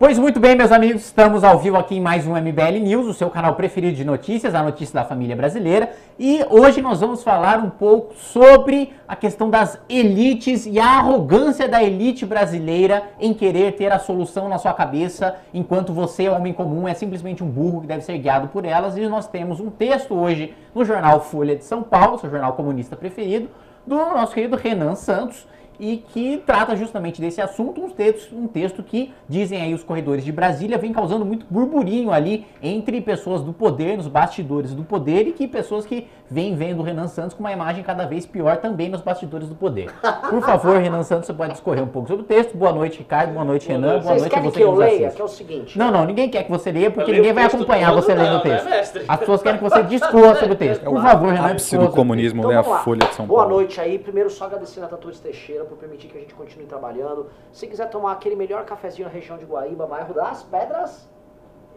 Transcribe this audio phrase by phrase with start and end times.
[0.00, 3.12] Pois muito bem, meus amigos, estamos ao vivo aqui em mais um MBL News, o
[3.12, 5.90] seu canal preferido de notícias, a notícia da família brasileira.
[6.16, 11.66] E hoje nós vamos falar um pouco sobre a questão das elites e a arrogância
[11.66, 16.86] da elite brasileira em querer ter a solução na sua cabeça, enquanto você, homem comum,
[16.86, 18.96] é simplesmente um burro que deve ser guiado por elas.
[18.96, 22.94] E nós temos um texto hoje no jornal Folha de São Paulo, seu jornal comunista
[22.94, 23.48] preferido,
[23.84, 25.44] do nosso querido Renan Santos
[25.78, 30.24] e que trata justamente desse assunto, um texto, um texto que, dizem aí os corredores
[30.24, 35.28] de Brasília, vem causando muito burburinho ali entre pessoas do poder, nos bastidores do poder,
[35.28, 38.58] e que pessoas que vêm vendo o Renan Santos com uma imagem cada vez pior
[38.58, 39.90] também nos bastidores do poder.
[40.28, 42.56] Por favor, Renan Santos, você pode discorrer um pouco sobre o texto.
[42.56, 43.32] Boa noite, Ricardo.
[43.32, 44.00] Boa noite, Renan.
[44.00, 45.78] Boa noite a você que eu leia, que é o seguinte.
[45.78, 48.64] Não, não, ninguém quer que você leia, porque ninguém vai acompanhar você lendo o texto.
[48.64, 50.84] Né, As pessoas querem que você discorra sobre o texto.
[50.84, 51.48] Por favor, Renan.
[51.52, 53.42] Ápice do comunismo, então, lê a Folha de São Paulo.
[53.42, 53.98] Boa noite aí.
[53.98, 57.30] Primeiro, só agradecendo a Tatuís Teixeira por permitir que a gente continue trabalhando.
[57.52, 61.08] Se quiser tomar aquele melhor cafezinho na região de Guaíba, bairro das Pedras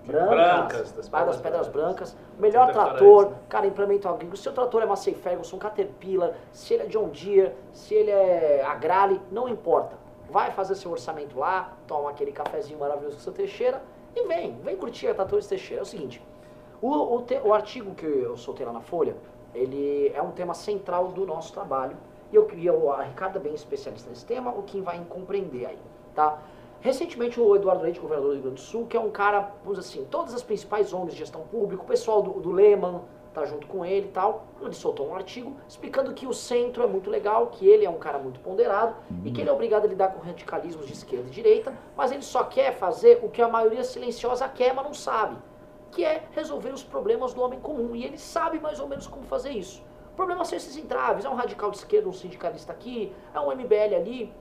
[0.05, 4.35] Brancas, brancas das, das Pedras Brancas, melhor trator, cara, implemento agrícola.
[4.35, 8.63] Se o trator é Massey Ferguson, Caterpillar, se ele é John Deere, se ele é
[8.65, 9.95] Agrale, não importa.
[10.29, 13.81] Vai fazer seu orçamento lá, toma aquele cafezinho maravilhoso com seu Teixeira
[14.15, 15.81] e vem, vem curtir a Tratores Teixeira.
[15.81, 16.21] É o seguinte,
[16.81, 19.15] o, o, te, o artigo que eu soltei lá na Folha,
[19.53, 21.95] ele é um tema central do nosso trabalho
[22.31, 25.79] e eu queria, a Ricardo bem especialista nesse tema, o Kim vai compreender aí,
[26.15, 26.39] tá?
[26.79, 29.77] Recentemente o Eduardo Leite, governador do Rio Grande do Sul, que é um cara, vamos
[29.77, 33.01] assim, todas as principais ONGs de gestão pública, o pessoal do, do Lehman
[33.33, 36.87] tá junto com ele e tal, ele soltou um artigo explicando que o centro é
[36.87, 39.21] muito legal, que ele é um cara muito ponderado uhum.
[39.23, 42.23] e que ele é obrigado a lidar com radicalismos de esquerda e direita, mas ele
[42.23, 45.37] só quer fazer o que a maioria silenciosa quer, mas não sabe,
[45.91, 49.23] que é resolver os problemas do homem comum, e ele sabe mais ou menos como
[49.23, 49.81] fazer isso.
[50.21, 53.95] Problema são esses entraves, é um radical de esquerda, um sindicalista aqui, é um MBL
[53.95, 54.31] ali.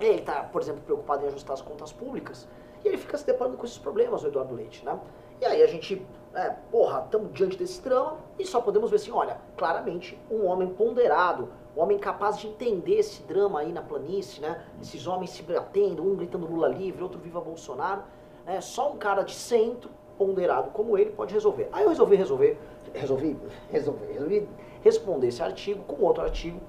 [0.00, 2.48] Ele está, por exemplo, preocupado em ajustar as contas públicas
[2.82, 4.98] e ele fica se deparando com esses problemas, o Eduardo Leite, né?
[5.38, 9.10] E aí a gente, é, porra, estamos diante desse drama e só podemos ver assim,
[9.10, 14.40] olha, claramente um homem ponderado, um homem capaz de entender esse drama aí na planície,
[14.40, 14.64] né?
[14.80, 18.04] Esses homens se batendo, um gritando Lula livre, outro viva Bolsonaro,
[18.46, 18.58] né?
[18.62, 21.68] Só um cara de centro, ponderado como ele, pode resolver.
[21.72, 22.58] Aí eu resolvi resolver,
[22.94, 23.38] resolvi,
[23.70, 24.48] resolvi, resolvi
[24.86, 26.60] responder esse artigo com outro artigo,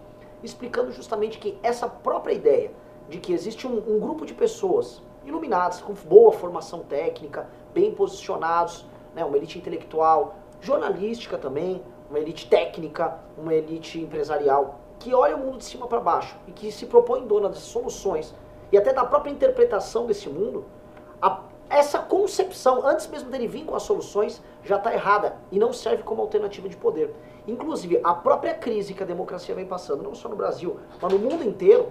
[0.41, 2.71] explicando justamente que essa própria ideia
[3.07, 8.87] de que existe um, um grupo de pessoas iluminadas, com boa formação técnica, bem posicionados,
[9.13, 15.39] né, uma elite intelectual, jornalística também, uma elite técnica, uma elite empresarial, que olha o
[15.39, 18.33] mundo de cima para baixo e que se propõe dona das soluções
[18.71, 20.65] e até da própria interpretação desse mundo,
[21.21, 25.71] a, essa concepção, antes mesmo dele vir com as soluções, já está errada e não
[25.71, 27.13] serve como alternativa de poder.
[27.47, 31.17] Inclusive, a própria crise que a democracia vem passando, não só no Brasil, mas no
[31.17, 31.87] mundo inteiro,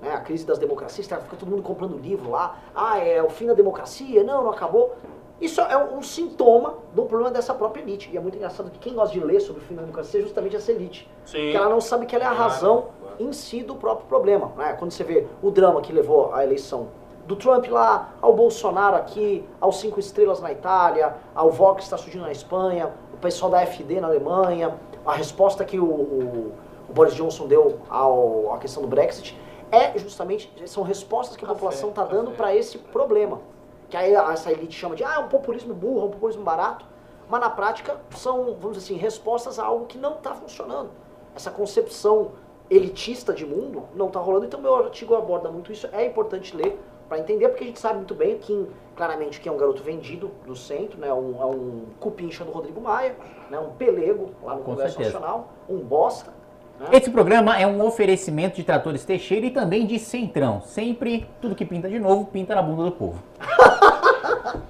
[0.00, 3.28] né, a crise das democracias, tá, fica todo mundo comprando livro lá, ah, é o
[3.28, 4.96] fim da democracia, não, não acabou.
[5.40, 8.08] Isso é um, um, sintoma do problema dessa própria elite.
[8.12, 10.22] E é muito engraçado que quem gosta de ler sobre o fim da democracia é
[10.22, 11.10] justamente essa elite.
[11.26, 11.50] Sim.
[11.50, 12.86] Que ela não sabe que ela é a razão
[13.18, 14.52] em si do próprio problema.
[14.56, 14.74] Né?
[14.78, 16.88] Quando você vê o drama que levou à eleição
[17.26, 21.96] do Trump lá, ao Bolsonaro aqui, aos cinco estrelas na Itália, ao Vox que está
[21.96, 26.52] surgindo na Espanha, o pessoal da FD na Alemanha, a resposta que o, o,
[26.88, 29.38] o Boris Johnson deu ao, à questão do Brexit,
[29.70, 33.40] é justamente, são respostas que a população está dando para esse problema.
[33.88, 36.86] Que aí essa elite chama de, ah, é um populismo burro, é um populismo barato,
[37.28, 40.90] mas na prática são, vamos dizer assim, respostas a algo que não está funcionando.
[41.34, 42.32] Essa concepção
[42.70, 46.78] elitista de mundo não está rolando, então meu artigo aborda muito isso, é importante ler
[47.08, 48.66] para entender, porque a gente sabe muito bem que,
[48.96, 52.80] claramente, que é um garoto vendido do centro, né, um, é um cupincha do Rodrigo
[52.80, 53.14] Maia,
[53.50, 55.18] né, um pelego lá no Com Congresso certeza.
[55.18, 56.32] Nacional, um bosta.
[56.78, 56.88] Né?
[56.92, 60.60] Esse programa é um oferecimento de tratores Teixeira e também de Centrão.
[60.62, 63.22] Sempre, tudo que pinta de novo, pinta na bunda do povo.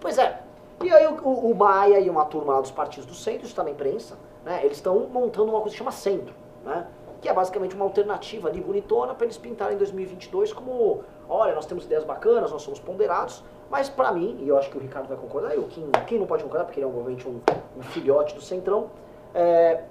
[0.00, 0.40] pois é.
[0.82, 3.62] E aí o, o, Maia e uma turma lá dos partidos do centro, isso está
[3.62, 6.34] na imprensa, né, eles estão montando uma coisa que chama centro,
[6.64, 6.86] né?
[7.22, 11.64] Que é basicamente uma alternativa ali bonitona para eles pintarem em 2022 como, olha, nós
[11.64, 15.06] temos ideias bacanas, nós somos ponderados, mas para mim, e eu acho que o Ricardo
[15.06, 17.40] vai concordar, e o Kim, Kim não pode concordar porque ele é obviamente um,
[17.78, 18.90] um filhote do Centrão,
[19.32, 19.84] é,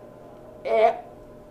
[0.62, 1.00] é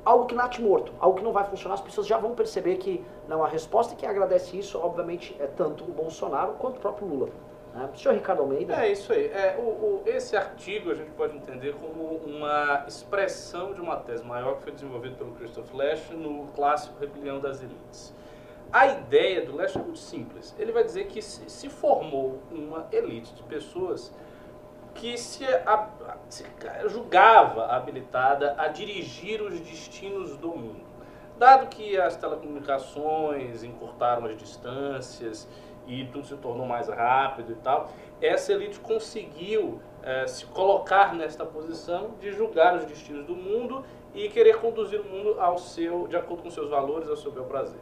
[0.05, 3.03] algo que nate morto, algo que não vai funcionar, as pessoas já vão perceber que
[3.27, 7.09] não há resposta e quem agradece isso, obviamente, é tanto o Bolsonaro quanto o próprio
[7.09, 7.31] Lula.
[7.75, 7.89] Né?
[7.95, 8.75] Senhor Ricardo Almeida.
[8.75, 9.27] É isso aí.
[9.27, 14.25] É, o, o, esse artigo a gente pode entender como uma expressão de uma tese
[14.25, 18.15] maior que foi desenvolvida pelo Christoph Lasch no clássico Rebelião das Elites.
[18.73, 20.55] A ideia do Lasch é muito simples.
[20.59, 24.13] Ele vai dizer que se, se formou uma elite de pessoas
[24.95, 25.89] que se, a,
[26.29, 26.45] se
[26.87, 30.91] julgava habilitada a dirigir os destinos do mundo.
[31.39, 35.49] Dado que as telecomunicações encurtaram as distâncias
[35.87, 37.91] e tudo se tornou mais rápido e tal,
[38.21, 43.85] essa elite conseguiu é, se colocar nesta posição de julgar os destinos do mundo
[44.15, 47.45] e querer conduzir o mundo ao seu, de acordo com seus valores, ao seu bel
[47.45, 47.81] prazer.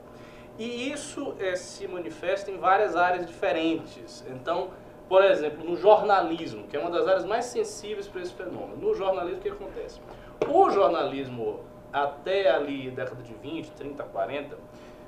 [0.58, 4.24] E isso é, se manifesta em várias áreas diferentes.
[4.28, 4.70] Então,
[5.08, 8.76] por exemplo, no jornalismo, que é uma das áreas mais sensíveis para esse fenômeno.
[8.76, 10.00] No jornalismo, o que acontece?
[10.46, 11.60] O jornalismo,
[11.92, 14.56] até ali, década de 20, 30, 40,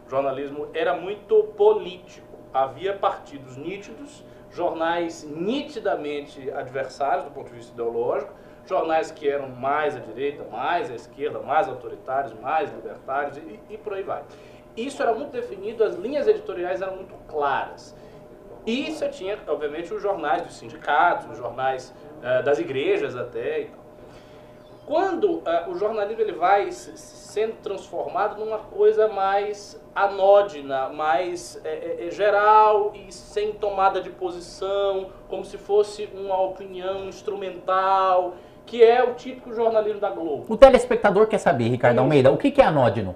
[0.07, 2.30] o jornalismo era muito político.
[2.53, 8.33] Havia partidos nítidos, jornais nitidamente adversários do ponto de vista ideológico,
[8.67, 13.79] jornais que eram mais à direita, mais à esquerda, mais autoritários, mais libertários e, e
[13.79, 14.25] por aí vai.
[14.77, 17.97] Isso era muito definido, as linhas editoriais eram muito claras.
[18.67, 23.65] E você tinha, obviamente, os jornais dos sindicatos, os jornais uh, das igrejas até e
[23.67, 23.80] tal.
[24.91, 32.11] Quando uh, o jornalismo ele vai sendo transformado numa coisa mais anódina, mais é, é,
[32.11, 38.35] geral e sem tomada de posição, como se fosse uma opinião instrumental,
[38.67, 40.47] que é o típico jornalismo da Globo.
[40.49, 43.15] O telespectador quer saber, Ricardo Almeida, o que é anódino?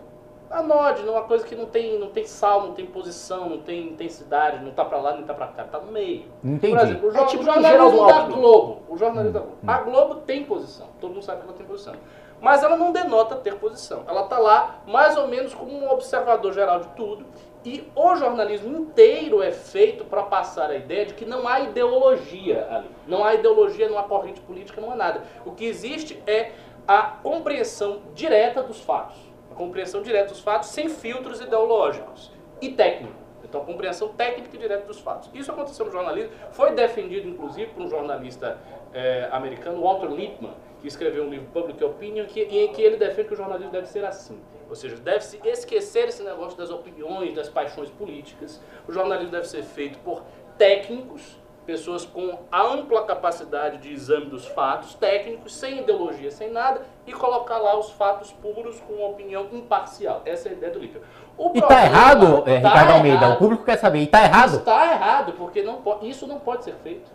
[0.55, 4.65] Anódino, uma coisa que não tem, não tem sal, não tem posição, não tem intensidade,
[4.65, 6.27] não tá para lá, nem tá para cá, tá no meio.
[6.45, 6.77] Entendi.
[6.77, 8.83] Por exemplo, o, é tipo o jornalismo da Globo.
[8.89, 9.59] O jornalismo hum, da Globo.
[9.63, 9.71] Hum.
[9.71, 11.95] A Globo tem posição, todo mundo sabe que ela tem posição.
[12.41, 14.05] Mas ela não denota ter posição.
[14.07, 17.27] Ela tá lá mais ou menos como um observador geral de tudo.
[17.65, 22.67] E o jornalismo inteiro é feito para passar a ideia de que não há ideologia
[22.71, 22.91] ali.
[23.09, 25.23] Não há ideologia, não há corrente política, não há nada.
[25.45, 26.53] O que existe é
[26.87, 33.23] a compreensão direta dos fatos a compreensão direta dos fatos sem filtros ideológicos e técnicos.
[33.45, 35.31] Então, a compreensão técnica e direta dos fatos.
[35.33, 38.59] Isso aconteceu no jornalismo, foi defendido, inclusive, por um jornalista
[38.93, 43.29] é, americano, Walter Lippmann, que escreveu um livro, Public Opinion, que, em que ele defende
[43.29, 44.41] que o jornalismo deve ser assim.
[44.69, 48.61] Ou seja, deve-se esquecer esse negócio das opiniões, das paixões políticas.
[48.89, 50.25] O jornalismo deve ser feito por
[50.59, 57.13] técnicos, pessoas com ampla capacidade de exame dos fatos técnicos, sem ideologia, sem nada, e
[57.13, 60.23] colocar lá os fatos puros com uma opinião imparcial.
[60.25, 61.03] Essa é a ideia do livro.
[61.37, 63.17] O e está errado, é, tá Ricardo Almeida?
[63.17, 63.35] Errado.
[63.35, 64.01] O público quer saber.
[64.01, 64.57] E está errado?
[64.57, 67.11] Está errado, porque não pode, isso não pode ser feito.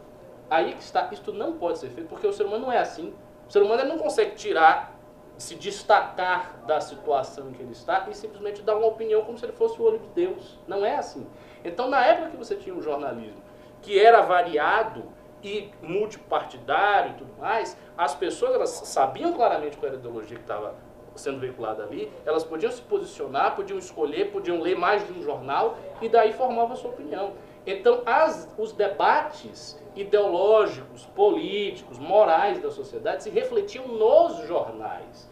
[0.49, 3.13] Aí que está, isso não pode ser feito, porque o ser humano não é assim.
[3.47, 4.95] O ser humano não consegue tirar,
[5.37, 9.45] se destacar da situação em que ele está e simplesmente dar uma opinião como se
[9.45, 10.59] ele fosse o olho de Deus.
[10.67, 11.25] Não é assim.
[11.63, 13.48] Então, na época que você tinha o jornalismo,
[13.81, 15.03] que era variado
[15.43, 20.43] e multipartidário e tudo mais, as pessoas elas sabiam claramente qual era a ideologia que
[20.43, 20.75] estava
[21.15, 25.77] sendo veiculada ali, elas podiam se posicionar, podiam escolher, podiam ler mais de um jornal
[26.01, 27.33] e daí formavam a sua opinião.
[27.65, 35.29] Então, as, os debates ideológicos, políticos, morais da sociedade se refletiam nos jornais.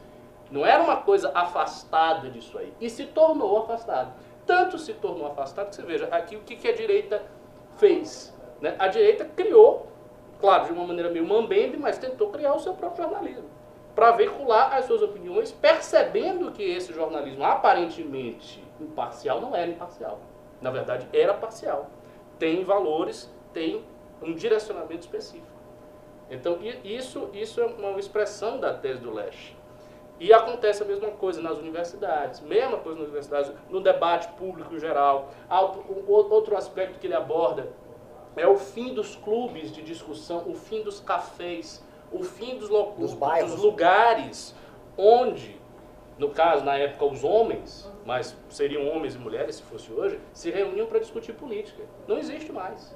[0.52, 2.74] Não era uma coisa afastada disso aí.
[2.80, 4.14] E se tornou afastado.
[4.46, 7.22] Tanto se tornou afastado que você veja aqui o que, que a direita
[7.78, 8.34] fez.
[8.62, 8.76] Né?
[8.80, 9.88] A direita criou,
[10.40, 13.50] claro, de uma maneira meio mambembe, mas tentou criar o seu próprio jornalismo.
[13.96, 20.20] Para veicular as suas opiniões, percebendo que esse jornalismo aparentemente imparcial não era imparcial.
[20.62, 21.90] Na verdade, era parcial.
[22.38, 23.84] Tem valores, tem
[24.22, 25.48] um direcionamento específico.
[26.30, 29.58] Então, isso, isso é uma expressão da tese do Leste.
[30.20, 34.80] E acontece a mesma coisa nas universidades, mesma coisa nas universidades, no debate público em
[34.80, 35.30] geral.
[36.08, 37.68] Outro aspecto que ele aborda
[38.38, 43.14] é o fim dos clubes de discussão, o fim dos cafés, o fim dos, dos,
[43.16, 44.56] dos lugares
[44.98, 45.60] onde,
[46.18, 50.50] no caso, na época, os homens, mas seriam homens e mulheres se fosse hoje, se
[50.50, 51.84] reuniam para discutir política.
[52.08, 52.96] Não existe mais.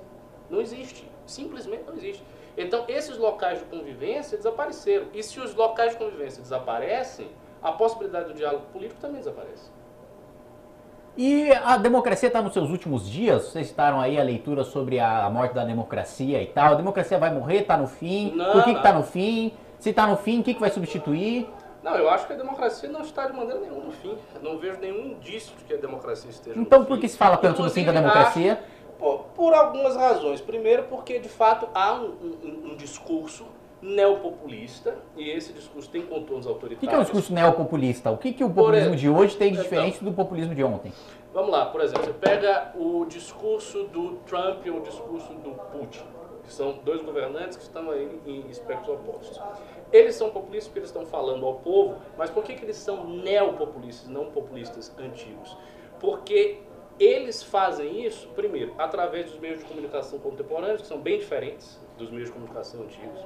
[0.50, 1.08] Não existe.
[1.26, 2.24] Simplesmente não existe.
[2.58, 5.08] Então, esses locais de convivência desapareceram.
[5.14, 7.30] E se os locais de convivência desaparecem,
[7.62, 9.72] a possibilidade do diálogo político também desaparece.
[11.18, 13.44] E a democracia está nos seus últimos dias?
[13.44, 16.74] Vocês citaram aí a leitura sobre a morte da democracia e tal.
[16.74, 17.62] A democracia vai morrer?
[17.62, 18.32] Está no fim?
[18.34, 19.54] Não, Por que está no fim?
[19.78, 21.50] Se está no fim, o que, que vai substituir?
[21.84, 24.16] Não, eu acho que a democracia não está de maneira nenhuma no fim.
[24.36, 26.94] Eu não vejo nenhum indício de que a democracia esteja então, no fim.
[26.94, 28.54] Por que se fala tanto do fim da democracia?
[28.54, 28.62] Acho,
[28.98, 30.40] por, por, algumas razões.
[30.40, 32.06] Primeiro porque, de fato, há um,
[32.44, 33.46] um, um discurso
[33.82, 36.84] neopopulista, e esse discurso tem contornos autoritários.
[36.84, 38.12] O que, é um discurso neopopulista?
[38.12, 40.54] O que, que o populismo exemplo, de hoje tem de então, diferente então, do populismo
[40.54, 40.94] de ontem?
[41.34, 46.04] Vamos lá, por exemplo, você pega o discurso do Trump ou o discurso do Putin,
[46.44, 49.42] que são dois governantes que estão aí em espectros opostos.
[49.92, 53.08] Eles são populistas porque eles estão falando ao povo, mas por que, que eles são
[53.08, 55.58] neopopulistas, não populistas antigos?
[56.00, 56.60] Porque
[57.00, 62.12] eles fazem isso, primeiro, através dos meios de comunicação contemporâneos, que são bem diferentes dos
[62.12, 63.20] meios de comunicação antigos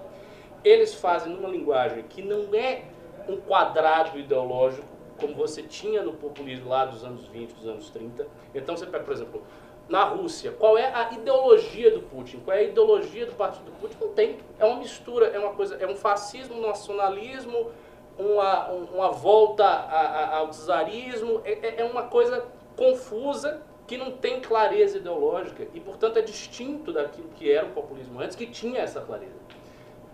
[0.65, 2.85] eles fazem numa linguagem que não é
[3.29, 4.87] um quadrado ideológico,
[5.19, 8.27] como você tinha no populismo lá dos anos 20, dos anos 30.
[8.53, 9.43] Então você pega, por exemplo,
[9.87, 13.71] na Rússia, qual é a ideologia do Putin, qual é a ideologia do partido do
[13.73, 14.37] Putin, não tem.
[14.59, 17.71] É uma mistura, é uma coisa, é um fascismo, um nacionalismo,
[18.17, 22.45] uma, uma volta ao czarismo, é, é, é uma coisa
[22.75, 28.19] confusa que não tem clareza ideológica e, portanto, é distinto daquilo que era o populismo
[28.19, 29.44] antes, que tinha essa clareza.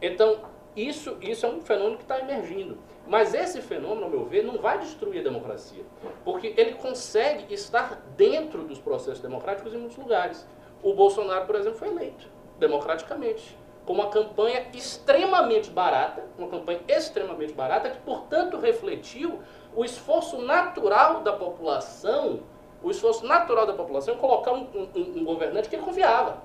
[0.01, 0.39] Então,
[0.75, 2.77] isso, isso é um fenômeno que está emergindo.
[3.07, 5.83] Mas esse fenômeno, ao meu ver, não vai destruir a democracia,
[6.23, 10.47] porque ele consegue estar dentro dos processos democráticos em muitos lugares.
[10.81, 12.27] O Bolsonaro, por exemplo, foi eleito
[12.57, 19.39] democraticamente, com uma campanha extremamente barata, uma campanha extremamente barata, que, portanto, refletiu
[19.75, 22.41] o esforço natural da população,
[22.83, 26.43] o esforço natural da população em colocar um, um, um governante que ele confiava.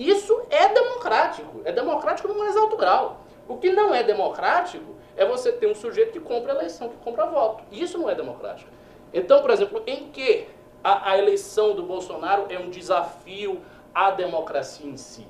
[0.00, 3.20] Isso é democrático, é democrático no mais alto grau.
[3.46, 7.26] O que não é democrático é você ter um sujeito que compra eleição, que compra
[7.26, 7.62] voto.
[7.70, 8.70] Isso não é democrático.
[9.12, 10.48] Então, por exemplo, em que
[10.82, 13.60] a, a eleição do Bolsonaro é um desafio
[13.94, 15.26] à democracia em si?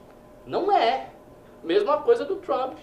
[0.47, 1.09] Não é.
[1.65, 2.79] Mesma coisa do Trump.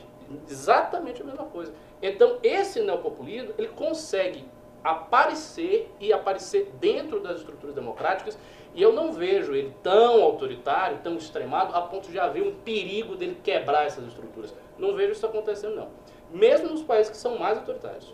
[0.49, 1.73] Exatamente a mesma coisa.
[2.01, 4.43] Então, esse neopopulismo, ele consegue
[4.83, 8.37] aparecer e aparecer dentro das estruturas democráticas
[8.77, 13.15] e eu não vejo ele tão autoritário, tão extremado, a ponto de haver um perigo
[13.15, 14.53] dele quebrar essas estruturas.
[14.77, 15.87] Não vejo isso acontecendo, não.
[16.29, 18.13] Mesmo nos países que são mais autoritários.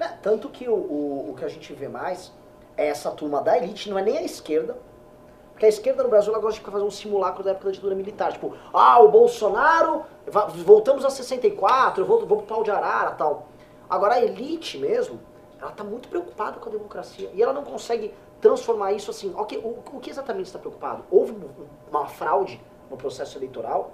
[0.00, 2.32] É, tanto que o, o, o que a gente vê mais
[2.74, 4.78] é essa turma da elite, não é nem a esquerda,
[5.50, 7.94] porque a esquerda no Brasil ela gosta de fazer um simulacro da época da ditadura
[7.94, 8.32] militar.
[8.32, 10.06] Tipo, ah, o Bolsonaro,
[10.64, 13.48] voltamos a 64, eu vou, vou pro pau de arara tal.
[13.90, 15.20] Agora a elite mesmo,
[15.60, 17.30] ela está muito preocupada com a democracia.
[17.34, 19.34] E ela não consegue transformar isso assim.
[19.36, 21.04] Okay, o, o que exatamente está preocupado?
[21.10, 21.34] Houve
[21.90, 23.92] uma fraude no processo eleitoral?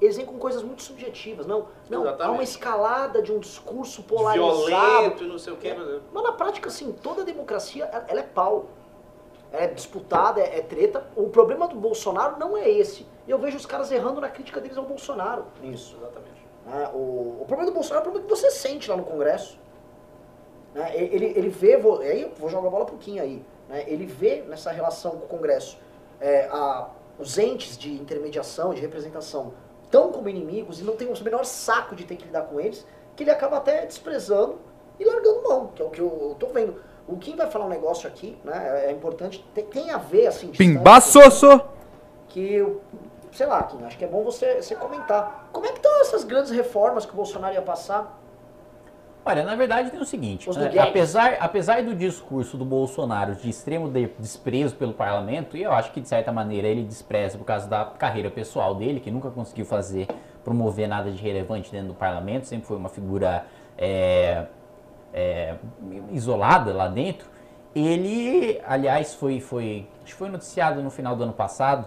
[0.00, 1.46] Eles vêm com coisas muito subjetivas.
[1.46, 4.66] Não, não há uma escalada de um discurso polarizado.
[4.66, 5.68] Violento, não sei o quê.
[5.68, 8.66] É, mas na prática, assim, toda democracia, ela é pau.
[9.52, 11.06] É disputada, é, é treta.
[11.14, 13.06] O problema do Bolsonaro não é esse.
[13.28, 15.44] E eu vejo os caras errando na crítica deles ao Bolsonaro.
[15.62, 16.42] Isso, exatamente.
[16.66, 19.56] Ah, o, o problema do Bolsonaro é o problema que você sente lá no Congresso.
[20.74, 20.96] Né?
[20.96, 23.84] Ele, ele vê, vou, aí eu vou jogar a bola pro Kim aí, né?
[23.86, 25.78] ele vê nessa relação com o Congresso
[26.20, 29.54] é, a, os entes de intermediação, de representação,
[29.90, 32.86] tão como inimigos e não tem o menor saco de ter que lidar com eles,
[33.16, 34.58] que ele acaba até desprezando
[35.00, 36.76] e largando mão, que é o que eu, tô vendo.
[37.08, 38.86] O Kim vai falar um negócio aqui, né?
[38.86, 41.60] É importante, tem, tem a ver, assim, Pimbaçoso!
[42.28, 42.64] Que,
[43.32, 45.48] sei lá, Kim, acho que é bom você, você comentar.
[45.52, 48.18] Como é que estão essas grandes reformas que o Bolsonaro ia passar?
[49.24, 53.88] Olha, na verdade tem o seguinte, né, apesar, apesar do discurso do Bolsonaro de extremo
[53.88, 57.68] de desprezo pelo parlamento, e eu acho que de certa maneira ele despreza por causa
[57.68, 60.08] da carreira pessoal dele, que nunca conseguiu fazer,
[60.42, 63.46] promover nada de relevante dentro do parlamento, sempre foi uma figura
[63.78, 64.46] é,
[65.14, 65.54] é,
[66.10, 67.28] isolada lá dentro,
[67.76, 71.86] ele, aliás, foi, foi, acho que foi noticiado no final do ano passado,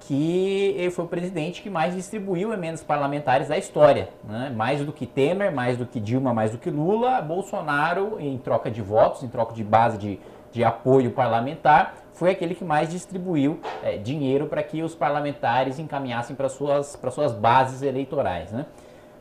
[0.00, 4.08] que ele foi o presidente que mais distribuiu emendas parlamentares da história.
[4.24, 4.52] Né?
[4.54, 8.70] Mais do que Temer, mais do que Dilma, mais do que Lula, Bolsonaro, em troca
[8.70, 10.20] de votos, em troca de base de,
[10.52, 16.34] de apoio parlamentar, foi aquele que mais distribuiu é, dinheiro para que os parlamentares encaminhassem
[16.34, 18.50] para suas, suas bases eleitorais.
[18.50, 18.66] Né?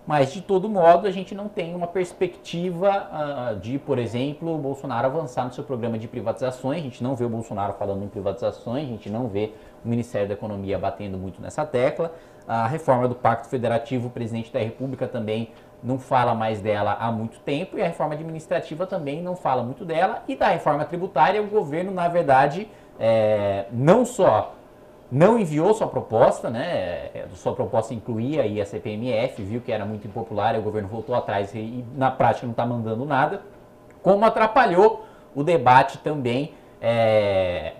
[0.07, 3.09] Mas, de todo modo, a gente não tem uma perspectiva
[3.51, 6.79] uh, de, por exemplo, o Bolsonaro avançar no seu programa de privatizações.
[6.79, 9.51] A gente não vê o Bolsonaro falando em privatizações, a gente não vê
[9.83, 12.13] o Ministério da Economia batendo muito nessa tecla.
[12.47, 15.51] A reforma do Pacto Federativo, o presidente da República também
[15.83, 19.83] não fala mais dela há muito tempo, e a reforma administrativa também não fala muito
[19.83, 20.23] dela.
[20.25, 24.55] E da reforma tributária, o governo, na verdade, é, não só
[25.11, 27.09] não enviou sua proposta, né?
[27.13, 30.89] É, sua proposta incluía aí a CPMF, viu que era muito impopular, e o governo
[30.89, 33.41] voltou atrás e, e na prática não está mandando nada,
[34.01, 37.73] como atrapalhou o debate também, é,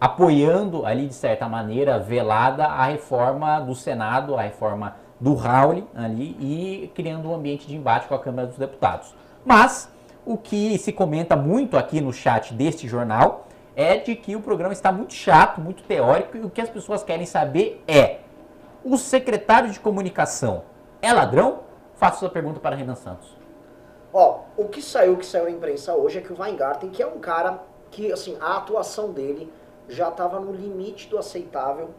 [0.00, 6.36] apoiando ali de certa maneira velada a reforma do Senado, a reforma do Raul ali
[6.40, 9.14] e criando um ambiente de embate com a Câmara dos Deputados.
[9.44, 9.90] Mas
[10.24, 13.45] o que se comenta muito aqui no chat deste jornal
[13.76, 17.04] é de que o programa está muito chato, muito teórico, e o que as pessoas
[17.04, 18.20] querem saber é:
[18.82, 20.64] o secretário de comunicação
[21.02, 21.60] é ladrão?
[21.94, 23.36] Faço essa pergunta para Renan Santos.
[24.12, 27.06] Ó, o que saiu, que saiu na imprensa hoje é que o Weingarten, que é
[27.06, 29.52] um cara que, assim, a atuação dele
[29.88, 31.90] já estava no limite do aceitável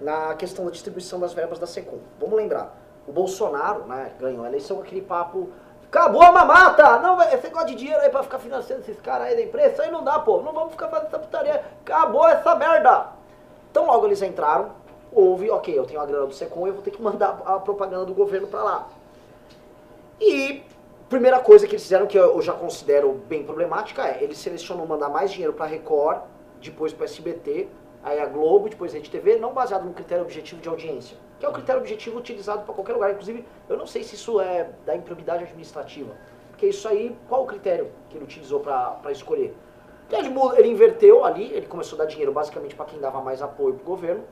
[0.00, 1.98] na questão da distribuição das verbas da Secom.
[2.18, 2.74] Vamos lembrar,
[3.06, 5.50] o Bolsonaro, né, ganhou a eleição com aquele papo
[5.90, 7.00] Acabou a mamata!
[7.00, 9.90] Não, esse negócio de dinheiro aí pra ficar financiando esses caras aí da isso aí
[9.90, 10.40] não dá, pô.
[10.40, 11.64] Não vamos ficar fazendo essa putaria.
[11.84, 13.08] Acabou essa merda!
[13.72, 14.70] Então logo eles entraram,
[15.12, 18.04] houve, ok, eu tenho a grana do Secom, eu vou ter que mandar a propaganda
[18.04, 18.88] do governo pra lá.
[20.20, 20.62] E
[21.08, 25.08] primeira coisa que eles fizeram, que eu já considero bem problemática, é eles selecionam mandar
[25.08, 26.20] mais dinheiro pra Record,
[26.62, 27.68] depois pro SBT,
[28.04, 31.46] aí a Globo, depois a Rede TV, não baseado no critério objetivo de audiência, que
[31.46, 33.10] é o critério objetivo utilizado para qualquer lugar.
[33.10, 36.14] Inclusive, eu não sei se isso é da improbidade administrativa,
[36.50, 39.56] porque isso aí, qual o critério que ele utilizou para escolher?
[40.12, 40.28] Ele,
[40.58, 43.82] ele inverteu ali, ele começou a dar dinheiro basicamente para quem dava mais apoio para
[43.82, 44.22] o governo.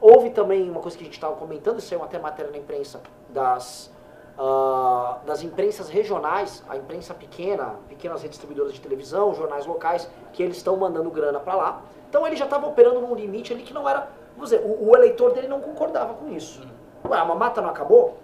[0.00, 3.00] Houve também uma coisa que a gente estava comentando, isso é até matéria na imprensa,
[3.30, 3.90] das,
[4.36, 10.58] uh, das imprensas regionais, a imprensa pequena, pequenas redistribuidoras de televisão, jornais locais, que eles
[10.58, 11.82] estão mandando grana para lá.
[12.08, 14.08] Então ele já estava operando num limite ali que não era.
[14.38, 16.62] Vamos dizer, o, o eleitor dele não concordava com isso.
[17.04, 18.18] Ué, a mamata não acabou?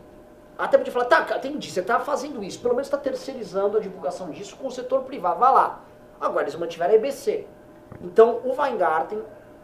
[0.57, 4.31] Até podia falar, tá, entendi, você está fazendo isso, pelo menos está terceirizando a divulgação
[4.31, 5.81] disso com o setor privado, vá lá.
[6.21, 7.49] Agora eles mantiveram a EBC.
[8.01, 9.21] Então o Weingarten,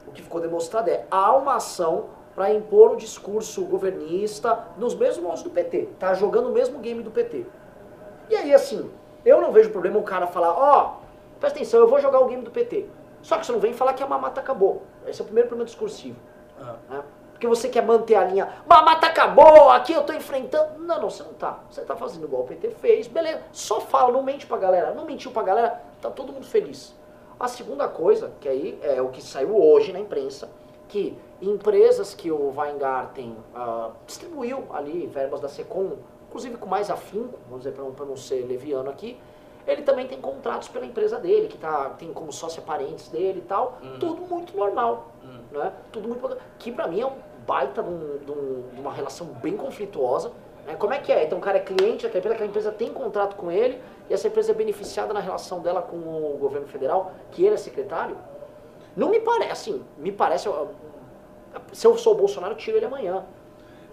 [0.09, 5.25] o que ficou demonstrado é, há uma ação para impor o discurso governista nos mesmos
[5.25, 7.47] modos do PT, tá jogando o mesmo game do PT.
[8.29, 8.91] E aí assim,
[9.25, 12.27] eu não vejo problema o cara falar, ó, oh, presta atenção, eu vou jogar o
[12.27, 12.89] game do PT.
[13.23, 14.83] Só que você não vem falar que a mamata acabou.
[15.07, 16.17] Esse é o primeiro problema discursivo.
[16.89, 17.03] Né?
[17.33, 20.79] Porque você quer manter a linha, mamata acabou, aqui eu tô enfrentando.
[20.81, 21.61] Não, não, você não tá.
[21.71, 23.43] Você tá fazendo igual o PT fez, beleza.
[23.51, 24.93] Só fala, não mente pra galera.
[24.93, 26.95] Não mentiu pra galera, tá todo mundo feliz.
[27.39, 30.51] A segunda coisa, que aí é o que saiu hoje na imprensa,
[30.87, 35.97] que empresas que o Weingarten uh, distribuiu ali, verbas da Secom,
[36.29, 39.19] inclusive com mais afinco, vamos dizer para não, não ser leviano aqui,
[39.67, 43.49] ele também tem contratos pela empresa dele, que tá, tem como sócia parentes dele e
[43.49, 43.79] tal.
[43.83, 43.99] Uhum.
[43.99, 45.13] Tudo muito normal.
[45.23, 45.40] Uhum.
[45.51, 45.73] Né?
[45.91, 47.17] Tudo muito Que pra mim é um
[47.47, 50.33] baita de, um, de, um, uma relação bem conflituosa.
[50.67, 50.77] Né?
[50.77, 51.25] Como é que é?
[51.25, 54.29] Então o cara é cliente daquela empresa, aquela empresa tem contrato com ele e essa
[54.29, 58.17] empresa é beneficiada na relação dela com o governo federal, que ele é secretário.
[58.97, 60.49] Não me parece, assim, me parece.
[61.73, 63.25] Se eu sou o Bolsonaro, eu tiro ele amanhã.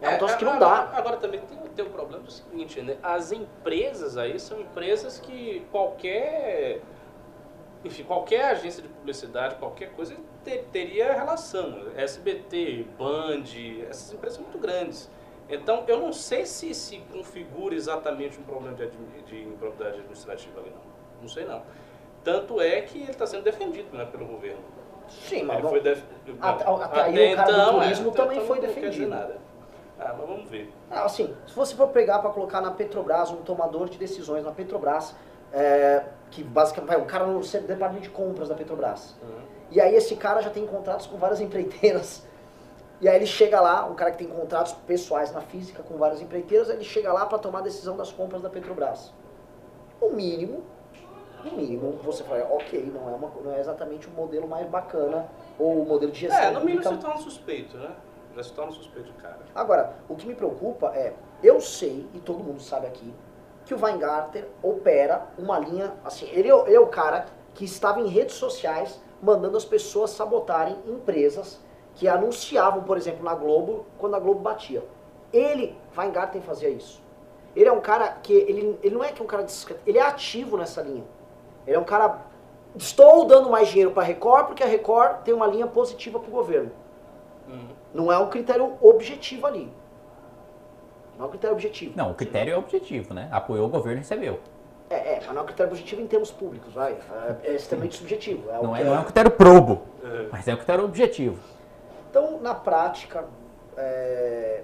[0.02, 0.92] É um é, troço que não dá.
[0.94, 2.98] Agora também tem, tem o problema do seguinte, né?
[3.02, 6.82] As empresas aí são empresas que qualquer.
[7.84, 10.16] Enfim, qualquer agência de publicidade, qualquer coisa,
[10.48, 11.78] ter, teria relação.
[11.96, 13.44] SBT, Band,
[13.90, 15.10] essas empresas são muito grandes.
[15.50, 18.90] Então, eu não sei se se configura exatamente um problema de,
[19.26, 21.22] de improbidade administrativa ali, não.
[21.22, 21.62] Não sei, não.
[22.24, 24.62] Tanto é que ele está sendo defendido né, pelo governo.
[25.10, 26.04] Sim, mas foi def...
[26.42, 29.08] até, até, até aí o cara então, do turismo é, também então foi defendido.
[29.08, 29.38] Nada.
[29.98, 30.72] Ah, mas vamos ver.
[30.92, 34.52] Ah, assim, se você for pegar para colocar na Petrobras, um tomador de decisões na
[34.52, 35.16] Petrobras,
[35.54, 39.16] é, que basicamente vai um cara no departamento de compras da Petrobras.
[39.24, 39.57] Uhum.
[39.70, 42.24] E aí esse cara já tem contratos com várias empreiteiras.
[43.00, 46.22] E aí ele chega lá, um cara que tem contratos pessoais na física com várias
[46.22, 49.14] empreiteiras, ele chega lá para tomar a decisão das compras da Petrobras.
[50.02, 50.64] O mínimo,
[51.44, 55.28] no mínimo, você fala, ok, não é, uma, não é exatamente o modelo mais bacana
[55.60, 56.40] ou o modelo de gestão.
[56.40, 57.92] É, no mínimo você torna suspeito, né?
[58.36, 59.40] Já se torna suspeito de cara.
[59.54, 63.14] Agora, o que me preocupa é, eu sei, e todo mundo sabe aqui,
[63.66, 68.08] que o Weingarten opera uma linha, assim, ele, ele é o cara que estava em
[68.08, 71.60] redes sociais mandando as pessoas sabotarem empresas
[71.96, 74.84] que anunciavam, por exemplo, na Globo, quando a Globo batia.
[75.34, 77.02] Ele, Weingarten, fazia isso.
[77.56, 79.98] Ele é um cara que, ele, ele não é que é um cara discreto, ele
[79.98, 81.04] é ativo nessa linha.
[81.66, 82.22] Ele é um cara,
[82.76, 86.30] estou dando mais dinheiro para a Record porque a Record tem uma linha positiva para
[86.30, 86.72] o governo.
[87.48, 87.68] Uhum.
[87.94, 89.72] Não é um critério objetivo ali.
[91.18, 91.94] Não é um critério objetivo.
[91.96, 93.28] Não, o critério é objetivo, né?
[93.32, 94.40] Apoiou o governo e recebeu.
[94.90, 96.94] É, é, mas não é um critério objetivo em termos públicos, vai.
[97.44, 98.00] É, é extremamente Sim.
[98.00, 98.50] subjetivo.
[98.50, 100.28] É não, é, não é um critério probo, é.
[100.32, 101.38] mas é um critério objetivo.
[102.10, 103.26] Então, na prática,
[103.76, 104.62] é,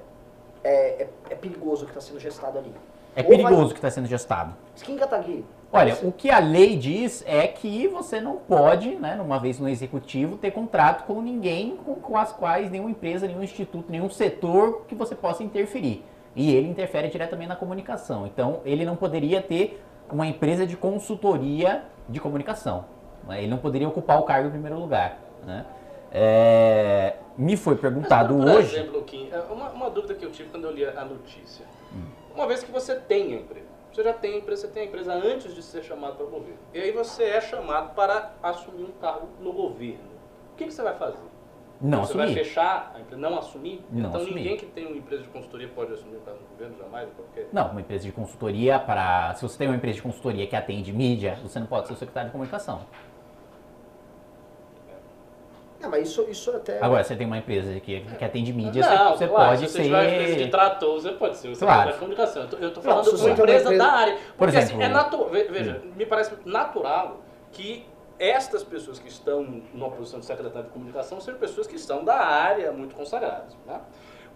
[0.63, 2.73] é, é, é perigoso o que está sendo gestado ali.
[3.15, 3.67] É Ou perigoso o vai...
[3.69, 4.55] que está sendo gestado.
[4.75, 5.45] Skin Kataguiri.
[5.75, 9.67] Olha, o que a lei diz é que você não pode, né, uma vez no
[9.67, 14.85] executivo, ter contrato com ninguém com, com as quais nenhuma empresa, nenhum instituto, nenhum setor
[14.87, 16.05] que você possa interferir.
[16.35, 18.27] E ele interfere diretamente na comunicação.
[18.27, 22.85] Então, ele não poderia ter uma empresa de consultoria de comunicação.
[23.27, 23.39] Né?
[23.39, 25.19] Ele não poderia ocupar o cargo em primeiro lugar.
[25.45, 25.65] Né?
[26.11, 28.75] É, me foi perguntado Mas, por hoje.
[28.75, 31.65] Exemplo, Kim, é uma, uma, dúvida que eu tive quando eu li a notícia.
[31.93, 32.05] Hum.
[32.35, 34.85] Uma vez que você tem a empresa, você já tem a empresa, você tem a
[34.85, 36.59] empresa antes de ser chamado para o governo.
[36.73, 40.13] E aí você é chamado para assumir um cargo no governo.
[40.53, 41.32] O que, que você vai fazer?
[41.83, 42.25] Não você assumir.
[42.25, 43.85] vai fechar a empresa, não assumir?
[43.91, 44.35] Não então assumir.
[44.35, 47.09] ninguém que tem uma empresa de consultoria pode assumir o cargo no governo, jamais?
[47.13, 47.49] Qualquer...
[47.51, 49.33] Não, uma empresa de consultoria para.
[49.35, 51.97] Se você tem uma empresa de consultoria que atende mídia, você não pode ser o
[51.97, 52.85] secretário de comunicação.
[55.81, 56.81] Não, mas isso, isso até.
[56.81, 59.83] Agora, você tem uma empresa que, que atende mídia, não, você, claro, pode se você
[59.83, 59.89] ser.
[59.89, 61.91] Uma empresa de trator, você pode ser o claro.
[61.91, 62.47] de comunicação.
[62.61, 64.13] Eu estou falando de uma empresa da área.
[64.13, 65.29] Porque, Por exemplo, assim, é natural.
[65.29, 65.91] Veja, hum.
[65.97, 67.19] me parece natural
[67.51, 67.85] que
[68.19, 72.17] estas pessoas que estão numa posição de secretário de comunicação sejam pessoas que estão da
[72.17, 73.55] área muito consagradas.
[73.65, 73.81] Né?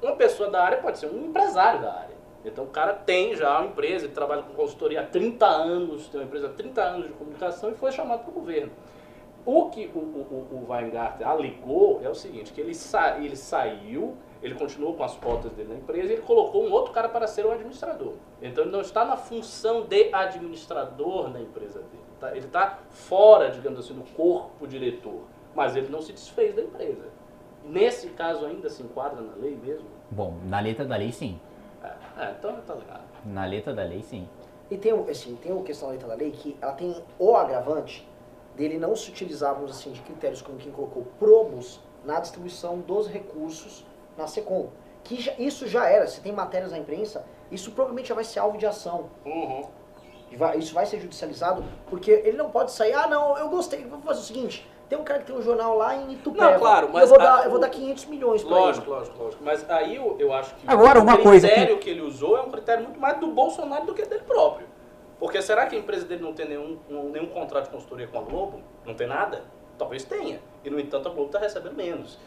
[0.02, 2.18] Uma pessoa da área pode ser um empresário da área.
[2.46, 6.20] Então o cara tem já uma empresa, ele trabalha com consultoria há 30 anos, tem
[6.20, 8.72] uma empresa há 30 anos de comunicação e foi chamado para o governo
[9.46, 14.16] O que o, o, o Weingarten alegou é o seguinte, que ele, sa, ele saiu,
[14.42, 17.28] ele continuou com as cotas dele na empresa e ele colocou um outro cara para
[17.28, 18.14] ser o administrador.
[18.42, 22.07] Então ele não está na função de administrador na empresa dele.
[22.20, 22.32] Tá?
[22.36, 25.22] Ele está fora, digamos assim, do corpo diretor.
[25.56, 27.06] Mas ele não se desfez da empresa.
[27.64, 29.88] Nesse caso ainda se enquadra na lei mesmo?
[30.10, 31.40] Bom, na letra da lei sim.
[31.84, 33.04] É, é então tá ligado.
[33.26, 34.28] Na letra da lei sim.
[34.70, 38.08] E tem, assim, tem uma questão da letra da lei que ela tem o agravante
[38.56, 43.08] dele não se utilizar, vamos assim, de critérios como quem colocou probos na distribuição dos
[43.08, 43.86] recursos
[44.18, 44.70] na SECOM.
[45.04, 48.40] Que já, isso já era, se tem matérias na imprensa, isso provavelmente já vai ser
[48.40, 49.10] alvo de ação.
[49.26, 49.66] Uhum.
[50.58, 54.20] Isso vai ser judicializado, porque ele não pode sair, ah não, eu gostei, vou fazer
[54.20, 56.52] o seguinte, tem um cara que tem um jornal lá em Itupeva.
[56.52, 57.04] Não, claro, mas...
[57.04, 58.96] Eu vou, dar, eu vou dar 500 milhões pra lógico, ele.
[58.96, 61.84] Lógico, lógico, Mas aí eu, eu acho que Agora, uma o coisa critério que...
[61.84, 64.68] que ele usou é um critério muito mais do Bolsonaro do que dele próprio.
[65.20, 68.22] Porque será que a empresa dele não tem nenhum, nenhum contrato de consultoria com a
[68.22, 68.62] Globo?
[68.86, 69.46] Não tem nada?
[69.78, 70.40] Talvez tenha.
[70.64, 72.20] E, no entanto, a Globo está recebendo menos.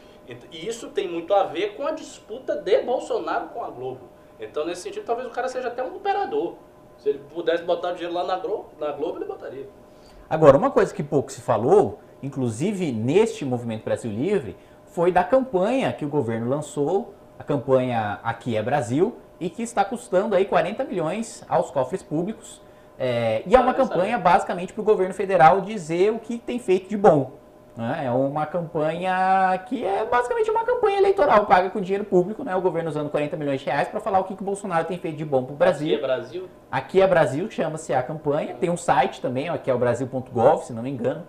[0.53, 4.09] E isso tem muito a ver com a disputa de Bolsonaro com a Globo.
[4.39, 6.57] Então, nesse sentido, talvez o cara seja até um operador.
[7.01, 9.67] Se ele pudesse botar dinheiro lá na Globo, na Globo ele botaria.
[10.29, 15.93] Agora, uma coisa que pouco se falou inclusive neste Movimento Brasil Livre, foi da campanha
[15.93, 20.85] que o governo lançou, a campanha Aqui é Brasil, e que está custando aí 40
[20.85, 22.61] milhões aos cofres públicos.
[22.99, 26.89] É, e é uma campanha basicamente para o governo federal dizer o que tem feito
[26.89, 27.33] de bom.
[27.77, 28.03] Né?
[28.07, 32.55] É uma campanha que é basicamente uma campanha eleitoral, paga com dinheiro público, né?
[32.55, 34.99] o governo usando 40 milhões de reais para falar o que, que o Bolsonaro tem
[34.99, 35.95] feito de bom para o Brasil.
[35.95, 36.49] Aqui é Brasil?
[36.71, 38.55] Aqui é Brasil, chama-se a campanha.
[38.55, 41.23] Tem um site também, aqui é o brasil.gov, se não me engano.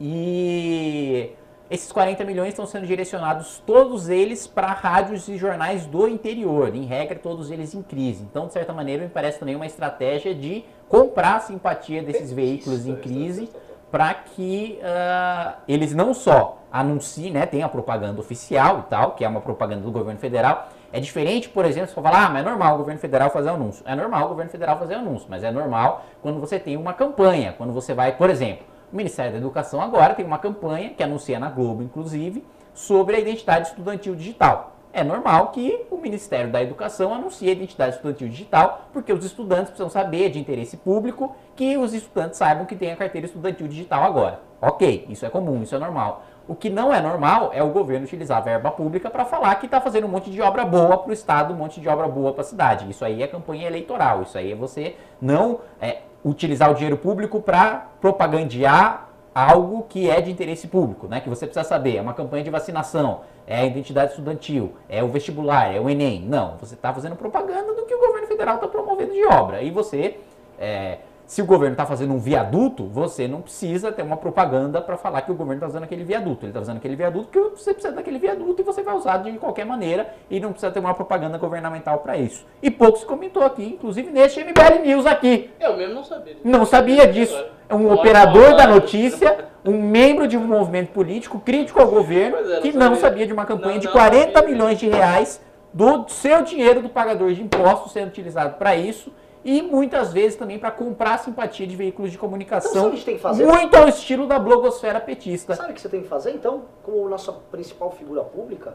[0.00, 1.32] E
[1.70, 6.84] esses 40 milhões estão sendo direcionados todos eles para rádios e jornais do interior, em
[6.84, 8.24] regra todos eles em crise.
[8.24, 12.86] Então, de certa maneira, me parece também uma estratégia de comprar a simpatia desses veículos
[12.86, 13.48] em crise
[13.90, 19.24] para que uh, eles não só anunciem, né, tem a propaganda oficial e tal, que
[19.24, 20.68] é uma propaganda do governo federal.
[20.92, 23.84] É diferente, por exemplo, se falar, ah, mas é normal o governo federal fazer anúncio.
[23.86, 27.54] É normal o governo federal fazer anúncio, mas é normal quando você tem uma campanha,
[27.56, 31.38] quando você vai, por exemplo, o Ministério da Educação agora tem uma campanha, que anuncia
[31.38, 34.69] na Globo, inclusive, sobre a identidade estudantil digital.
[34.92, 39.66] É normal que o Ministério da Educação anuncie a identidade estudantil digital, porque os estudantes
[39.66, 44.02] precisam saber, de interesse público, que os estudantes saibam que tem a carteira estudantil digital
[44.02, 44.40] agora.
[44.60, 46.24] Ok, isso é comum, isso é normal.
[46.48, 49.66] O que não é normal é o governo utilizar a verba pública para falar que
[49.66, 52.32] está fazendo um monte de obra boa para o Estado, um monte de obra boa
[52.32, 52.90] para a cidade.
[52.90, 57.40] Isso aí é campanha eleitoral, isso aí é você não é, utilizar o dinheiro público
[57.40, 61.20] para propagandear algo que é de interesse público, né?
[61.20, 65.08] Que você precisa saber, é uma campanha de vacinação, é a identidade estudantil, é o
[65.08, 66.22] vestibular, é o Enem.
[66.22, 69.62] Não, você está fazendo propaganda do que o governo federal está promovendo de obra.
[69.62, 70.18] E você
[70.58, 70.98] é,
[71.30, 75.22] se o governo está fazendo um viaduto, você não precisa ter uma propaganda para falar
[75.22, 76.44] que o governo está fazendo aquele viaduto.
[76.44, 79.38] Ele está fazendo aquele viaduto porque você precisa daquele viaduto e você vai usar de
[79.38, 82.44] qualquer maneira e não precisa ter uma propaganda governamental para isso.
[82.60, 85.52] E pouco se comentou aqui, inclusive neste MBL News aqui.
[85.60, 86.34] Eu mesmo não sabia.
[86.34, 86.48] Disso.
[86.48, 87.44] Não sabia disso.
[87.70, 92.60] É um operador da notícia, um membro de um movimento político crítico ao governo é,
[92.60, 95.40] que não sabia de uma campanha não, de 40 milhões de reais
[95.72, 99.12] do seu dinheiro do pagador de impostos sendo utilizado para isso
[99.44, 102.88] e muitas vezes também para comprar simpatia de veículos de comunicação.
[102.88, 103.46] Então, que tem que fazer?
[103.46, 105.54] Muito ao estilo da blogosfera petista.
[105.54, 106.32] Sabe o que você tem que fazer?
[106.32, 108.74] Então, como nossa principal figura pública,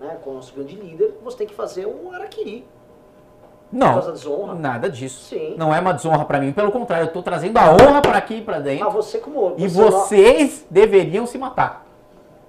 [0.00, 2.66] né, como nosso grande líder, você tem que fazer um araquiri.
[3.72, 5.28] Não, nada disso.
[5.28, 5.54] Sim.
[5.56, 8.42] Não é uma desonra para mim, pelo contrário, eu estou trazendo a honra para aqui
[8.42, 8.84] para dentro.
[8.84, 10.66] Mas você como você E vocês não...
[10.70, 11.86] deveriam se matar.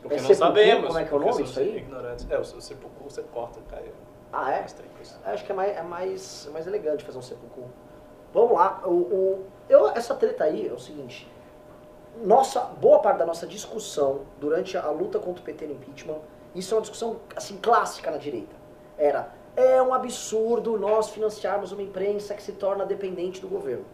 [0.01, 0.87] Porque é não sabemos.
[0.87, 1.77] Como é que é o nome isso aí?
[1.77, 2.27] Ignorantes.
[2.29, 3.93] É, o sepulcro você corta, Caio.
[4.33, 4.65] Ah, é?
[5.25, 7.65] Acho que é mais, é mais, é mais elegante fazer um sepulcro.
[8.33, 8.81] Vamos lá.
[8.85, 11.29] O, o, eu, essa treta aí é o seguinte.
[12.23, 16.19] Nossa, boa parte da nossa discussão durante a luta contra o PT no impeachment,
[16.53, 18.55] isso é uma discussão assim clássica na direita.
[18.97, 23.85] Era, é um absurdo nós financiarmos uma imprensa que se torna dependente do governo.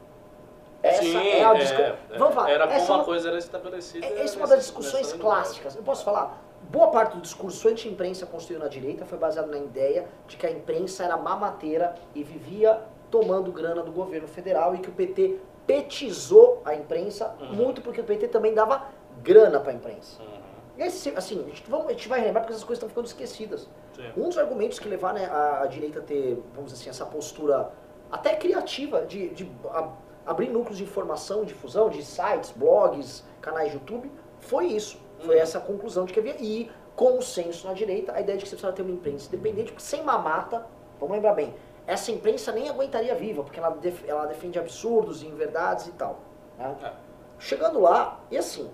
[0.82, 1.86] Essa Sim, é a discussão.
[1.86, 2.52] É, Vamos falar.
[2.52, 4.06] Era essa uma coisa era estabelecida.
[4.06, 5.76] Essa é uma das discussões clássicas.
[5.76, 6.44] Eu posso falar?
[6.70, 10.52] Boa parte do discurso anti-imprensa construído na direita foi baseado na ideia de que a
[10.52, 16.62] imprensa era mamateira e vivia tomando grana do governo federal e que o PT petizou
[16.66, 17.54] a imprensa uhum.
[17.54, 18.86] muito porque o PT também dava
[19.22, 20.22] grana para a imprensa.
[20.22, 20.37] Uhum.
[20.78, 23.08] E esse, assim, a gente, vamos, a gente vai relembrar porque essas coisas estão ficando
[23.08, 23.68] esquecidas.
[23.96, 24.12] Sim.
[24.16, 27.06] Um dos argumentos que levaram né, a, a, direita a ter, vamos dizer assim, essa
[27.06, 27.72] postura
[28.12, 29.90] até criativa de, de a,
[30.26, 35.00] abrir núcleos de informação e difusão, de sites, blogs, canais de YouTube, foi isso.
[35.20, 35.42] Foi uhum.
[35.42, 36.36] essa conclusão de que havia.
[36.40, 39.84] E consenso na direita, a ideia de que você precisava ter uma imprensa independente, porque
[39.84, 40.66] sem mamata,
[41.00, 41.54] vamos lembrar bem,
[41.86, 46.20] essa imprensa nem aguentaria viva, porque ela, def, ela defende absurdos e inverdades e tal.
[46.58, 46.76] Né?
[46.84, 46.92] É.
[47.40, 48.70] Chegando lá, e assim,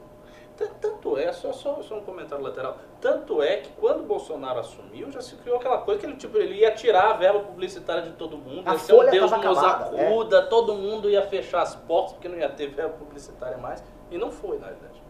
[0.80, 2.78] Tanto é, só, só, só um comentário lateral.
[3.02, 6.56] Tanto é que quando Bolsonaro assumiu, já se criou aquela coisa que ele, tipo, ele
[6.60, 9.98] ia tirar a verba publicitária de todo mundo, A ia ser um Deus nos acabada,
[9.98, 10.08] é.
[10.08, 13.84] acuda, todo mundo ia fechar as portas porque não ia ter verba publicitária mais.
[14.12, 15.02] E não foi, na verdade.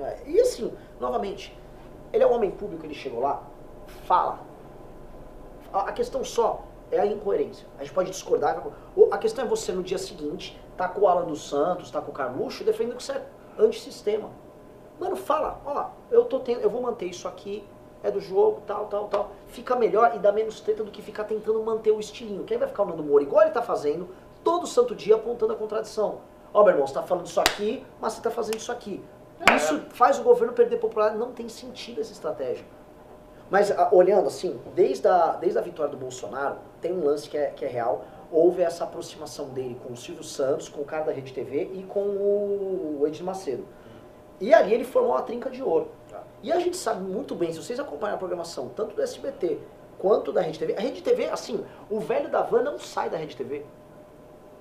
[0.00, 1.56] É, E assim, novamente,
[2.12, 3.42] ele é um homem público, ele chegou lá,
[4.06, 4.40] fala.
[5.72, 7.66] A, a questão só é a incoerência.
[7.78, 8.66] A gente pode discordar.
[8.96, 12.00] o- A questão é você no dia seguinte, tá com o Alan dos Santos, tá
[12.00, 13.22] com o Carluxo, defendendo que você é
[13.58, 14.30] antissistema.
[14.98, 17.66] Mano, fala, ó, eu tô tendo, eu vou manter isso aqui,
[18.02, 19.30] é do jogo, tal, tal, tal.
[19.48, 22.44] Fica melhor e dá menos treta do que ficar tentando manter o estilinho.
[22.44, 24.08] Quem vai ficar o Nando Moura igual ele tá fazendo,
[24.44, 26.20] todo santo dia apontando a contradição.
[26.54, 29.02] Ó, meu irmão, você tá falando isso aqui, mas você tá fazendo isso aqui.
[29.50, 29.56] É.
[29.56, 31.18] Isso faz o governo perder popularidade.
[31.18, 32.64] Não tem sentido essa estratégia.
[33.50, 37.36] Mas ah, olhando assim, desde a, desde a vitória do Bolsonaro, tem um lance que
[37.36, 38.04] é, que é real.
[38.30, 41.82] Houve essa aproximação dele com o Silvio Santos, com o cara da Rede TV e
[41.84, 43.66] com o Edir Macedo.
[44.40, 45.88] E ali ele formou uma trinca de ouro.
[46.42, 49.58] E a gente sabe muito bem, se vocês acompanham a programação, tanto do SBT
[49.98, 53.16] quanto da Rede TV, a Rede TV, assim, o velho da van não sai da
[53.16, 53.64] Rede TV.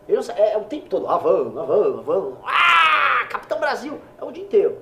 [0.07, 3.59] Ele sai, é, é o tempo todo, a van, a van, a van, ah, Capitão
[3.59, 4.77] Brasil, é o dia inteiro.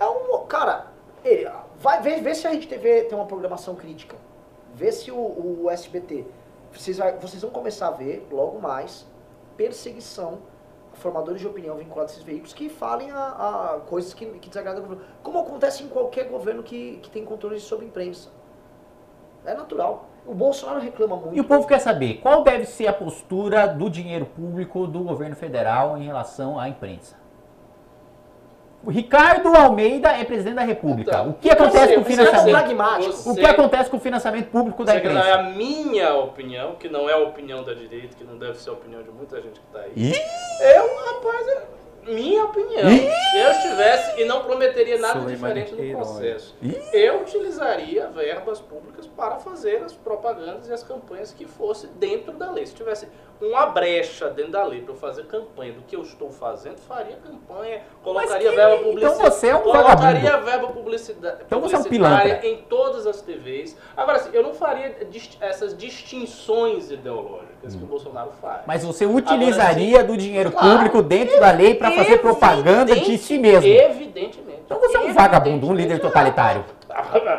[0.00, 0.86] É um, cara,
[1.24, 4.16] ele, vai ver, vê se a Rede TV tem uma programação crítica.
[4.74, 5.16] Vê se o,
[5.64, 6.24] o SBT,
[6.72, 9.06] vocês, vai- vocês vão começar a ver logo mais
[9.56, 10.38] perseguição
[10.98, 13.16] formadores de opinião vinculados a esses veículos que falem a,
[13.76, 15.04] a coisas que, que desagradam o governo.
[15.22, 18.30] Como acontece em qualquer governo que, que tem controle sobre imprensa.
[19.44, 20.06] É natural.
[20.26, 21.36] O Bolsonaro reclama muito.
[21.36, 25.34] E o povo quer saber qual deve ser a postura do dinheiro público do governo
[25.34, 27.16] federal em relação à imprensa.
[28.84, 31.10] O Ricardo Almeida é presidente da República.
[31.10, 32.76] Então, o que acontece com o financiamento?
[32.76, 33.30] você-.
[33.30, 35.34] O que acontece com o financiamento público da imprensa?
[35.34, 38.74] a minha opinião, que não é a opinião da direita, que não deve ser a
[38.74, 39.92] opinião de muita gente que está aí.
[39.96, 40.14] Ih,
[40.60, 41.77] Eu, rapaz, é
[42.08, 42.90] minha opinião.
[42.90, 43.10] Ih!
[43.30, 46.76] Se eu estivesse e não prometeria nada Suleimani diferente no processo, Ih!
[46.92, 52.50] eu utilizaria verbas públicas para fazer as propagandas e as campanhas que fosse dentro da
[52.50, 52.66] lei.
[52.66, 53.08] Se tivesse
[53.40, 57.16] uma brecha dentro da lei para eu fazer campanha do que eu estou fazendo, faria
[57.16, 59.30] campanha, colocaria que- verba então publicitária.
[59.30, 62.48] você é um Colocaria verba publicidade, Então você é um publicitária pilantra.
[62.48, 63.76] em todas as TVs.
[63.96, 68.60] Agora, assim, eu não faria dist- essas distinções ideológicas que o Bolsonaro faz.
[68.66, 70.68] Mas você utilizaria do dinheiro Claro.
[70.70, 73.66] público dentro da lei para fazer propaganda de si mesmo.
[73.68, 74.58] Evidentemente.
[74.64, 76.64] Então você é um vagabundo, um líder totalitário.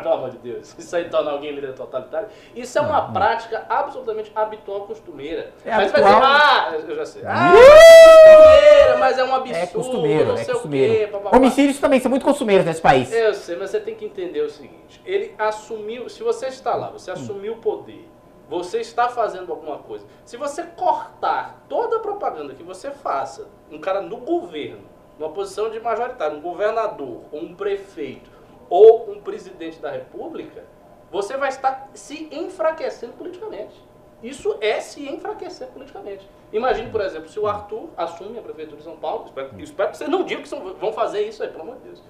[0.02, 2.28] Pelo amor de Deus, isso aí torna alguém líder totalitário.
[2.56, 5.52] Isso é uma prática absolutamente habitual, costumeira.
[5.64, 6.20] É mas habitual.
[6.20, 7.22] vai dizer, ah, eu já sei.
[7.26, 9.58] Ah, costumeira, mas é um absurdo.
[9.62, 11.16] É costumeiro, não é costumeiro.
[11.18, 11.36] O quê.
[11.36, 13.12] Homicídios também são muito costumeiros nesse país.
[13.12, 16.90] Eu sei, mas você tem que entender o seguinte: ele assumiu, se você está lá,
[16.90, 18.08] você assumiu o poder,
[18.50, 20.04] você está fazendo alguma coisa.
[20.24, 24.82] Se você cortar toda a propaganda que você faça, um cara no governo,
[25.18, 28.28] numa posição de majoritário, um governador, ou um prefeito,
[28.68, 30.64] ou um presidente da república,
[31.10, 33.88] você vai estar se enfraquecendo politicamente.
[34.22, 36.28] Isso é se enfraquecer politicamente.
[36.52, 39.96] Imagine, por exemplo, se o Arthur assume a prefeitura de São Paulo, espero, espero que
[39.96, 42.02] vocês não digam que são- vão fazer isso aí, pelo amor de Deus.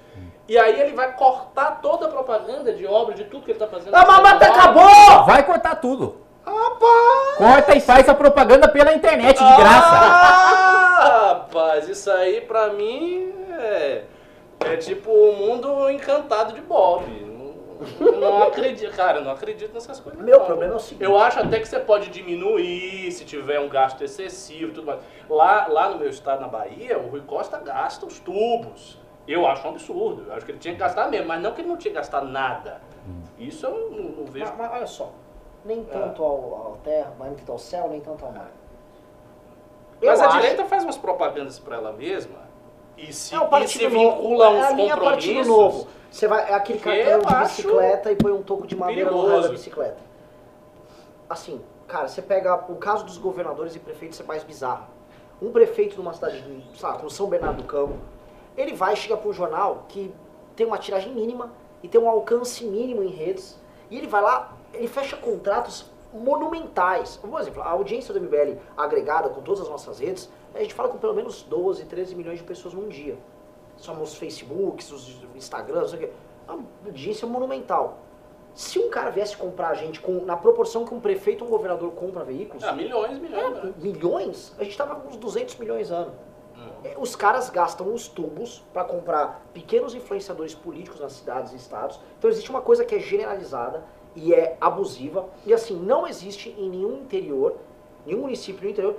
[0.49, 3.69] E aí ele vai cortar toda a propaganda de obra, de tudo que ele está
[3.69, 3.95] fazendo.
[3.95, 4.81] A mamata São Paulo.
[4.81, 5.27] acabou!
[5.27, 6.17] Vai cortar tudo.
[6.45, 7.37] Rapaz!
[7.39, 9.97] Corta e faz a propaganda pela internet de graça.
[11.03, 14.05] Ah, rapaz, isso aí pra mim é,
[14.61, 17.05] é tipo o mundo encantado de Bob.
[17.99, 20.21] Não, não acredito, cara, eu não acredito nessas coisas.
[20.23, 20.45] Meu não.
[20.45, 21.03] problema é o seguinte.
[21.03, 25.01] Eu acho até que você pode diminuir se tiver um gasto excessivo e tudo mais.
[25.29, 28.99] Lá, lá no meu estado, na Bahia, o Rui Costa gasta os tubos.
[29.27, 30.25] Eu acho um absurdo.
[30.29, 31.97] Eu acho que ele tinha que gastar mesmo, mas não que ele não tinha que
[31.97, 32.83] gastar nada.
[33.39, 34.47] Isso eu não, não vejo.
[34.47, 35.13] Mas, mas olha só,
[35.65, 38.51] nem tanto ao, ao terra, mas nem tanto ao céu, nem tanto ao mar.
[40.01, 42.39] Eu Mas a acho- direita faz umas propagandas pra ela mesma
[42.97, 44.59] e se, É o e se partido vincula a novo.
[44.61, 45.47] uns É a linha partido compromissos.
[45.47, 45.89] novo.
[46.11, 49.27] Você vai, é aquele que cartão de bicicleta e põe um toco de madeira no
[49.27, 49.99] raio da bicicleta.
[51.29, 54.87] Assim, cara, você pega o caso dos governadores e prefeitos é mais bizarro.
[55.41, 56.43] Um prefeito de uma cidade,
[56.75, 57.95] sei lá, como São Bernardo do Campo,
[58.57, 60.13] ele vai chega para um jornal que
[60.57, 63.59] tem uma tiragem mínima e tem um alcance mínimo em redes,
[63.91, 67.17] e ele vai lá, ele fecha contratos monumentais.
[67.17, 70.89] Por exemplo, a audiência do MBL agregada com todas as nossas redes, a gente fala
[70.89, 73.17] com pelo menos 12, 13 milhões de pessoas num dia.
[73.77, 76.13] Somos os Facebooks, os Instagrams, não sei o quê.
[76.49, 77.99] É uma audiência monumental.
[78.53, 81.51] Se um cara viesse comprar a gente com, na proporção que um prefeito ou um
[81.51, 83.43] governador compra veículos, Ah, milhões, milhões.
[83.45, 83.75] é, né?
[83.79, 86.13] milhões, a gente tava com uns 200 milhões ano.
[86.57, 86.69] Hum.
[86.85, 92.01] É, Os caras gastam os tubos para comprar pequenos influenciadores políticos nas cidades e estados.
[92.19, 95.29] Então existe uma coisa que é generalizada e é abusiva.
[95.47, 97.57] E assim, não existe em nenhum interior,
[98.07, 98.97] nenhum município no interior.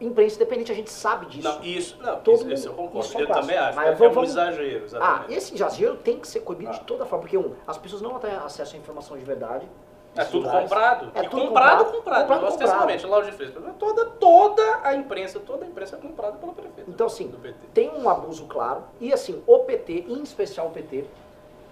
[0.00, 1.48] imprensa independente, a gente sabe disso.
[1.48, 3.00] Não, isso, não, Todo isso, isso eu concordo.
[3.00, 3.76] Isso eu também acho.
[3.76, 5.32] Mas é, vamos, é um exagero, exatamente.
[5.32, 6.74] Ah, esse exagero tem que ser coibido ah.
[6.74, 9.66] de toda forma, porque um, as pessoas não têm acesso à informação de verdade.
[10.14, 11.10] É tudo comprado.
[11.14, 11.92] É e tudo comprado, comprado.
[11.92, 12.20] comprado.
[12.28, 13.50] comprado ostensivamente, lá de fez.
[13.78, 16.90] Toda, toda a imprensa, toda a imprensa é comprada pelo prefeito.
[16.90, 17.32] Então, assim,
[17.72, 18.84] tem um abuso claro.
[19.00, 21.06] E, assim, o PT, em especial o PT,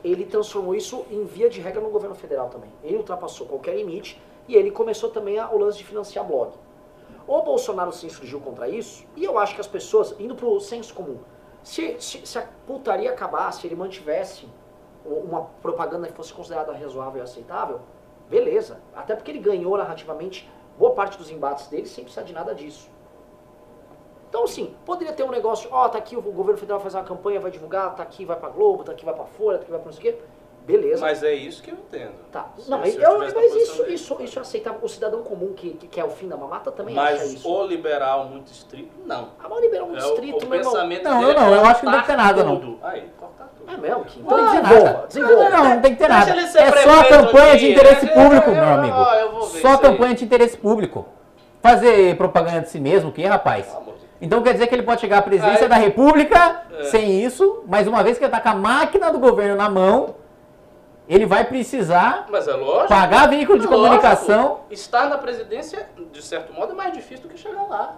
[0.03, 2.71] ele transformou isso em via de regra no governo federal também.
[2.83, 6.53] Ele ultrapassou qualquer limite e ele começou também a, o lance de financiar blog.
[7.27, 10.93] O Bolsonaro se insurgiu contra isso, e eu acho que as pessoas, indo pro senso
[10.93, 11.19] comum,
[11.63, 14.49] se, se, se a putaria acabasse, ele mantivesse
[15.05, 17.81] uma propaganda que fosse considerada razoável e aceitável,
[18.29, 18.81] beleza.
[18.95, 22.89] Até porque ele ganhou narrativamente boa parte dos embates dele sem precisar de nada disso.
[24.31, 27.03] Então, assim, poderia ter um negócio, ó, oh, tá aqui o governo federal faz uma
[27.03, 29.73] campanha, vai divulgar, tá aqui vai pra Globo, tá aqui vai pra Folha, tá aqui
[29.73, 30.23] vai pra não sei o quê.
[30.65, 31.01] Beleza.
[31.01, 32.13] Mas é isso que eu entendo.
[32.31, 32.49] Tá.
[32.57, 34.79] Se não, eu, eu mas isso, isso, isso é aceitável.
[34.83, 37.49] O cidadão comum que, que quer o fim da mamata também mas acha isso.
[37.49, 39.31] Mas o liberal muito estrito, não.
[39.43, 41.81] Ah, mas o liberal muito é estrito, o, o pensamento Não, eu não, eu acho
[41.81, 42.79] que não tem que ter nada, não.
[42.83, 43.73] Aí, cortar tudo.
[43.73, 44.05] É mesmo?
[44.05, 44.21] Que...
[44.21, 45.51] Então desenvolva, desenvolva.
[45.51, 46.31] Não, não, não tem que ter nada.
[46.31, 49.43] É só a campanha de interesse público, meu amigo.
[49.61, 51.07] Só campanha de interesse público.
[51.61, 53.67] Fazer propaganda de si mesmo, o que, rapaz?
[54.21, 56.85] Então quer dizer que ele pode chegar à presidência da República é.
[56.85, 60.17] sem isso, mas uma vez que ele está com a máquina do governo na mão,
[61.09, 64.61] ele vai precisar é lógico, pagar veículo de lógico, comunicação.
[64.71, 67.97] Estar na presidência, de certo modo, é mais difícil do que chegar lá.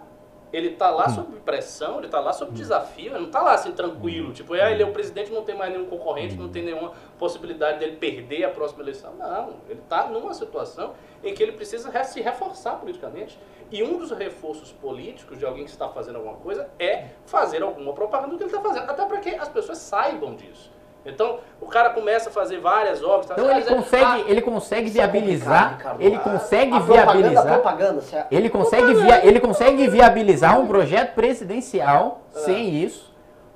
[0.53, 1.15] Ele está lá hum.
[1.15, 2.55] sob pressão, ele está lá sob hum.
[2.55, 4.31] desafio, ele não está lá assim tranquilo.
[4.31, 4.33] Hum.
[4.33, 7.79] Tipo, ah, ele é o presidente, não tem mais nenhum concorrente, não tem nenhuma possibilidade
[7.79, 9.15] dele perder a próxima eleição.
[9.15, 10.93] Não, ele está numa situação
[11.25, 13.39] em que ele precisa se reforçar politicamente.
[13.71, 17.95] E um dos reforços políticos de alguém que está fazendo alguma coisa é fazer alguma
[17.95, 18.91] propaganda do que ele está fazendo.
[18.91, 20.71] Até para que as pessoas saibam disso.
[21.05, 23.27] Então, o cara começa a fazer várias obras.
[23.27, 28.95] Tá então, ele consegue, ah, ele consegue é viabilizar, ele consegue viabilizar, propaganda, ele consegue
[28.95, 32.39] via, ele consegue viabilizar um projeto presidencial é.
[32.41, 33.13] sem isso,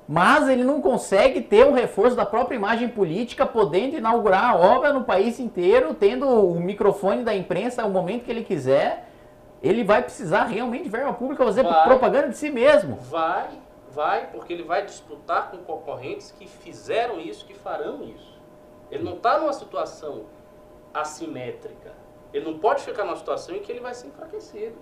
[0.07, 4.91] mas ele não consegue ter um reforço da própria imagem política, podendo inaugurar a obra
[4.91, 9.05] no país inteiro, tendo o microfone da imprensa no momento que ele quiser.
[9.61, 12.99] Ele vai precisar realmente de verba pública fazer vai, propaganda de si mesmo.
[13.09, 13.47] Vai,
[13.97, 18.39] Vai, porque ele vai disputar com concorrentes que fizeram isso, que farão isso.
[18.91, 20.27] Ele não está numa situação
[20.93, 21.95] assimétrica.
[22.31, 24.77] Ele não pode ficar numa situação em que ele vai ser enfraquecido.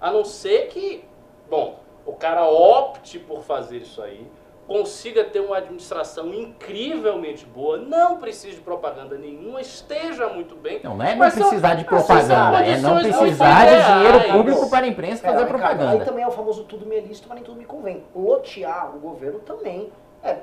[0.00, 1.04] A não ser que,
[1.48, 4.30] bom, o cara opte por fazer isso aí,
[4.70, 10.80] consiga ter uma administração incrivelmente boa, não precise de propaganda nenhuma, esteja muito bem.
[10.84, 14.88] Não, não é não precisar de propaganda, é não precisar de dinheiro público para a
[14.88, 15.90] imprensa fazer propaganda.
[15.90, 18.04] Aí também é o famoso tudo me é lícito, mas nem tudo me convém.
[18.14, 20.38] Lotear o governo também é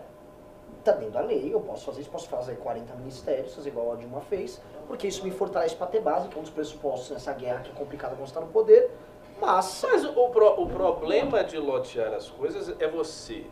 [0.84, 3.96] tá dentro da lei, eu posso fazer isso, posso fazer 40 ministérios, fazer igual a
[3.96, 7.32] Dilma fez, porque isso me fortalece para ter base, que é um dos pressupostos nessa
[7.32, 8.92] guerra que é complicada quando está no poder,
[9.40, 9.86] mas...
[9.90, 13.46] Mas o, pro, o problema de lotear as coisas é você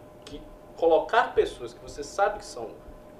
[0.78, 2.70] colocar pessoas que você sabe que são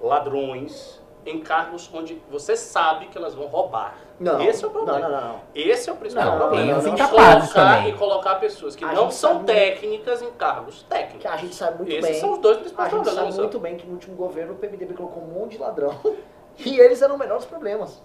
[0.00, 3.98] ladrões em cargos onde você sabe que elas vão roubar.
[4.18, 5.00] Não, Esse é o problema.
[5.00, 5.40] Não, não, não.
[5.54, 6.80] Esse é o principal não, problema.
[6.80, 7.88] Tem os colocar, também.
[7.90, 10.34] E colocar pessoas que a não são técnicas muito...
[10.34, 11.20] em cargos técnicos.
[11.20, 12.10] Que a gente sabe muito Esses bem.
[12.12, 13.18] Esses são os dois principais problemas.
[13.18, 15.58] A gente sabe muito bem que no último governo o PMDB colocou um monte de
[15.58, 15.94] ladrão
[16.58, 18.02] e eles eram o menor dos problemas.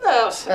[0.00, 0.50] Não, sim,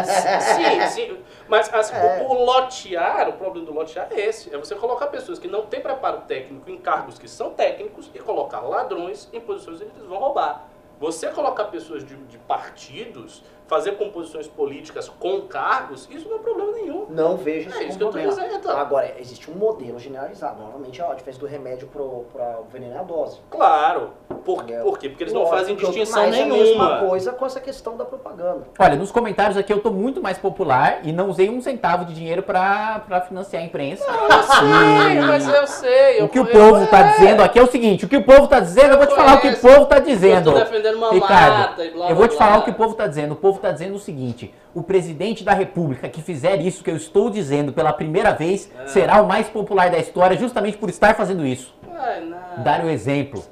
[0.90, 1.24] sim.
[1.48, 2.24] Mas assim, é.
[2.24, 4.54] o, o, lotear, o problema do lotear é esse.
[4.54, 8.20] É você colocar pessoas que não têm preparo técnico em cargos que são técnicos e
[8.20, 10.68] colocar ladrões em posições que eles vão roubar.
[11.00, 13.44] Você colocar pessoas de, de partidos
[13.74, 17.08] fazer composições políticas com cargos, isso não é problema nenhum.
[17.10, 18.32] Não vejo isso é isso que problema.
[18.32, 18.70] eu tô dizendo.
[18.70, 20.62] Agora, existe um modelo generalizado.
[20.62, 23.40] Novamente, a diferença do remédio para o veneno é a dose.
[23.50, 24.12] Claro.
[24.46, 25.10] Por, por quê?
[25.10, 26.56] Porque eles não fazem distinção nenhuma.
[26.56, 28.68] É a mesma coisa com essa questão da propaganda.
[28.78, 32.14] Olha, nos comentários aqui eu tô muito mais popular e não usei um centavo de
[32.14, 34.06] dinheiro para financiar a imprensa.
[34.06, 36.22] Não, eu sei, mas eu sei.
[36.22, 38.44] Eu o que o povo está dizendo aqui é o seguinte, o que o povo
[38.44, 40.52] está dizendo, eu, eu vou te falar o que o povo está dizendo.
[40.52, 42.46] Eu tô defendendo uma Ricardo, mata e blá, blá, Eu vou te blá.
[42.46, 43.32] falar o que o povo está dizendo.
[43.34, 46.98] O povo está dizendo o seguinte: o presidente da República que fizer isso que eu
[46.98, 48.88] estou dizendo pela primeira vez é.
[48.88, 51.74] será o mais popular da história, justamente por estar fazendo isso.
[51.84, 52.64] Não.
[52.64, 53.44] Dar o exemplo.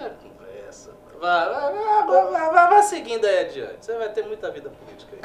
[0.00, 0.90] É conversa.
[1.20, 3.76] Vai, vai, vai, vai, vai, vai seguindo aí adiante.
[3.80, 5.20] Você vai ter muita vida política aí.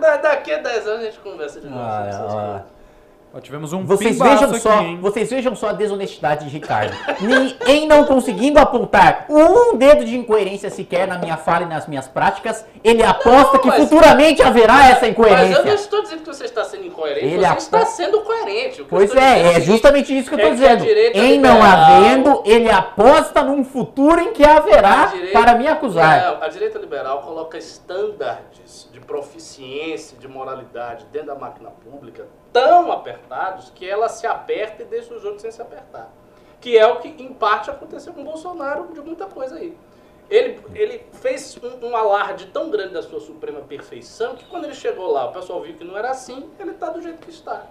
[0.22, 1.80] Daqui a 10 anos a gente conversa de novo.
[1.80, 2.64] Ah,
[3.42, 6.96] tivemos um vocês vejam só, aqui, Vocês vejam só a desonestidade de Ricardo.
[7.66, 12.08] em não conseguindo apontar um dedo de incoerência sequer na minha fala e nas minhas
[12.08, 15.48] práticas, ele aposta não, que futuramente haverá essa incoerência.
[15.48, 18.84] Mas eu não estou dizendo que você está sendo incoerente, ele você está sendo coerente.
[18.88, 20.84] Pois é, é justamente isso que eu estou é dizendo.
[21.14, 26.22] Em não havendo, ele aposta num futuro em que haverá direita, para me acusar.
[26.22, 32.26] Não, a direita liberal coloca estándares de proficiência, de moralidade dentro da máquina pública
[32.56, 36.10] tão apertados que ela se aperta e deixa os outros sem se apertar.
[36.58, 39.76] Que é o que, em parte, aconteceu com o Bolsonaro de muita coisa aí.
[40.30, 44.74] Ele, ele fez um, um, alarde tão grande da sua suprema perfeição que quando ele
[44.74, 47.66] chegou lá, o pessoal viu que não era assim, ele está do jeito que está.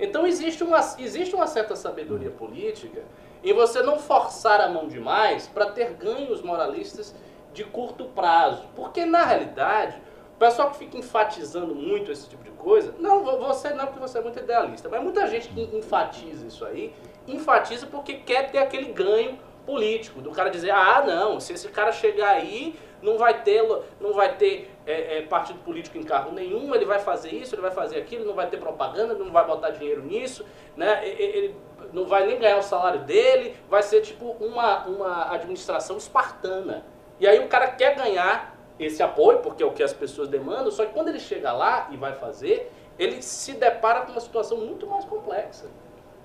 [0.00, 3.02] Então existe uma, existe uma certa sabedoria política
[3.44, 7.14] em você não forçar a mão demais para ter ganhos moralistas
[7.52, 8.64] de curto prazo.
[8.74, 10.00] Porque na realidade,
[10.36, 14.18] o pessoal que fica enfatizando muito esse tipo de coisa, não, você não, porque você
[14.18, 16.94] é muito idealista, mas muita gente que enfatiza isso aí,
[17.26, 21.90] enfatiza porque quer ter aquele ganho político, do cara dizer, ah, não, se esse cara
[21.90, 23.62] chegar aí, não vai ter,
[23.98, 27.62] não vai ter é, é, partido político em carro nenhum, ele vai fazer isso, ele
[27.62, 30.44] vai fazer aquilo, não vai ter propaganda, não vai botar dinheiro nisso,
[30.76, 31.00] né?
[31.08, 31.56] ele
[31.94, 36.84] não vai nem ganhar o salário dele, vai ser tipo uma, uma administração espartana.
[37.18, 40.70] E aí o cara quer ganhar esse apoio, porque é o que as pessoas demandam,
[40.70, 44.58] só que quando ele chega lá e vai fazer, ele se depara com uma situação
[44.58, 45.66] muito mais complexa.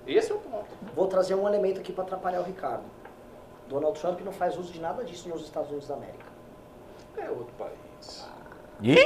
[0.06, 0.66] Esse é o ponto.
[0.94, 2.84] Vou trazer um elemento aqui para atrapalhar o Ricardo.
[3.68, 6.26] Donald Trump não faz uso de nada disso nos Estados Unidos da América.
[7.16, 8.28] É outro país.
[8.82, 8.96] Ih!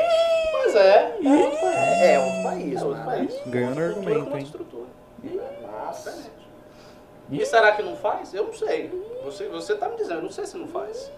[0.52, 1.76] Mas é, é outro país.
[1.76, 2.80] É, é outro país.
[2.80, 3.42] É outro país.
[3.46, 4.42] Ganhando argumento, hein?
[4.42, 4.86] Estrutura.
[5.62, 6.30] Nossa.
[7.30, 8.32] E será que não faz?
[8.32, 8.90] Eu não sei.
[9.24, 11.10] Você, você tá me dizendo, eu não sei se não faz.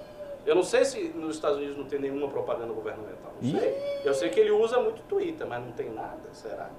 [0.47, 3.33] Eu não sei se nos Estados Unidos não tem nenhuma propaganda governamental.
[3.41, 4.01] Não sei.
[4.05, 6.71] Eu sei que ele usa muito Twitter, mas não tem nada, será?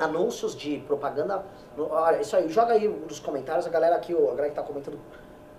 [0.00, 1.44] Anúncios de propaganda.
[1.78, 4.98] Olha, isso aí, joga aí nos comentários, a galera aqui, a galera que tá comentando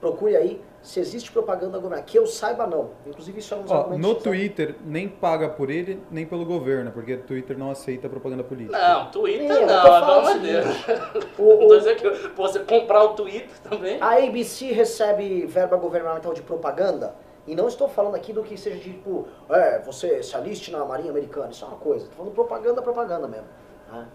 [0.04, 2.06] procure aí se existe propaganda governamental.
[2.06, 2.89] Que eu saiba, não.
[3.08, 7.14] Inclusive, isso é um Ó, No Twitter, nem paga por ele, nem pelo governo, porque
[7.14, 8.78] o Twitter não aceita propaganda política.
[8.78, 10.66] Não, Twitter Sim, não, pelo amor de Deus.
[11.38, 13.99] O, o, dizer que você comprar o Twitter também.
[14.01, 17.16] A ABC recebe verba governamental de propaganda.
[17.47, 20.86] E não estou falando aqui do que seja de, tipo, é, você se aliste na
[20.86, 21.51] Marinha Americana.
[21.51, 22.06] Isso é uma coisa.
[22.06, 23.47] Estou falando propaganda, propaganda mesmo.
[23.91, 24.08] Né?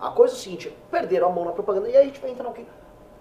[0.00, 1.88] A coisa é o seguinte, perderam a mão na propaganda.
[1.88, 2.66] E aí a gente vai entrar no que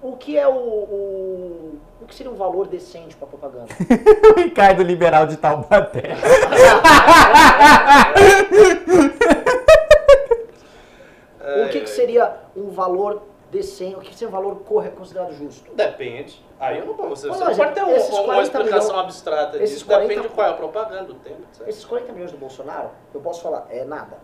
[0.03, 3.67] o que é o, o, o que seria um valor decente para propaganda?
[4.35, 6.15] o Ricardo Liberal de Taubaté.
[11.65, 13.95] o que, que, seria um valor decente?
[13.95, 14.57] O que seria um valor
[14.97, 15.73] considerado justo?
[15.73, 16.43] Depende.
[16.59, 17.29] Aí eu não posso.
[17.29, 19.85] Você não pode ter uma, uma explicação milhões, abstrata disso.
[19.85, 21.43] 40, Depende de qual é a propaganda, do tempo.
[21.53, 21.69] Certo?
[21.69, 24.17] Esses 40 milhões do Bolsonaro, eu posso falar, é nada.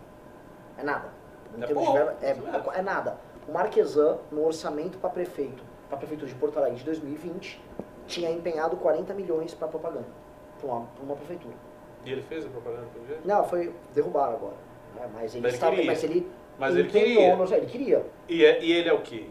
[0.76, 1.08] É nada.
[1.58, 2.36] É, termos de verba, é,
[2.74, 3.16] é, nada.
[3.48, 7.60] O Marquesan, no orçamento para prefeito, a prefeitura de Porto Alegre de 2020,
[8.06, 10.06] tinha empenhado 40 milhões para propaganda,
[10.58, 11.54] para uma, uma, prefeitura.
[12.04, 13.26] E ele fez a propaganda pelo jeito?
[13.26, 14.56] Não, foi derrubaram agora.
[14.94, 15.10] Né?
[15.14, 15.90] Mas ele, mas estava, queria.
[15.90, 17.32] mas ele, mas ele queria.
[17.32, 18.06] Ele queria.
[18.28, 19.26] E, é, e ele é o quê?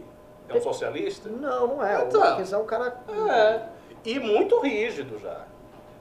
[0.48, 1.28] É um socialista?
[1.28, 2.02] Não, não é.
[2.04, 3.00] Então, o Marquesan é um cara.
[3.30, 3.68] É.
[4.04, 5.46] E muito rígido já.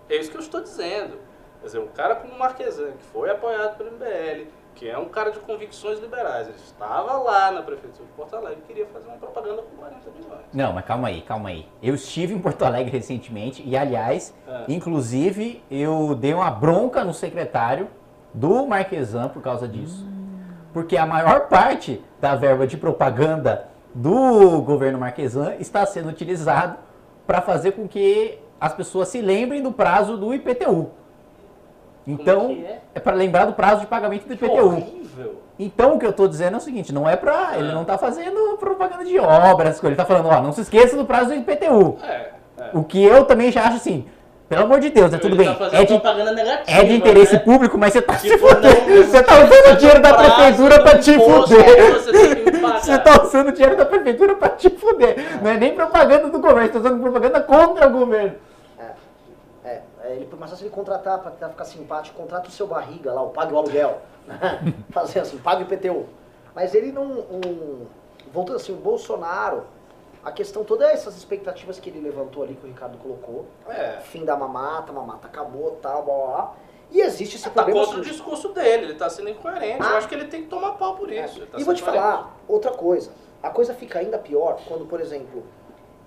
[0.09, 1.19] É isso que eu estou dizendo.
[1.59, 4.47] Quer dizer, um cara como o Marquesan, que foi apoiado pelo MBL,
[4.79, 6.47] que é um cara de convicções liberais.
[6.47, 10.09] Ele estava lá na prefeitura de Porto Alegre e queria fazer uma propaganda com 40
[10.11, 10.39] milhões.
[10.53, 11.67] Não, mas calma aí, calma aí.
[11.83, 14.63] Eu estive em Porto Alegre recentemente e, aliás, é.
[14.69, 17.89] inclusive, eu dei uma bronca no secretário
[18.33, 20.05] do Marquesan por causa disso.
[20.05, 20.39] Hum.
[20.71, 26.77] Porque a maior parte da verba de propaganda do governo Marquesan está sendo utilizado
[27.27, 30.91] para fazer com que as pessoas se lembrem do prazo do IPTU.
[32.09, 34.65] Então, é, é para lembrar do prazo de pagamento do IPTU.
[34.65, 35.41] Horrível.
[35.59, 37.97] Então, o que eu estou dizendo é o seguinte, não é para, ele não está
[37.97, 41.99] fazendo propaganda de obras, ele está falando, ó, não se esqueça do prazo do IPTU.
[42.01, 42.69] É, é.
[42.73, 44.05] O que eu também já acho assim,
[44.47, 45.53] pelo amor de Deus, é tudo bem.
[45.53, 45.93] Tá é, de,
[46.33, 47.39] negativa, é de interesse né?
[47.39, 49.05] público, mas você está tipo, se fudendo.
[49.05, 51.93] Você está usando o dinheiro da prefeitura para te fuder.
[52.79, 55.39] Você está usando o dinheiro da prefeitura para te fuder.
[55.43, 58.35] Não é nem propaganda do governo, você está usando propaganda contra o governo.
[60.09, 63.21] É, ele, mas se ele contratar para tentar ficar simpático, contrata o seu barriga lá,
[63.21, 64.01] o pague o aluguel.
[64.89, 66.07] Fazer assim, pague o IPTU.
[66.55, 67.05] Mas ele não.
[67.05, 67.85] Um,
[68.33, 69.65] voltando assim, o Bolsonaro,
[70.25, 73.45] a questão toda é essas expectativas que ele levantou ali, que o Ricardo colocou.
[73.67, 73.99] É.
[74.01, 76.55] Fim da mamata, mamata acabou, tal, blá blá blá.
[76.91, 77.79] E existe esse tá problema.
[77.79, 79.77] Tá contra o discurso dele, ele tá sendo incoerente.
[79.79, 79.91] Ah.
[79.91, 81.43] Eu acho que ele tem que tomar pau por isso.
[81.43, 81.45] É.
[81.45, 83.11] Tá e vou te falar outra coisa.
[83.43, 85.43] A coisa fica ainda pior quando, por exemplo,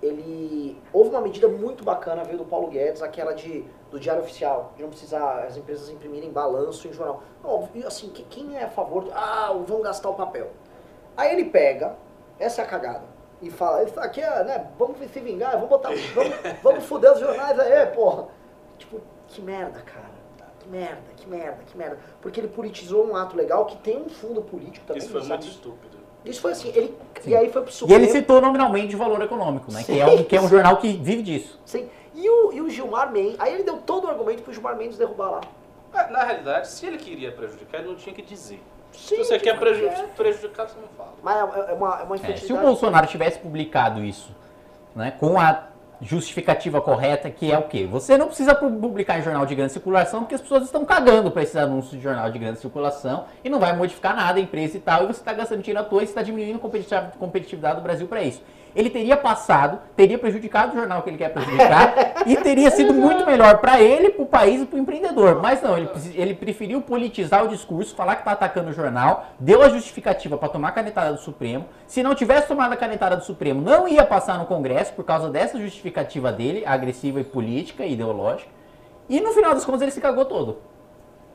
[0.03, 0.81] ele.
[0.91, 4.81] Houve uma medida muito bacana, veio do Paulo Guedes, aquela de do Diário Oficial, de
[4.81, 7.21] não precisar as empresas imprimirem balanço em jornal.
[7.43, 10.49] Não, assim, quem é a favor ah, vão gastar o papel?
[11.15, 11.95] Aí ele pega,
[12.39, 13.03] essa é a cagada,
[13.39, 17.59] e fala, aqui é, né, vamos se vingar, vamos botar, vamos, vamos foder os jornais
[17.59, 18.27] aí, porra.
[18.79, 20.13] Tipo, que merda, cara.
[20.59, 21.99] Que merda, que merda, que merda.
[22.21, 25.03] Porque ele politizou um ato legal que tem um fundo político também.
[25.03, 25.92] Isso foi muito estúpido.
[26.25, 26.95] Isso foi assim, ele,
[27.25, 28.01] e aí foi pro Supremo.
[28.01, 29.83] E ele citou nominalmente de valor econômico, né?
[29.83, 31.59] que, é um, que é um jornal que vive disso.
[31.65, 31.89] Sim.
[32.15, 34.97] E o, e o Gilmar Mendes, aí ele deu todo o argumento pro Gilmar Mendes
[34.97, 35.41] derrubar lá.
[36.09, 38.61] Na realidade, se ele queria prejudicar, ele não tinha que dizer.
[38.91, 41.13] Sim, se você quer prejudicar, prejudicar, você não fala.
[41.21, 44.35] Mas é, é uma, é uma é, Se o Bolsonaro tivesse publicado isso,
[44.95, 45.67] né, com a
[46.03, 47.87] justificativa correta, que é o quê?
[47.89, 51.41] Você não precisa publicar em jornal de grande circulação, porque as pessoas estão cagando para
[51.41, 54.79] esses anúncios de jornal de grande circulação e não vai modificar nada a empresa e
[54.79, 58.07] tal, e você está gastando dinheiro à toa e está diminuindo a competitividade do Brasil
[58.07, 58.41] para isso
[58.75, 61.93] ele teria passado, teria prejudicado o jornal que ele quer prejudicar
[62.25, 65.41] e teria sido muito melhor para ele, para o país e para o empreendedor.
[65.41, 69.61] Mas não, ele, ele preferiu politizar o discurso, falar que está atacando o jornal, deu
[69.61, 71.65] a justificativa para tomar a canetada do Supremo.
[71.87, 75.29] Se não tivesse tomado a canetada do Supremo, não ia passar no Congresso por causa
[75.29, 78.49] dessa justificativa dele, agressiva e política e ideológica.
[79.09, 80.59] E no final das contas ele se cagou todo.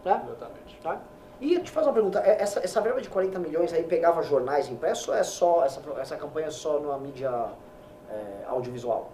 [0.04, 0.10] É?
[0.10, 0.78] Exatamente.
[0.82, 0.98] Tá?
[1.40, 4.68] E te fazer uma pergunta, é, essa, essa verba de 40 milhões aí pegava jornais
[4.68, 7.30] impressos ou é só, essa, essa campanha é só numa mídia
[8.10, 9.10] é, audiovisual?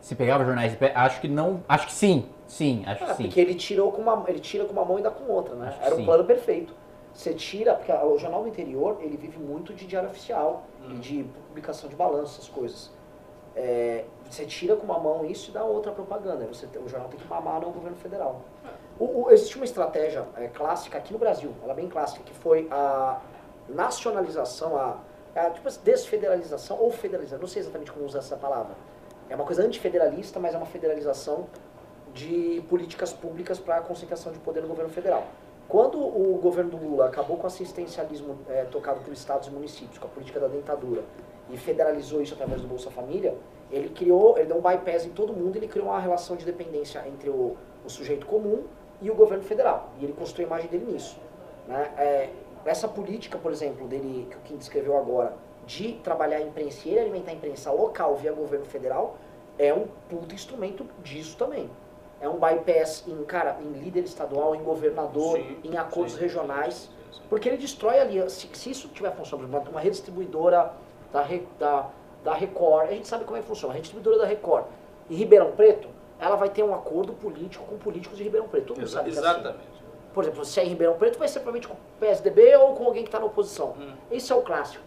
[0.00, 3.22] Se pegava jornais impressos, acho que não, acho que sim, sim, acho é, que sim.
[3.24, 5.74] Porque ele tirou com uma, ele tira com uma mão e dá com outra, né?
[5.80, 6.04] Era um sim.
[6.04, 6.74] plano perfeito.
[7.14, 10.90] Você tira, porque o Jornal do Interior, ele vive muito de diário oficial hum.
[10.90, 12.90] e de publicação de balanço, essas coisas.
[13.56, 16.44] É, você tira com uma mão isso e dá outra propaganda.
[16.46, 18.42] Você, o jornal tem que mamar no governo federal.
[18.98, 22.32] O, o, existe uma estratégia é, clássica aqui no Brasil, ela é bem clássica, que
[22.34, 23.20] foi a
[23.68, 24.98] nacionalização, a,
[25.34, 28.74] a tipo, desfederalização ou federalização, não sei exatamente como usar essa palavra.
[29.28, 31.46] É uma coisa antifederalista, mas é uma federalização
[32.12, 35.26] de políticas públicas para a concentração de poder no governo federal.
[35.66, 39.98] Quando o governo do Lula acabou com o assistencialismo é, tocado por estados e municípios,
[39.98, 41.02] com a política da dentadura,
[41.50, 43.34] e federalizou isso através do Bolsa Família,
[43.70, 47.02] ele criou, ele deu um bypass em todo mundo, ele criou uma relação de dependência
[47.08, 48.62] entre o, o sujeito comum
[49.04, 49.90] e o governo federal.
[50.00, 51.18] E ele construiu a imagem dele nisso.
[51.68, 51.92] Né?
[51.98, 52.30] É,
[52.64, 55.34] essa política, por exemplo, dele que o Kim descreveu agora,
[55.66, 59.16] de trabalhar a imprensa e alimentar a imprensa local via governo federal,
[59.58, 61.70] é um puto instrumento disso também.
[62.20, 66.90] É um bypass em, cara, em líder estadual, em governador, sim, em acordos sim, regionais.
[67.12, 70.72] Sim, porque ele destrói ali, se, se isso tiver funcionando, uma, uma redistribuidora
[71.12, 71.26] da,
[71.58, 71.90] da,
[72.24, 74.64] da Record, a gente sabe como é que funciona, a redistribuidora da Record
[75.10, 75.88] em Ribeirão Preto,
[76.24, 78.68] ela vai ter um acordo político com políticos de Ribeirão Preto.
[78.68, 79.46] Todo mundo Exa sabe exatamente.
[79.46, 79.84] É assim.
[80.14, 82.84] Por exemplo, se é em Ribeirão Preto, vai ser provavelmente com o PSDB ou com
[82.84, 83.74] alguém que está na oposição.
[83.78, 83.92] Hum.
[84.10, 84.82] Esse é o clássico.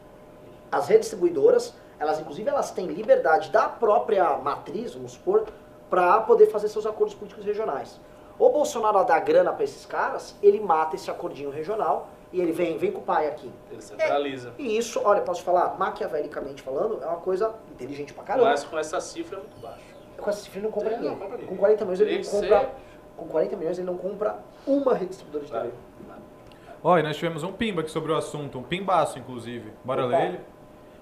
[0.72, 5.46] As redistribuidoras, elas inclusive elas têm liberdade da própria matriz, vamos supor,
[5.90, 8.00] para poder fazer seus acordos políticos regionais.
[8.40, 12.78] O Bolsonaro dá grana para esses caras, ele mata esse acordinho regional e ele vem,
[12.78, 13.52] vem com o pai aqui.
[13.72, 14.54] Ele centraliza.
[14.58, 18.50] É, e isso, olha, posso falar, maquiavelicamente falando, é uma coisa inteligente pra caramba.
[18.50, 19.97] Mas com essa cifra é muito baixo.
[20.18, 21.12] Com essa cifra ele não compra é, ninguém.
[21.12, 22.60] Não compra com 40 milhões ele não compra.
[22.60, 22.70] Ser...
[23.16, 25.70] Com 40 milhões ele não compra uma redistribuidora de TV.
[26.84, 29.72] Ó, e nós tivemos um pimba aqui sobre o assunto, um pimbaço, inclusive.
[29.84, 30.18] Bora Opa.
[30.18, 30.40] ler ele?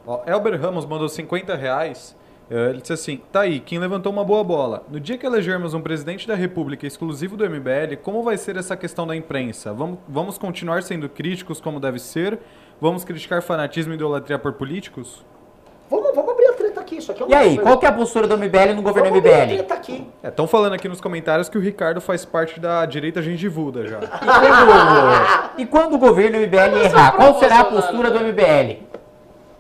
[0.08, 2.16] Ó, Elber Ramos mandou 50 reais.
[2.50, 4.84] Eh, ele disse assim: tá aí, quem levantou uma boa bola.
[4.90, 8.78] No dia que elegermos um presidente da República exclusivo do MBL, como vai ser essa
[8.78, 9.74] questão da imprensa?
[9.74, 12.40] Vamos, vamos continuar sendo críticos como deve ser?
[12.80, 15.26] Vamos criticar fanatismo e idolatria por políticos?
[15.90, 16.25] Vamos, vamos
[16.86, 16.98] aqui.
[16.98, 19.24] Isso aqui é e aí, qual que é a postura do MBL no governo vamos
[19.24, 19.42] MBL?
[19.42, 20.08] A treta aqui.
[20.24, 24.00] Estão é, falando aqui nos comentários que o Ricardo faz parte da direita gengivuda já.
[24.00, 28.84] e, quando, e quando o governo MBL errar, qual será a postura do MBL?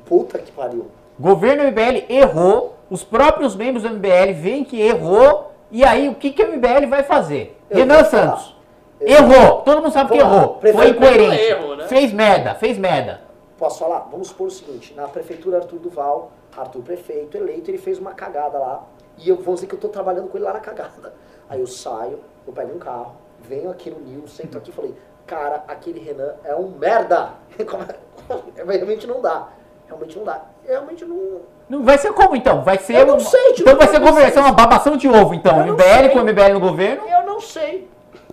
[0.05, 0.87] Puta que pariu.
[1.19, 6.31] Governo MBL errou, os próprios membros do MBL veem que errou, e aí o que,
[6.31, 7.57] que o MBL vai fazer?
[7.69, 8.55] Eu Renan Santos.
[9.01, 9.61] Errou.
[9.61, 10.59] Todo mundo sabe que errou.
[10.61, 11.41] Foi incoerente.
[11.41, 11.87] Erro, né?
[11.87, 13.21] Fez merda, fez merda.
[13.57, 14.07] Posso falar?
[14.11, 18.57] Vamos supor o seguinte, na prefeitura Arthur Duval, Arthur prefeito, eleito, ele fez uma cagada
[18.57, 18.83] lá,
[19.17, 21.13] e eu vou dizer que eu tô trabalhando com ele lá na cagada.
[21.49, 24.95] Aí eu saio, eu pego um carro, venho aqui no Nil, sento aqui e falei,
[25.25, 27.33] cara, aquele Renan é um merda.
[28.55, 29.49] Realmente não dá.
[29.87, 30.41] Realmente não dá.
[30.65, 31.41] Realmente não.
[31.69, 32.63] Não vai ser como então?
[32.63, 32.95] Vai ser.
[32.95, 35.59] Eu não sei, tipo, Então vai ser, vai ser uma babação de ovo, então.
[35.65, 37.07] MBL com MBL no governo?
[37.07, 37.87] Eu não sei.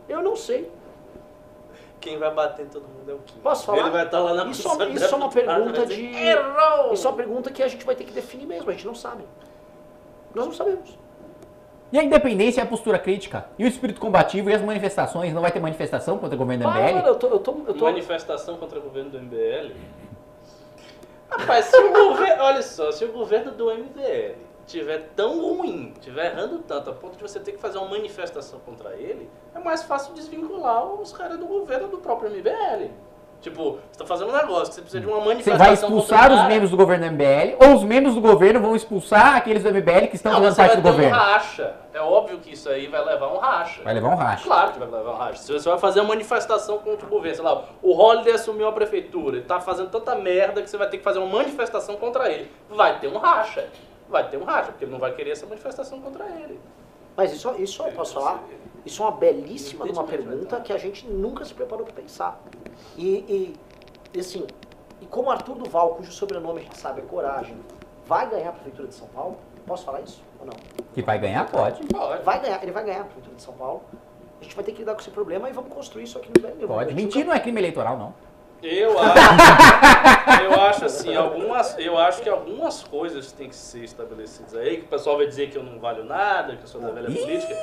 [0.08, 0.70] Eu não sei.
[2.02, 3.38] Quem vai bater todo mundo é o Kim.
[3.38, 3.78] Posso falar?
[3.78, 6.04] Ele vai estar lá na Isso, isso é uma pergunta de.
[6.04, 6.92] Errou!
[6.92, 8.94] Isso é uma pergunta que a gente vai ter que definir mesmo, a gente não
[8.94, 9.24] sabe.
[10.34, 10.98] Nós não sabemos.
[11.92, 13.46] E a independência é a postura crítica.
[13.56, 15.32] E o espírito combativo e as manifestações.
[15.32, 16.94] Não vai ter manifestação contra o governo do MBL?
[16.94, 17.84] Mano, eu tô, eu tô, eu tô...
[17.84, 19.76] Manifestação contra o governo do MBL?
[21.30, 22.42] Rapaz, se o governo.
[22.42, 27.16] Olha só, se o governo do MBL tiver tão ruim, tiver errando tanto, a ponto
[27.16, 31.38] de você ter que fazer uma manifestação contra ele, é mais fácil desvincular os caras
[31.38, 32.90] do governo do próprio MBL.
[33.42, 35.58] Tipo, você tá fazendo um negócio, você precisa de uma manifestação.
[35.58, 38.76] Você vai expulsar os membros do governo do MBL, ou os membros do governo vão
[38.76, 41.16] expulsar aqueles do MBL que estão fazendo parte do governo?
[41.16, 41.74] Um racha.
[41.92, 43.82] É óbvio que isso aí vai levar um racha.
[43.82, 44.44] Vai levar um racha.
[44.44, 45.42] Claro que vai levar um racha.
[45.42, 48.72] Se você vai fazer uma manifestação contra o governo, sei lá, o Holiday assumiu a
[48.72, 52.30] prefeitura e tá fazendo tanta merda que você vai ter que fazer uma manifestação contra
[52.30, 52.48] ele.
[52.70, 53.68] Vai ter um racha.
[54.12, 56.60] Vai ter um racha, porque ele não vai querer essa manifestação contra ele.
[57.16, 58.44] Mas isso, isso eu posso falar?
[58.84, 62.38] Isso é uma belíssima uma pergunta que a gente nunca se preparou para pensar.
[62.96, 63.56] E, e,
[64.12, 64.46] e, assim,
[65.00, 67.56] e como Arthur Duval, cujo sobrenome a gente sabe é Coragem,
[68.06, 70.54] vai ganhar a Prefeitura de São Paulo, posso falar isso ou não?
[70.92, 71.80] Que vai ganhar, pode.
[72.22, 73.82] Vai ganhar, ele vai ganhar a Prefeitura de São Paulo.
[74.40, 76.42] A gente vai ter que lidar com esse problema e vamos construir isso aqui no
[76.42, 76.68] Brasil.
[76.68, 76.94] Pode.
[76.94, 78.14] Mentir não é crime eleitoral, não.
[78.62, 84.54] Eu acho, eu acho assim, algumas, eu acho que algumas coisas têm que ser estabelecidas
[84.54, 86.90] aí, que o pessoal vai dizer que eu não valho nada, que eu sou da
[86.90, 87.56] velha política,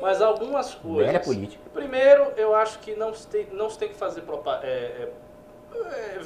[0.00, 1.06] mas algumas coisas.
[1.06, 1.62] Velha política.
[1.72, 4.22] Primeiro, eu acho que não se tem, não se tem que fazer
[4.62, 5.12] é, é,
[5.74, 6.20] é,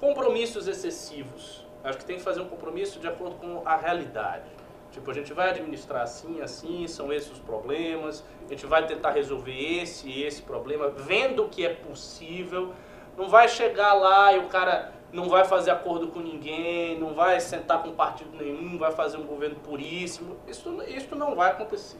[0.00, 1.66] compromissos excessivos.
[1.82, 4.48] Acho que tem que fazer um compromisso de acordo com a realidade.
[4.90, 9.10] Tipo, a gente vai administrar assim, assim, são esses os problemas, a gente vai tentar
[9.10, 12.72] resolver esse e esse problema, vendo que é possível
[13.16, 17.38] não vai chegar lá e o cara não vai fazer acordo com ninguém, não vai
[17.40, 20.36] sentar com partido nenhum, vai fazer um governo puríssimo.
[20.46, 21.98] Isso, isso não vai acontecer.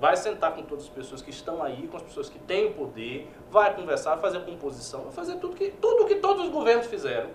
[0.00, 2.74] Vai sentar com todas as pessoas que estão aí, com as pessoas que têm o
[2.74, 6.86] poder, vai conversar, vai fazer composição, vai fazer tudo que, tudo que todos os governos
[6.86, 7.30] fizeram.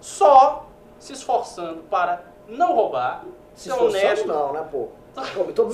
[0.00, 0.66] Só
[0.98, 4.26] se esforçando para não roubar, se ser honesto.
[4.26, 4.88] não, né, pô?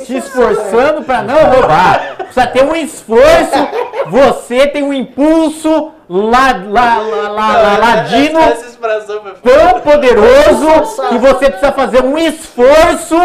[0.05, 2.17] Se esforçando para não roubar.
[2.17, 3.69] Precisa ter um esforço.
[4.09, 8.41] Você tem um impulso lá, lá, lá, lá, ladino
[9.43, 13.17] tão poderoso que você precisa fazer um esforço.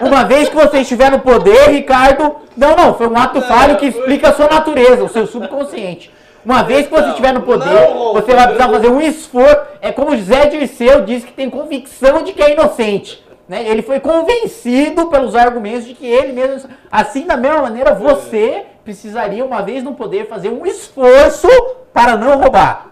[0.00, 2.36] Uma vez que você estiver no poder, Ricardo.
[2.56, 6.12] Não, não, foi um ato falho que explica a sua natureza, o seu subconsciente.
[6.44, 9.56] Uma vez que você estiver no poder, você vai precisar fazer um esforço.
[9.80, 13.23] É como José Dirceu disse que tem convicção de que é inocente.
[13.48, 13.68] Né?
[13.68, 16.70] Ele foi convencido pelos argumentos de que ele mesmo.
[16.90, 21.48] Assim, da mesma maneira, você precisaria, uma vez no poder, fazer um esforço
[21.92, 22.90] para não roubar.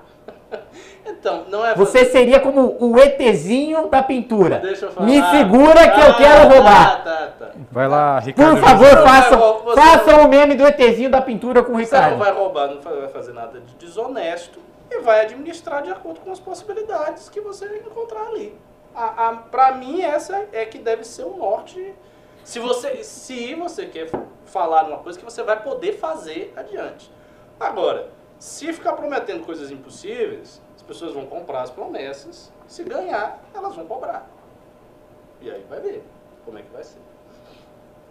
[1.05, 4.59] Então, não é Você seria como o ETzinho da pintura.
[4.59, 5.07] Deixa eu falar.
[5.07, 7.05] Me segura que ah, eu quero tá, roubar.
[7.05, 8.57] Tá, tá, vai lá, Ricardo.
[8.57, 9.81] Por favor, faça, você...
[9.81, 12.05] faça o meme do ETzinho da pintura com o Ricardo.
[12.05, 14.59] Você não vai roubar, não vai fazer nada de desonesto
[14.91, 18.57] e vai administrar de acordo com as possibilidades que você encontrar ali
[18.95, 21.95] a, a, pra mim, essa é que deve ser o norte.
[22.45, 24.11] Se você, se você quer
[24.45, 27.11] falar uma coisa que você vai poder fazer adiante.
[27.59, 32.53] Agora, se ficar prometendo coisas impossíveis, as pessoas vão comprar as promessas.
[32.67, 34.29] Se ganhar, elas vão cobrar.
[35.41, 36.05] E aí vai ver
[36.45, 36.99] como é que vai ser.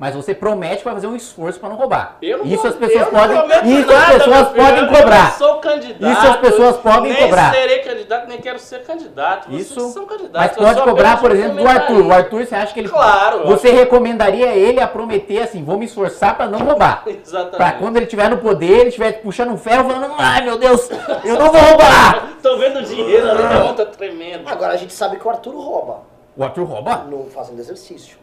[0.02, 2.18] Mas você promete que vai fazer um esforço para não roubar.
[2.24, 5.26] Eu não isso as pessoas podem, isso nada, as pessoas podem cobrar.
[5.28, 6.12] Eu sou candidato.
[6.12, 7.52] Isso as pessoas podem nem cobrar.
[7.52, 9.52] Nem serei candidato, nem quero ser candidato.
[9.52, 9.90] Vocês isso.
[9.92, 10.58] São candidatos.
[10.58, 12.04] Mas pode cobrar, por exemplo, do Arthur.
[12.04, 13.46] O Arthur, você acha que ele Claro.
[13.46, 17.04] Você recomendaria ele a prometer assim, vou me esforçar para não roubar.
[17.06, 17.58] Exatamente.
[17.58, 20.90] Para quando ele estiver no poder, ele estiver puxando um ferro falando: "Ai, meu Deus,
[21.24, 22.38] eu não vou roubar".
[22.42, 24.50] Tô vendo dinheiro ali, a conta tremendo.
[24.50, 26.00] Agora a gente sabe que o Arthur rouba.
[26.36, 27.06] O Arthur rouba?
[27.08, 28.18] No fazendo exercício.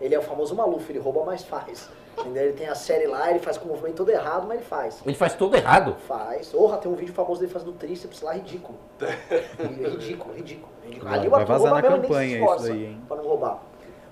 [0.00, 1.88] Ele é o famoso Maluf, ele rouba, mas faz.
[2.18, 2.44] Entendeu?
[2.44, 5.02] Ele tem a série lá, ele faz com o movimento todo errado, mas ele faz.
[5.04, 5.96] Ele faz todo errado?
[6.06, 6.48] Faz.
[6.48, 8.78] Porra, tem um vídeo famoso dele fazendo tríceps lá, ridículo.
[9.58, 10.72] ridículo, ridículo.
[10.84, 11.12] ridículo.
[11.12, 13.02] Ali vai vazar na campanha isso aí, hein?
[13.06, 13.62] Pra não roubar.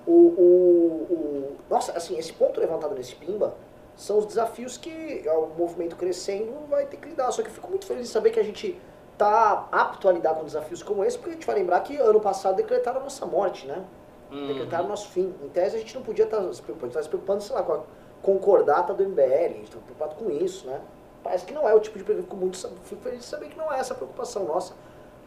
[0.04, 3.54] O, o, o, nossa, assim, esse ponto levantado nesse Pimba
[3.94, 7.30] são os desafios que o movimento crescendo vai ter que lidar.
[7.30, 8.80] Só que eu fico muito feliz de saber que a gente
[9.16, 12.20] tá apto a lidar com desafios como esse, porque a gente vai lembrar que ano
[12.20, 13.84] passado decretaram a nossa morte, né?
[14.32, 14.46] Uhum.
[14.46, 15.34] decretaram nosso fim.
[15.42, 17.72] Em tese, a gente não podia estar se preocupando, estar se preocupando, sei lá, com
[17.74, 17.80] a
[18.22, 20.80] concordata do MBL, a gente está preocupado com isso, né?
[21.22, 23.72] Parece que não é o tipo de preocupação, muito, fico feliz de saber que não
[23.72, 24.74] é essa preocupação nossa,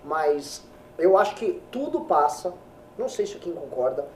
[0.03, 0.65] mas
[0.97, 2.53] eu acho que tudo passa,
[2.97, 4.07] não sei se o Kim concorda,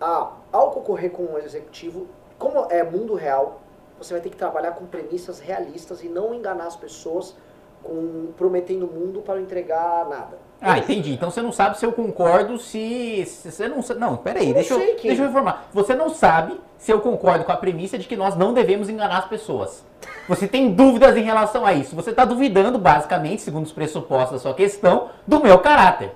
[0.00, 2.06] a, ao concorrer com um executivo,
[2.38, 3.60] como é mundo real,
[3.98, 7.34] você vai ter que trabalhar com premissas realistas e não enganar as pessoas
[7.82, 10.38] com prometendo o mundo para não entregar nada.
[10.60, 11.12] Ah, entendi.
[11.12, 13.24] Então você não sabe se eu concordo se.
[13.26, 15.08] se você não Não, peraí, deixa, eu, que...
[15.08, 15.68] deixa eu informar.
[15.72, 19.18] Você não sabe se eu concordo com a premissa de que nós não devemos enganar
[19.18, 19.84] as pessoas.
[20.28, 21.94] Você tem dúvidas em relação a isso.
[21.94, 26.12] Você está duvidando, basicamente, segundo os pressupostos da sua questão, do meu caráter.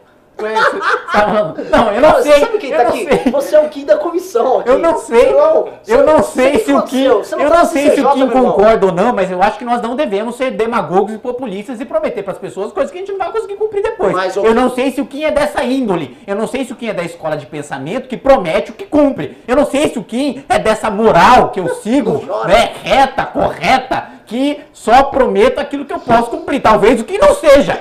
[1.70, 2.40] Não, eu não, sei.
[2.40, 3.04] Sabe quem tá aqui?
[3.04, 3.32] Sei.
[3.32, 4.60] Você é o Kim da comissão.
[4.60, 4.68] Aqui.
[4.68, 5.32] Eu não sei.
[5.32, 7.04] Não, eu não sei se o Kim.
[7.04, 9.96] Eu não sei se o Kim concorda ou não, mas eu acho que nós não
[9.96, 13.18] devemos ser demagogos e populistas e prometer para as pessoas coisas que a gente não
[13.18, 14.12] vai conseguir cumprir depois.
[14.12, 16.16] Mas, eu não sei se o Kim é dessa índole.
[16.26, 18.84] Eu não sei se o Kim é da escola de pensamento que promete o que
[18.84, 19.38] cumpre.
[19.46, 24.08] Eu não sei se o Kim é dessa moral que eu sigo, né, reta, correta,
[24.26, 26.60] que só prometo aquilo que eu posso cumprir.
[26.60, 27.78] Talvez o que não seja.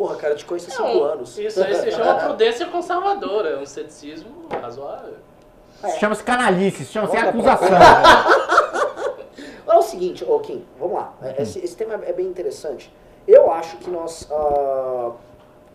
[0.00, 1.38] Porra, cara, te conheço há cinco anos.
[1.38, 5.16] Isso aí se chama prudência conservadora, é um ceticismo razoável.
[5.82, 5.90] É.
[5.90, 7.68] Chama-se canalice, chama-se acusação.
[9.66, 11.12] Olha o seguinte, ô Kim, vamos lá.
[11.20, 12.90] É, esse, esse, tema é bem interessante.
[13.28, 14.26] Eu acho que nós.
[14.30, 15.12] Uh,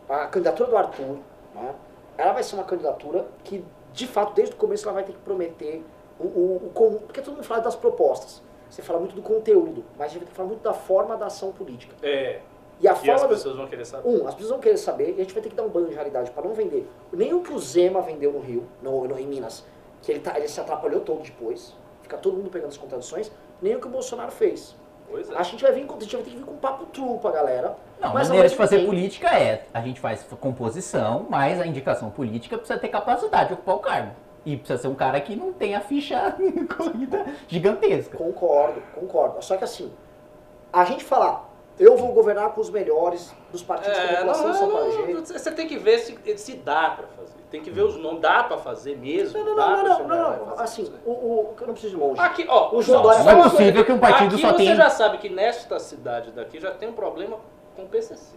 [0.10, 1.20] a candidatura do Arthur,
[1.54, 1.76] né,
[2.18, 3.64] ela vai ser uma candidatura que,
[3.94, 5.86] de fato, desde o começo ela vai ter que prometer
[6.20, 8.42] o, o, o porque todo mundo fala das propostas.
[8.68, 11.16] você fala muito do conteúdo, mas a gente vai ter que falar muito da forma
[11.16, 11.96] da ação política.
[12.02, 12.40] É.
[12.82, 14.08] E, a E forma as pessoas vão querer saber.
[14.08, 15.88] Um, as pessoas vão querer saber e a gente vai ter que dar um banho
[15.88, 16.88] de realidade para não vender.
[17.14, 19.66] Nem o que o Zema vendeu no Rio, no, no- em Minas,
[20.02, 23.76] que ele, tá, ele se atrapalhou todo depois, fica todo mundo pegando as contradições, nem
[23.76, 24.76] o que o Bolsonaro fez.
[25.10, 25.36] Pois é.
[25.38, 27.18] A gente vai vir com, a gente vai ter que vir com um papo true
[27.20, 27.78] pra galera.
[28.02, 31.62] Não, a mas ao maneira de fazer tempo- política é, a gente faz composição, mas
[31.62, 34.12] a indicação política precisa ter capacidade de ocupar o cargo.
[34.46, 36.36] E precisa ser um cara que não tenha ficha
[36.78, 38.18] corrida gigantesca.
[38.18, 39.42] Concordo, concordo.
[39.44, 39.92] Só que assim,
[40.74, 41.45] a gente falar,
[41.80, 44.70] eu vou governar com os melhores dos partidos que a É, não, população de São
[44.72, 45.16] Paulo não, eleger.
[45.16, 47.36] não, você tem que ver se, se dá pra fazer.
[47.52, 48.22] Tem que ver os nomes.
[48.22, 49.38] Dá pra fazer mesmo?
[49.40, 52.20] Não, não, dá não, não, não, não, Assim, o, o, eu não preciso ir longe.
[52.20, 54.58] Aqui, ó, O João só- Dória- Não é possível que um partido aqui só você
[54.58, 57.38] tenha- já sabe que nesta cidade daqui já tem um problema
[57.76, 58.36] com o PCC.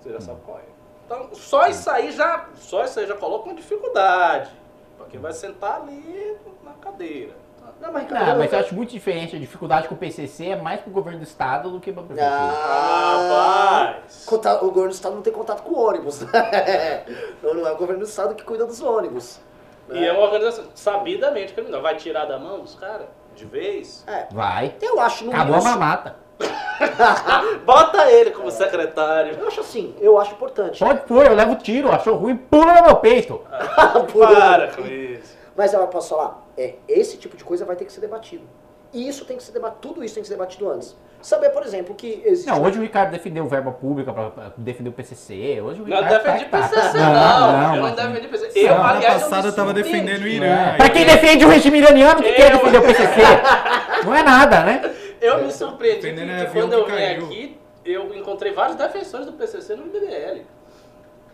[0.00, 0.62] Você já sabe qual é.
[1.06, 4.50] Então, só isso aí já, só isso aí já coloca uma dificuldade.
[4.96, 7.32] Pra quem vai sentar ali na cadeira.
[7.80, 9.34] Não, mas, Ricardo, Não, eu- mas eu acho muito diferente.
[9.34, 12.34] A dificuldade com o PCC é mais pro governo do estado do que pra prefeitura.
[12.36, 14.26] Ah, Rapaz!
[14.62, 16.20] o governo do estado não tem contato com o ônibus.
[17.42, 19.40] não, não é o governo do estado que cuida dos ônibus.
[19.88, 20.00] né?
[20.00, 21.82] E é uma organização sabidamente criminosa.
[21.82, 23.06] Vai tirar da mão dos caras?
[23.34, 24.04] De vez?
[24.06, 24.74] É, Vai.
[24.80, 26.16] eu acho no Acabou a mamata.
[27.64, 29.36] Bota ele como secretário.
[29.38, 30.78] Eu acho assim, eu acho importante.
[30.84, 33.40] Pode pôr, eu levo tiro, achou ruim, pula no meu peito.
[33.50, 35.31] Para com isso.
[35.56, 38.44] Mas eu posso falar, é, esse tipo de coisa vai ter que ser debatido.
[38.92, 40.94] E isso tem que ser debatido, tudo isso tem que ser debatido antes.
[41.22, 42.48] Saber, por exemplo, que existe.
[42.48, 45.60] Não, hoje o Ricardo defendeu verba pública pra, pra defender o PCC.
[45.62, 46.80] Hoje o Não Ricardo defendi tá, que tá.
[46.80, 47.76] PCC, não.
[47.76, 48.58] Eu não defendi PCC.
[48.58, 50.00] Eu, Semana aliás, eu passada eu tava surpreendi.
[50.00, 50.46] defendendo o Irã.
[50.46, 50.76] É.
[50.76, 53.20] Pra quem defende o regime iraniano, que quer defender o PCC?
[54.04, 54.94] Não é nada, né?
[55.20, 56.92] Eu me surpreendi que, que avião quando eu vim
[57.24, 60.40] aqui, eu encontrei vários defensores do PCC no MBL.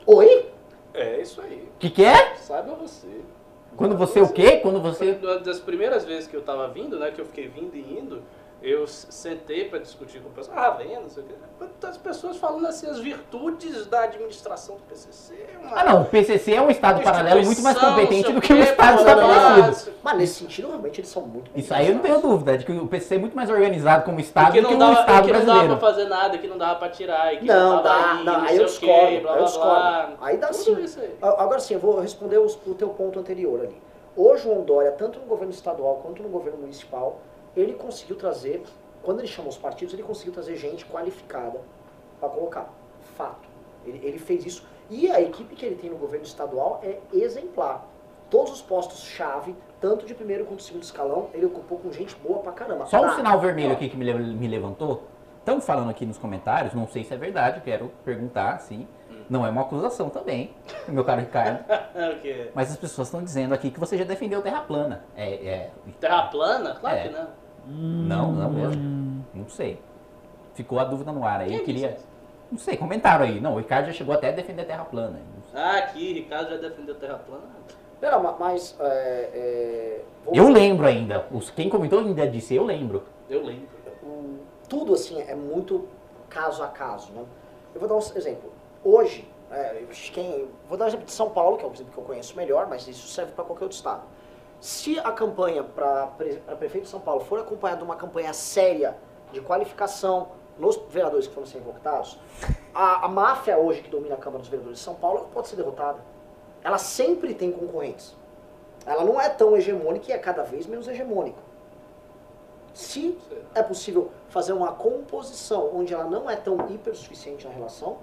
[0.06, 0.50] Oi?
[0.92, 1.66] É isso aí.
[1.74, 2.34] O que, que é?
[2.36, 3.06] Saiba você.
[3.78, 4.56] Quando você o quê?
[4.56, 5.16] Quando você.
[5.22, 8.20] Uma das primeiras vezes que eu tava vindo, né, que eu fiquei vindo e indo,
[8.60, 11.34] eu sentei pra discutir com o pessoal, ah, vendo, não sei o quê.
[11.86, 15.34] As pessoas falando assim, as virtudes da administração do PCC.
[15.62, 18.58] uma Ah não, o PCC é um estado paralelo muito mais competente do que o
[18.58, 19.92] estado estabelecido.
[20.02, 22.72] Mas nesse sentido, realmente, eles são muito Isso aí eu não tenho dúvida, de que
[22.72, 25.32] o PCC é muito mais organizado como estado que do que não, o estado que
[25.32, 25.76] não dava brasileiro.
[25.78, 28.32] pra fazer nada, que não dava pra tirar, e que Não, não dá, aí, não,
[28.32, 29.44] não aí sei eu o quê, discordo, blá, aí eu blá, blá.
[29.44, 30.16] discordo.
[30.20, 30.82] Aí dá Tudo sim.
[30.82, 31.14] isso aí.
[31.22, 33.80] A- Agora sim, eu vou responder os- o teu ponto anterior ali.
[34.16, 37.20] O João Dória, tanto no governo estadual quanto no governo municipal,
[37.60, 38.62] ele conseguiu trazer,
[39.02, 41.60] quando ele chamou os partidos, ele conseguiu trazer gente qualificada
[42.20, 42.68] para colocar.
[43.16, 43.48] Fato.
[43.86, 44.66] Ele, ele fez isso.
[44.90, 47.86] E a equipe que ele tem no governo estadual é exemplar.
[48.30, 52.40] Todos os postos-chave, tanto de primeiro quanto de segundo escalão, ele ocupou com gente boa
[52.40, 52.86] pra caramba.
[52.86, 53.16] Só um Tá.
[53.16, 55.04] sinal vermelho aqui que me, me levantou.
[55.38, 58.86] Estão falando aqui nos comentários, não sei se é verdade, quero perguntar, sim.
[59.30, 60.54] Não é uma acusação também,
[60.88, 61.64] meu caro Ricardo.
[62.18, 62.50] O quê?
[62.54, 65.04] Mas as pessoas estão dizendo aqui que você já defendeu terra plana.
[65.16, 66.76] É, é, Terra plana?
[66.80, 67.02] Claro É.
[67.02, 67.28] que não.
[67.66, 69.24] Não, não mesmo.
[69.34, 69.80] Não sei.
[70.54, 71.48] Ficou a dúvida no ar aí.
[71.48, 71.90] Quem Eu queria.
[71.96, 72.06] isso?
[72.50, 73.40] Não sei, comentaram aí.
[73.40, 75.20] Não, o Ricardo já chegou até a defender terra plana.
[75.54, 77.44] Ah, aqui, Ricardo já defendeu terra plana.
[78.00, 78.76] Não, ma- mas.
[78.80, 81.26] É, é, vou- Eu lembro ainda.
[81.30, 83.02] Os, quem comentou ainda disse, eu lembro.
[83.28, 83.68] Eu lembro.
[84.02, 84.38] o-
[84.68, 85.86] tudo assim é muito
[86.28, 87.12] caso a caso.
[87.12, 87.22] Né?
[87.74, 88.52] Eu vou dar um exemplo.
[88.84, 89.82] Hoje, é,
[90.12, 92.36] quem, vou dar um exemplo de São Paulo, que é o exemplo que eu conheço
[92.36, 94.02] melhor, mas isso serve para qualquer outro estado.
[94.60, 96.08] Se a campanha para
[96.58, 98.96] prefeito de São Paulo for acompanhada de uma campanha séria
[99.32, 102.18] de qualificação nos vereadores que foram ser votados,
[102.74, 105.48] a, a máfia hoje que domina a Câmara dos Vereadores de São Paulo não pode
[105.48, 106.00] ser derrotada.
[106.62, 108.16] Ela sempre tem concorrentes.
[108.84, 111.38] Ela não é tão hegemônica e é cada vez menos hegemônica.
[112.74, 113.16] Se
[113.54, 117.98] é possível fazer uma composição onde ela não é tão hipersuficiente na relação,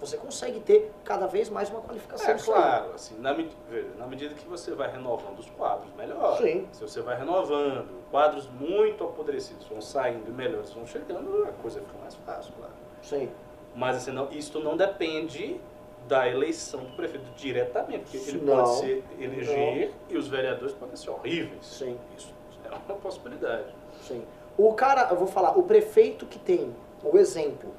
[0.00, 4.34] você consegue ter cada vez mais uma qualificação É claro, assim, na, veja, na medida
[4.34, 6.38] que você vai renovando os quadros, melhor.
[6.38, 6.66] Sim.
[6.72, 11.80] Se você vai renovando, quadros muito apodrecidos vão saindo e melhores vão chegando, a coisa
[11.80, 12.72] fica mais fácil, claro.
[13.02, 13.30] Sim.
[13.74, 15.60] Mas assim, não, isto não depende
[16.08, 18.56] da eleição do prefeito diretamente, porque ele Não.
[18.56, 21.64] pode ser eleger e os vereadores podem ser horríveis.
[21.64, 21.98] Sim.
[22.16, 22.34] Isso
[22.64, 23.66] é uma possibilidade.
[24.02, 24.24] Sim.
[24.56, 26.74] O cara, eu vou falar, o prefeito que tem
[27.04, 27.70] o exemplo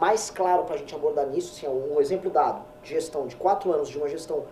[0.00, 3.88] mais claro pra gente abordar nisso, assim, um exemplo dado de gestão de quatro anos,
[3.88, 4.44] de uma gestão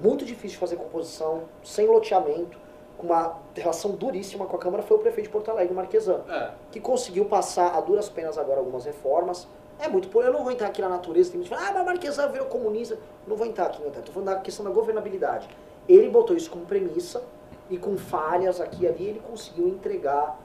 [0.00, 2.58] muito difícil de fazer composição, sem loteamento,
[2.96, 6.22] com uma relação duríssima com a Câmara, foi o prefeito de Porto Alegre, Marquesan.
[6.30, 9.46] É, que conseguiu passar a duras penas agora algumas reformas.
[9.78, 10.24] É muito por.
[10.24, 12.46] Eu não vou entrar aqui na natureza, tem gente que fala, ah, mas Marquesan virou
[12.46, 12.98] comunista.
[13.26, 13.88] Não vou entrar aqui, não.
[13.88, 15.46] Estou falando da questão da governabilidade.
[15.86, 17.22] Ele botou isso como premissa
[17.68, 20.40] e com falhas aqui e ali ele conseguiu entregar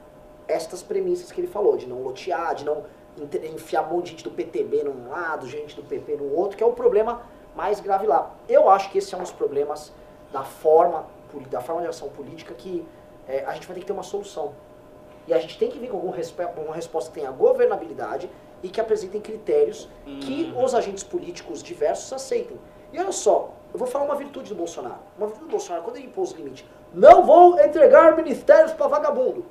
[0.46, 2.84] estas premissas que ele falou, de não lotear, de não
[3.44, 6.62] enfiar um monte de gente do PTB num lado, gente do PP no outro, que
[6.62, 7.22] é o problema
[7.54, 8.34] mais grave lá.
[8.48, 9.92] Eu acho que esse é um dos problemas
[10.32, 11.06] da forma,
[11.50, 12.86] da forma de ação política que
[13.28, 14.54] é, a gente vai ter que ter uma solução.
[15.26, 18.28] E a gente tem que vir com alguma resposta que tenha governabilidade
[18.62, 20.18] e que apresentem critérios hum.
[20.20, 22.58] que os agentes políticos diversos aceitem.
[22.92, 24.98] E olha só, eu vou falar uma virtude do Bolsonaro.
[25.16, 29.46] Uma virtude do Bolsonaro, quando ele impôs o limite, não vou entregar ministérios para vagabundo.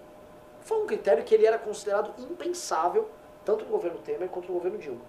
[0.62, 3.10] Foi um critério que ele era considerado impensável,
[3.46, 5.02] tanto no governo Temer quanto no governo Dilma.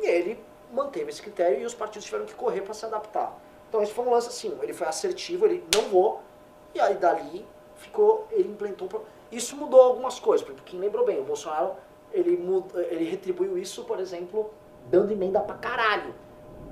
[0.00, 0.42] E ele
[0.72, 3.38] manteve esse critério e os partidos tiveram que correr para se adaptar.
[3.68, 6.20] Então esse foi um lance assim, ele foi assertivo, ele não vou,
[6.74, 7.46] e aí dali
[7.76, 9.04] ficou, ele implementou.
[9.30, 11.76] Isso mudou algumas coisas, porque quem lembrou bem, o Bolsonaro
[12.12, 12.42] ele,
[12.90, 14.50] ele retribuiu isso, por exemplo,
[14.86, 16.14] dando emenda pra caralho.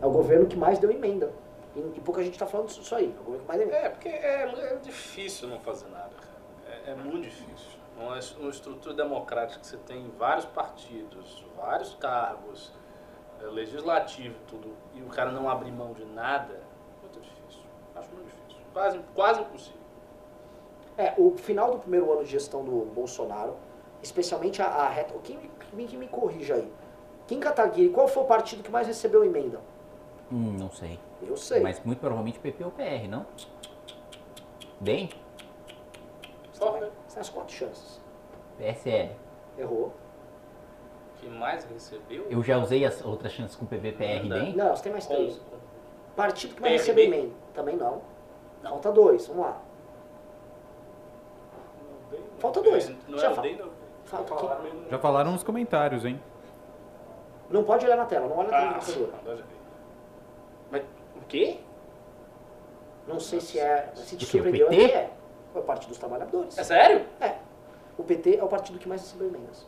[0.01, 1.33] É o governo que mais deu emenda.
[1.75, 3.15] E, e pouca gente tá falando disso aí.
[3.17, 3.87] É o governo que mais deu emenda.
[3.87, 6.81] É, porque é, é difícil não fazer nada, cara.
[6.87, 7.76] É, é muito difícil.
[7.97, 12.73] Uma, uma estrutura democrática que você tem vários partidos, vários cargos,
[13.41, 16.61] é, legislativo tudo, e o cara não abrir mão de nada,
[17.01, 17.63] muito difícil.
[17.95, 18.63] Acho muito difícil.
[18.73, 19.81] Quase, quase impossível.
[20.99, 23.57] É, o final do primeiro ano de gestão do Bolsonaro,
[24.03, 25.15] especialmente a, a reta.
[25.23, 25.39] Quem,
[25.71, 26.73] quem que me corrija aí?
[27.27, 29.61] Kim Kataguiri, qual foi o partido que mais recebeu emenda?
[30.31, 30.99] Hum, não sei.
[31.23, 31.61] Eu sei.
[31.61, 33.27] Mas muito provavelmente PP ou PR, não?
[34.81, 35.11] Bem?
[36.53, 36.91] Só você
[37.21, 38.01] as quatro chances.
[38.59, 39.17] PSL.
[39.59, 39.93] Errou.
[41.19, 42.27] Que mais recebeu?
[42.29, 44.57] Eu já usei as outras chances com PVPR não, bem?
[44.57, 45.41] Não, você tem mais três.
[46.15, 47.35] Partido que mais recebeu emenda?
[47.55, 48.03] Também não.
[48.63, 49.63] Falta dois, vamos lá.
[52.39, 52.93] Falta dois.
[53.09, 53.49] Não já, é fala.
[54.05, 54.35] Falta
[54.91, 56.21] já falaram nos comentários, hein?
[57.49, 59.45] Não pode olhar na tela, não olha na tela do computador.
[60.71, 60.83] Mas
[61.17, 61.59] o quê?
[63.07, 63.93] Não sei se é.
[63.95, 65.11] Se te surpreendeu, é é.
[65.57, 66.59] Foi o Partido dos Trabalhadores.
[66.59, 67.07] É sério?
[67.19, 67.37] É.
[67.97, 69.67] O PT é o partido que mais recebeu emendas.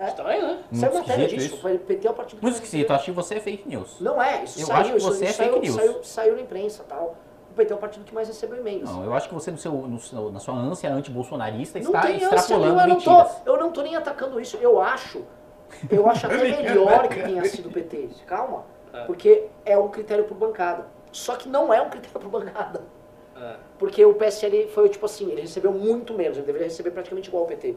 [0.00, 0.08] É.
[0.08, 0.64] Estranho, né?
[0.72, 1.54] Saiu matéria disso.
[1.54, 1.68] Isso.
[1.68, 4.00] O PT é o partido que Muito esquisito, eu acho que você é fake news.
[4.00, 4.80] Não é, isso eu saiu.
[4.80, 5.76] acho que você isso, é fake saiu, news.
[5.76, 7.16] Saiu, saiu na imprensa e tal.
[7.54, 8.90] PT é o partido que mais recebeu emendas.
[8.90, 12.74] Não, eu acho que você, no seu, no, na sua ânsia anti-bolsonarista, não está extrapolando
[12.74, 13.06] ânsia, eu mentiras.
[13.06, 14.56] Não tô, eu não estou nem atacando isso.
[14.56, 15.24] Eu acho,
[15.88, 18.08] eu acho até melhor que tenha sido o PT.
[18.26, 18.64] Calma.
[18.92, 19.04] É.
[19.04, 20.88] Porque é um critério por bancada.
[21.12, 22.95] Só que não é um critério por bancada.
[23.40, 23.56] É.
[23.78, 26.36] Porque o PSL foi tipo assim, ele recebeu muito menos.
[26.36, 27.68] Ele deveria receber praticamente igual ao PT.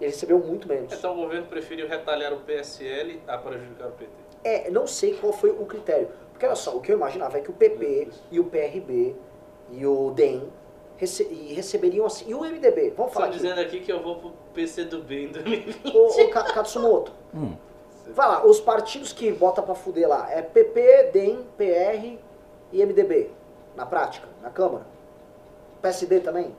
[0.00, 0.92] Ele recebeu muito menos.
[0.92, 4.12] Então o governo preferiu retalhar o PSL a prejudicar o PT.
[4.44, 6.08] É, não sei qual foi o critério.
[6.32, 9.16] Porque olha só, o que eu imaginava é que o PP e o PRB
[9.70, 10.48] e o DEM
[10.96, 12.28] rece e receberiam assim.
[12.28, 12.90] E o MDB?
[12.96, 13.30] Vamos falar.
[13.30, 15.96] Estou dizendo aqui que eu vou pro PC do B em 2020.
[15.96, 17.12] Ô, ô Katsumoto.
[17.34, 17.56] Hum.
[18.08, 22.18] Vai lá, os partidos que bota pra fuder lá é PP, DEM, PR
[22.72, 23.30] e MDB.
[23.74, 24.86] Na prática, na Câmara.
[25.86, 26.52] PSD também?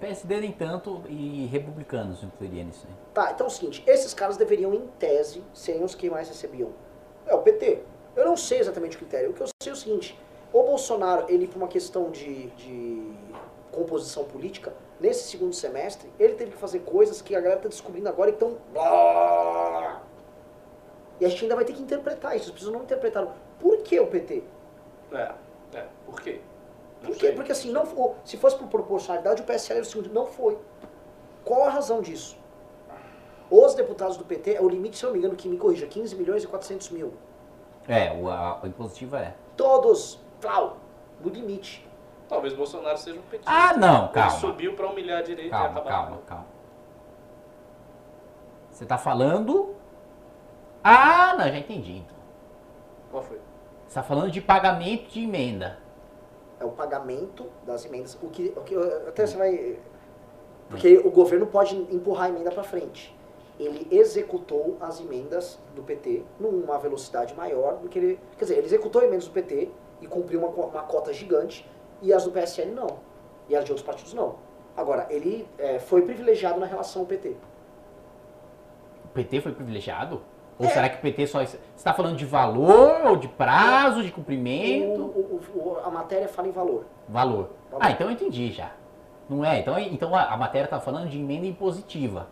[0.00, 2.94] PSD nem tanto e republicanos incluiria nisso aí.
[3.14, 6.70] Tá, então é o seguinte, esses caras deveriam, em tese, serem os que mais recebiam.
[7.26, 7.82] É o PT.
[8.16, 9.30] Eu não sei exatamente o critério.
[9.30, 10.18] O que eu sei é o seguinte:
[10.52, 13.12] o Bolsonaro, ele, por uma questão de, de
[13.70, 18.08] composição política, nesse segundo semestre, ele teve que fazer coisas que a galera está descobrindo
[18.08, 18.56] agora e estão.
[21.20, 22.46] E a gente ainda vai ter que interpretar isso.
[22.46, 23.32] As pessoas não interpretaram.
[23.60, 24.42] Por que o PT?
[25.12, 25.34] É,
[25.74, 25.86] é.
[26.06, 26.40] Por quê?
[27.02, 27.32] Por quê?
[27.32, 27.84] Porque assim, não,
[28.24, 30.12] se fosse por proporcionalidade, o PSL era o segundo.
[30.12, 30.58] Não foi.
[31.44, 32.38] Qual a razão disso?
[33.50, 35.86] Os deputados do PT, é o limite, se eu não me engano, que me corrija,
[35.86, 37.14] 15 milhões e 400 mil.
[37.88, 39.34] É, o, a, o impositivo é.
[39.56, 40.76] Todos, plau,
[41.20, 41.88] no limite.
[42.28, 43.50] Talvez Bolsonaro seja um petista.
[43.50, 44.30] Ah, não, calma.
[44.30, 45.90] Ele subiu para humilhar a direita calma, e acabar.
[45.90, 46.46] Calma, calma.
[48.70, 49.74] Você está falando.
[50.84, 51.98] Ah, não, já entendi.
[51.98, 52.16] Então.
[53.10, 53.36] Qual foi?
[53.36, 55.80] Você está falando de pagamento de emenda.
[56.60, 58.16] É o pagamento das emendas.
[58.22, 58.76] O que, o que
[59.08, 59.78] até você vai.
[60.68, 63.18] Porque o governo pode empurrar a emenda para frente
[63.60, 68.20] ele executou as emendas do PT numa velocidade maior do que ele.
[68.38, 69.68] Quer dizer, ele executou emendas do PT
[70.00, 71.68] e cumpriu uma, uma cota gigante,
[72.00, 72.98] e as do PSL não.
[73.48, 74.36] E as de outros partidos não.
[74.74, 77.36] Agora, ele é, foi privilegiado na relação ao PT.
[79.04, 80.22] O PT foi privilegiado?
[80.60, 80.68] Ou é.
[80.68, 81.40] será que o PT só.
[81.40, 85.00] Você está falando de valor, ou de prazo, de cumprimento?
[85.00, 86.84] O, o, o, a matéria fala em valor.
[87.08, 87.50] valor.
[87.70, 87.82] Valor.
[87.82, 88.72] Ah, então eu entendi já.
[89.26, 89.58] Não é?
[89.58, 92.28] Então, então a, a matéria está falando de emenda impositiva.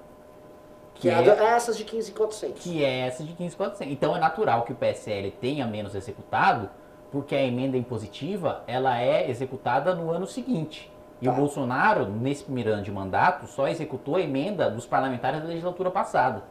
[0.97, 2.63] Que, é, é essas de 15,400.
[2.63, 3.93] Que é essas de 15,400.
[3.93, 6.69] Então é natural que o PSL tenha menos executado,
[7.11, 10.93] porque a emenda impositiva ela é executada no ano seguinte.
[11.23, 11.33] E tá.
[11.33, 15.91] o Bolsonaro, nesse primeiro ano de mandato, só executou a emenda dos parlamentares da legislatura
[15.91, 16.43] passada.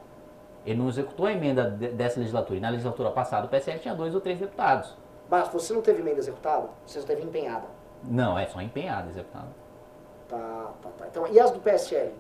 [0.68, 2.58] Ele não executou a emenda dessa legislatura.
[2.58, 4.94] E na legislatura passada o PSL tinha dois ou três deputados.
[5.30, 6.68] Mas você não teve emenda executada?
[6.86, 7.66] Você só teve empenhada?
[8.04, 9.48] Não, é só empenhada, executada.
[10.28, 11.08] Tá, tá, tá.
[11.08, 12.14] Então, e as do PSL?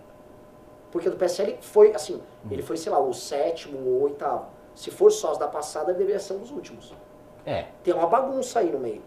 [0.91, 2.47] Porque do PSL foi, assim, hum.
[2.49, 4.45] ele foi, sei lá, o sétimo ou oitavo.
[4.73, 6.95] Se for só as da passada, ele deveria ser um dos últimos.
[7.45, 7.65] É.
[7.83, 9.01] Tem uma bagunça aí no meio.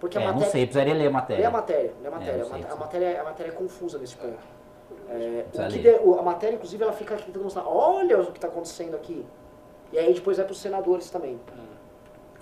[0.00, 1.40] Porque é, a matéria, não sei, precisaria ler a matéria.
[1.42, 2.30] Lê a matéria, lê a matéria.
[2.30, 4.38] É, a, matéria a, matéria, a matéria é confusa nesse ponto.
[5.10, 8.26] É, o que de- o- a matéria, inclusive, ela fica aqui tentando mostrar, olha o
[8.26, 9.24] que está acontecendo aqui.
[9.92, 11.40] E aí depois vai para os senadores também.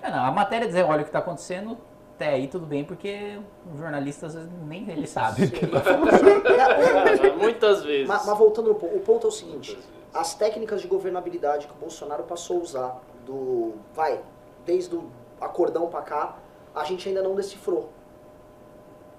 [0.02, 1.78] É, não, a matéria dizer, olha o que está acontecendo,
[2.16, 3.38] até aí tudo bem, porque
[3.72, 4.34] os jornalistas
[4.66, 5.50] nem ele sabe o
[7.26, 8.08] É, o- Muitas vezes.
[8.08, 9.88] mas, mas voltando no ponto, o ponto é o seguinte, vezes.
[10.12, 14.20] as técnicas de governabilidade que o Bolsonaro passou a usar, do, vai,
[14.64, 15.04] desde o
[15.40, 16.36] acordão para cá,
[16.74, 17.90] a gente ainda não decifrou.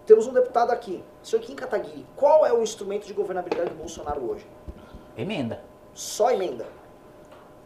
[0.05, 2.05] Temos um deputado aqui, senhor Kim Kataguiri.
[2.15, 4.47] Qual é o instrumento de governabilidade do Bolsonaro hoje?
[5.17, 5.61] Emenda.
[5.93, 6.65] Só emenda.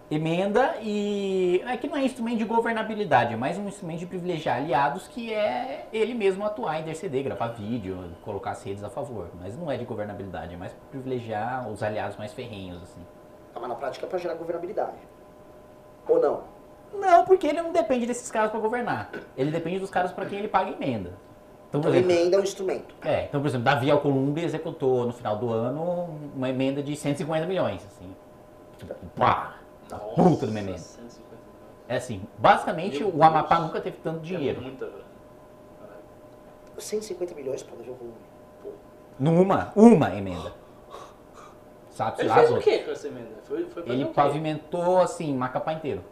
[0.10, 1.62] Emenda e.
[1.66, 5.34] É que não é instrumento de governabilidade, é mais um instrumento de privilegiar aliados que
[5.34, 9.30] é ele mesmo atuar, interceder, gravar vídeo, colocar as redes a favor.
[9.40, 13.00] Mas não é de governabilidade, é mais privilegiar os aliados mais ferrenhos, assim.
[13.56, 14.98] Ah, Mas na prática é para gerar governabilidade.
[16.10, 16.44] Ou não?
[16.94, 19.12] Não, porque ele não depende desses caras para governar.
[19.38, 21.14] Ele depende dos caras para quem ele paga emenda.
[21.72, 22.94] Então, por Então exemplo, emenda é um instrumento.
[23.02, 27.46] é, então, por exemplo, Davi Alcolumbre executou no final do ano uma emenda de 150
[27.48, 28.14] milhões, assim.
[28.78, 29.56] Tipo, pá!
[30.16, 30.78] Puta de uma emenda.
[30.78, 31.32] 150
[31.88, 33.68] É assim, basicamente Meu o Amapá Deus.
[33.68, 34.62] nunca teve tanto É dinheiro.
[34.62, 35.02] muita grana.
[36.78, 38.16] 150 milhões para ver o volume.
[39.20, 40.52] Numa, uma emenda.
[41.92, 43.30] Sabe, Ele lá fez o que com essa emenda?
[43.44, 46.04] Foi, foi Ele o pavimentou, assim, Macapá inteiro.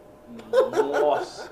[1.02, 1.50] Nossa.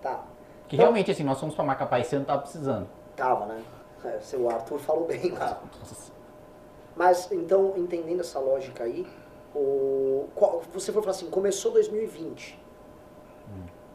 [0.00, 0.24] Tá.
[0.72, 2.88] Que realmente, assim, nós fomos pra Macapá esse ano, tava precisando.
[3.14, 3.62] Tava, né?
[4.06, 5.60] É, seu Arthur falou bem lá.
[6.96, 9.06] Mas, então, entendendo essa lógica aí,
[9.54, 12.58] o, qual- você foi falar assim, começou 2020.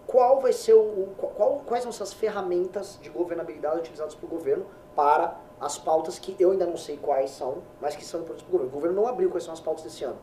[0.05, 0.77] Qual vai ser o.
[0.81, 6.35] o- qual- quais são essas ferramentas de governabilidade utilizadas pelo governo para as pautas que
[6.39, 8.71] eu ainda não sei quais são, mas que são importantes para o governo?
[8.71, 10.17] O governo não abriu quais são as pautas desse ano.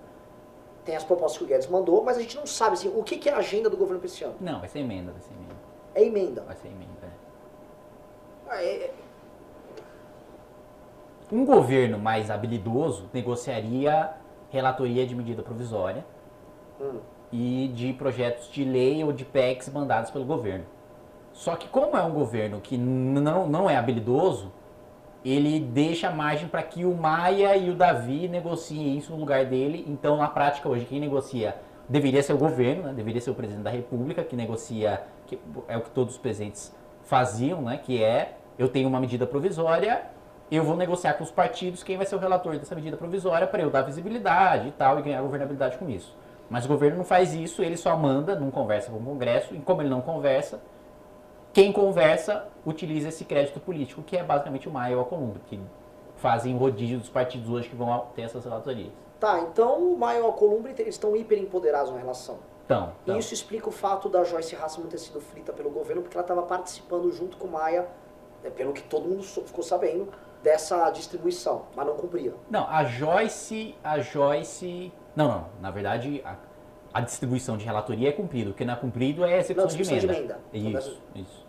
[0.85, 3.19] Tem as propostas que o Guedes mandou, mas a gente não sabe assim, o que,
[3.19, 4.37] que é a agenda do governo para esse ano.
[4.41, 5.64] Não, vai ser emenda, vai ser emenda.
[5.95, 6.43] É emenda.
[6.43, 7.11] Vai ser emenda, é.
[8.49, 8.91] Ah, é-
[11.33, 14.11] Um governo mais habilidoso negociaria
[14.51, 16.05] relatoria de medida provisória
[16.81, 17.01] hum.
[17.33, 20.65] e de projetos de lei ou de PECs mandados pelo governo.
[21.33, 24.53] Só que como é um governo que não, não é habilidoso,
[25.25, 29.85] ele deixa margem para que o Maia e o Davi negociem isso no lugar dele.
[29.89, 31.57] Então, na prática, hoje, quem negocia
[31.89, 32.93] deveria ser o governo, né?
[32.93, 36.75] deveria ser o presidente da República, que negocia, que é o que todos os presidentes
[37.03, 37.79] faziam, né?
[37.79, 40.07] que é, eu tenho uma medida provisória,
[40.51, 43.63] eu vou negociar com os partidos quem vai ser o relator dessa medida provisória para
[43.63, 46.17] eu dar visibilidade e tal, e ganhar governabilidade com isso.
[46.49, 49.59] Mas o governo não faz isso, ele só manda, não conversa com o Congresso, e
[49.61, 50.61] como ele não conversa,
[51.53, 55.61] quem conversa utiliza esse crédito político, que é basicamente o Maia e o Alcolumbre, que
[56.17, 58.93] fazem o rodízio dos partidos hoje que vão ter essas relatorias.
[59.19, 62.39] Tá, então o Maio e o Alcolumbre estão hiper empoderados na relação.
[62.65, 66.17] Então, então isso explica o fato da Joyce Hasselman ter sido frita pelo governo, porque
[66.17, 67.87] ela estava participando junto com Maia,
[68.43, 70.09] é, pelo que todo mundo ficou sabendo,
[70.43, 72.35] dessa distribuição, mas não cumpria.
[72.51, 76.37] Não, a Joyce, a Joyce, não, não, na verdade a,
[76.93, 79.71] a distribuição de relatoria é cumprido, o que não é cumprido é a execução, Não,
[79.71, 80.41] de distribuição de emenda.
[80.53, 80.79] emenda.
[80.79, 81.45] Isso, isso.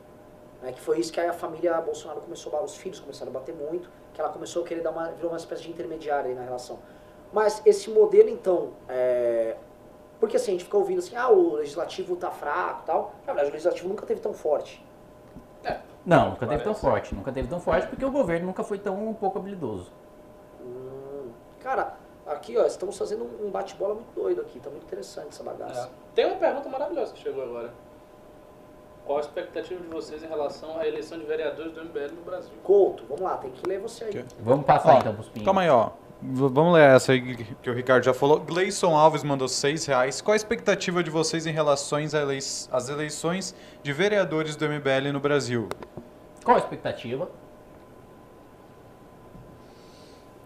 [0.64, 3.54] É que foi isso que a família Bolsonaro começou, a- os filhos começaram a bater
[3.54, 6.44] muito, que ela começou a querer dar uma, virou uma espécie de intermediária aí na
[6.44, 6.80] relação.
[7.34, 9.58] Mas esse modelo, então, é...
[10.20, 13.16] porque assim, a gente fica ouvindo assim, ah, o legislativo tá fraco e tal.
[13.26, 14.84] Na verdade, o legislativo nunca teve tão forte.
[15.64, 16.82] É, Não, nunca teve tão Parece.
[16.82, 19.92] forte, nunca teve tão forte porque o governo nunca foi tão pouco habilidoso.
[20.62, 21.96] Hum, Cara,
[22.28, 25.88] aqui ó, estamos fazendo um bate-bola muito doido aqui, tá muito interessante essa bagaça.
[25.88, 25.90] É.
[26.14, 27.74] Tem uma pergunta maravilhosa que chegou agora.
[29.06, 32.52] Qual a expectativa de vocês em relação à eleição de vereadores do MBL no Brasil?
[32.64, 34.26] Couto, vamos lá, tem que ler você aí.
[34.40, 35.46] Vamos passar Ó, então pros pinhos.
[35.46, 35.90] Calma aí, ó.
[36.22, 37.22] V- vamos ler essa aí
[37.62, 38.40] que- o Ricardo já falou.
[38.40, 40.22] Gleison Alves mandou 6 reais.
[40.22, 42.40] Qual a expectativa de vocês em relação às elei-
[42.72, 43.54] às eleições
[43.84, 45.68] de vereadores do MBL no Brasil?
[46.44, 47.30] Qual a expectativa?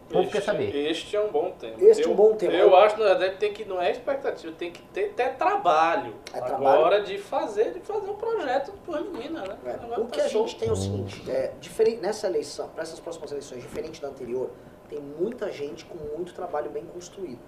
[0.10, 0.76] O povo quer Este- saber.
[0.76, 1.76] Este é um bom tema.
[1.80, 2.54] Este é um bom tema.
[2.54, 6.16] Eu acho que na verdade tem que não é expectativa, tem que ter, ter trabalho.
[6.34, 7.04] É agora trabalho.
[7.06, 9.56] de fazer, de fazer um projeto por menina, né?
[9.66, 10.48] É, O tá que a solto.
[10.50, 14.08] gente tem é o seguinte, é, diferente, nessa eleição, para essas próximas eleições, diferente da
[14.08, 14.50] anterior,
[14.90, 17.40] tem muita gente com muito trabalho bem construído.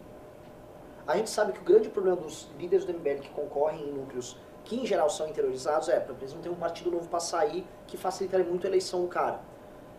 [1.07, 4.37] A gente sabe que o grande problema dos líderes do MBL que concorrem em núcleos
[4.63, 7.65] que em geral são interiorizados é, porque eles não têm um partido novo para sair
[7.87, 9.39] que facilitaria muito a eleição do cara.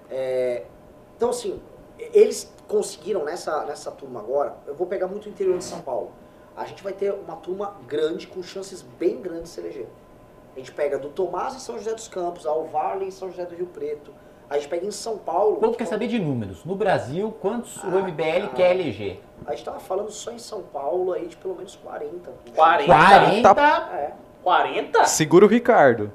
[0.08, 0.64] É,
[1.16, 1.60] então assim,
[1.98, 6.12] eles conseguiram nessa, nessa turma agora, eu vou pegar muito o interior de São Paulo.
[6.56, 9.88] A gente vai ter uma turma grande, com chances bem grandes de se eleger.
[10.54, 13.46] A gente pega do Tomás em São José dos Campos, ao Varley em São José
[13.46, 14.12] do Rio Preto.
[14.52, 15.56] A gente pega em São Paulo.
[15.56, 16.62] O povo que quer é um- saber de números.
[16.62, 18.48] No Brasil, quantos o Ah, MBL ah.
[18.54, 19.22] quer eleger?
[19.46, 22.30] A gente tava falando só em São Paulo aí de pelo menos 40.
[22.54, 22.92] 40?
[23.54, 23.60] 40?
[23.94, 24.12] É.
[24.42, 25.04] 40?
[25.06, 26.12] Segura o Ricardo.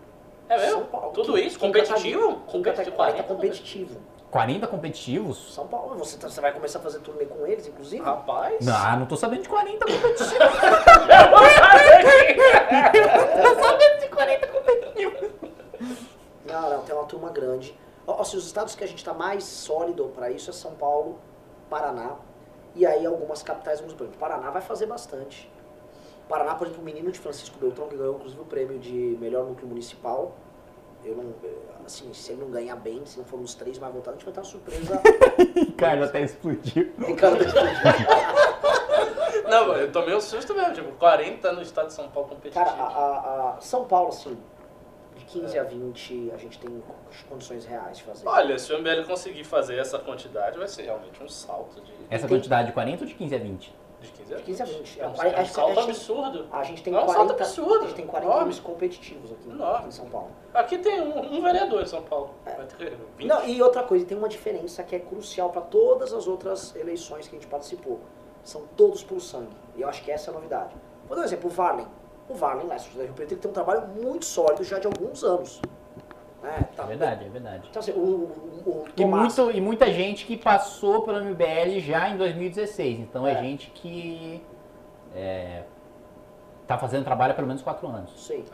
[0.47, 0.81] É mesmo?
[1.15, 1.57] Tudo isso?
[1.59, 2.35] Competitivo?
[2.45, 2.95] Competitivo?
[2.95, 3.99] 40 competitivo.
[4.29, 5.55] 40 competitivos?
[5.55, 8.03] São Paulo, você, tá, você vai começar a fazer turnê com eles, inclusive?
[8.03, 8.63] Rapaz.
[8.63, 10.29] Não, não tô sabendo de 40 competitivos.
[10.29, 10.38] não
[13.41, 15.31] tô sabendo de 40 competitivos.
[16.45, 17.75] Não, não, tem uma turma grande.
[18.08, 21.20] Assim, os estados que a gente tá mais sólido para isso é São Paulo,
[21.70, 22.16] Paraná.
[22.74, 25.51] E aí algumas capitais, por Paraná vai fazer bastante.
[26.30, 29.45] Paraná, por exemplo, o menino de Francisco Beltrão, que ganhou inclusive o prêmio de melhor
[29.45, 30.36] núcleo municipal.
[31.03, 31.34] Eu não,
[31.86, 34.26] assim, se ele não ganhar bem, se não for nos três mais votados, a gente
[34.26, 35.01] vai ter uma surpresa.
[35.55, 36.91] Ricardo até explodiu.
[36.99, 38.08] Ricardo até explodiu.
[39.49, 42.66] não, eu tomei um susto mesmo, tipo, 40 no estado de São Paulo competitivo.
[42.66, 44.38] Cara, a, a, a São Paulo, assim,
[45.28, 45.59] 15 é.
[45.59, 46.84] a 20, a gente tem
[47.30, 48.28] condições reais de fazer.
[48.28, 51.91] Olha, se o MBL conseguir fazer essa quantidade, vai ser realmente um salto de...
[52.09, 53.75] Essa quantidade de 40 ou de 15 a 20?
[53.99, 54.38] De 15 a 20.
[54.38, 54.99] De 15 a 20.
[54.99, 56.47] É um, é um salto absurdo.
[56.51, 57.84] A gente tem é um 40, salto absurdo.
[57.84, 60.32] A gente tem 40 times competitivos aqui, aqui, em São Paulo.
[60.53, 62.34] Aqui tem um, um vereador em São Paulo.
[62.45, 62.53] É.
[62.53, 63.28] Vai ter 20.
[63.28, 67.28] Não, e outra coisa, tem uma diferença que é crucial para todas as outras eleições
[67.28, 67.99] que a gente participou.
[68.43, 69.55] São todos por sangue.
[69.75, 70.75] E eu acho que essa é a novidade.
[71.07, 71.88] Vou dar um exemplo, o Varley.
[72.30, 75.23] O Varley, Lester da Rio Preto, ele tem um trabalho muito sólido já de alguns
[75.23, 75.61] anos.
[76.43, 77.67] É, tá é verdade, é verdade.
[77.69, 82.09] Então, assim, o, o, o e, muito, e muita gente que passou pelo MBL já
[82.09, 82.99] em 2016.
[82.99, 84.43] Então é, é gente que
[85.15, 85.63] é,
[86.67, 88.11] tá fazendo trabalho há pelo menos quatro anos.
[88.25, 88.45] Sim.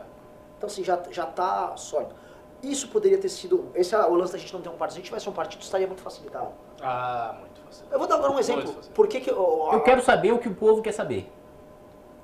[0.58, 2.16] Então, assim, já, já tá sólido.
[2.62, 3.70] Isso poderia ter sido.
[3.76, 4.94] Esse é o lance da gente não ter um partido.
[4.94, 6.52] Se a gente tivesse um partido, estaria muito facilitado.
[6.82, 7.94] Ah, muito facilitado.
[7.94, 8.74] Eu vou dar agora um exemplo.
[8.94, 11.30] Por que, que eu, eu quero saber o que o povo quer saber.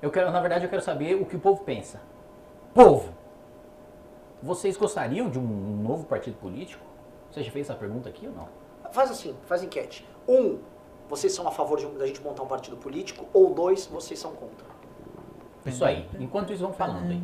[0.02, 2.00] Eu quero, na verdade, eu quero saber o que o povo pensa.
[2.74, 3.14] Povo,
[4.42, 6.84] vocês gostariam de um novo partido político?
[7.30, 8.48] Você já fez essa pergunta aqui ou não?
[8.92, 10.08] Faz assim, faz enquete.
[10.28, 10.60] Um,
[11.10, 13.26] vocês são a favor de da gente montar um partido político?
[13.34, 14.66] Ou dois, vocês são contra?
[15.66, 16.08] Isso aí.
[16.18, 17.22] Enquanto isso, vão falando aí.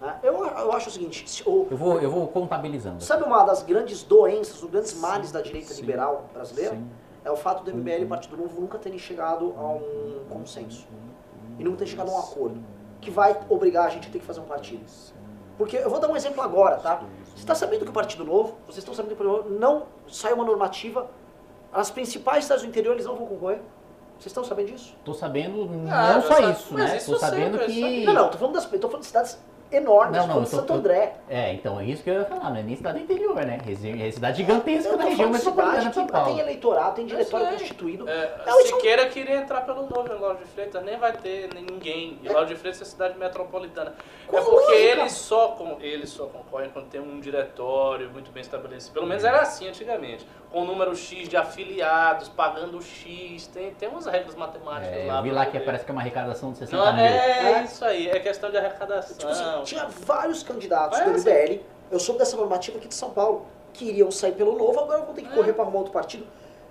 [0.00, 1.28] Ah, eu, eu acho o seguinte...
[1.28, 3.02] Se, o, eu, vou, eu vou contabilizando.
[3.02, 6.76] Sabe uma das grandes doenças, os grandes males da direita sim, liberal brasileira?
[6.76, 6.90] Sim.
[7.24, 10.86] É o fato do MBL e Partido Novo nunca terem chegado a um consenso.
[11.58, 12.60] E nunca terem chegado a um acordo.
[13.00, 14.84] Que vai obrigar a gente a ter que fazer um partido.
[15.56, 17.02] Porque eu vou dar um exemplo agora, tá?
[17.26, 19.86] Você está sabendo que o Partido Novo, vocês estão sabendo que o Partido Novo não
[20.08, 21.08] saiu uma normativa,
[21.72, 23.60] as principais cidades do interior eles não vão concorrer.
[24.18, 24.94] Vocês estão sabendo disso?
[24.98, 26.96] Estou sabendo ah, não só isso, né?
[26.96, 28.04] Estou sabendo que...
[28.04, 29.38] Não, não, estou falando, das, tô falando de cidades
[29.76, 31.14] enormes, não, não, como Santo André.
[31.28, 33.58] É, então é isso que eu ia falar, não é nem cidade interior, né?
[33.66, 36.34] É cidade gigantesca da região metropolitana de São Paulo.
[36.34, 38.08] Tem eleitorado, tem diretório constituído.
[38.08, 39.12] É, não, Siqueira isso...
[39.12, 42.18] queria entrar pelo novo em Lauro de Freitas, nem vai ter ninguém.
[42.22, 42.32] E é.
[42.32, 43.94] Lauro de Freitas é cidade metropolitana.
[44.32, 48.94] é porque eles só, com, eles só concorrem quando tem um diretório muito bem estabelecido.
[48.94, 50.26] Pelo menos era assim antigamente.
[50.54, 55.18] Com o número X de afiliados, pagando X, tem, tem umas regras matemáticas é, lá.
[55.18, 57.04] Eu vi lá que parece que é uma arrecadação de 60 não, mil.
[57.04, 59.16] É, é isso aí, é questão de arrecadação.
[59.16, 63.46] Tipo assim, tinha vários candidatos do MBL, eu soube dessa normativa aqui de São Paulo,
[63.72, 66.24] que iriam sair pelo novo, agora vão ter que correr para arrumar outro partido.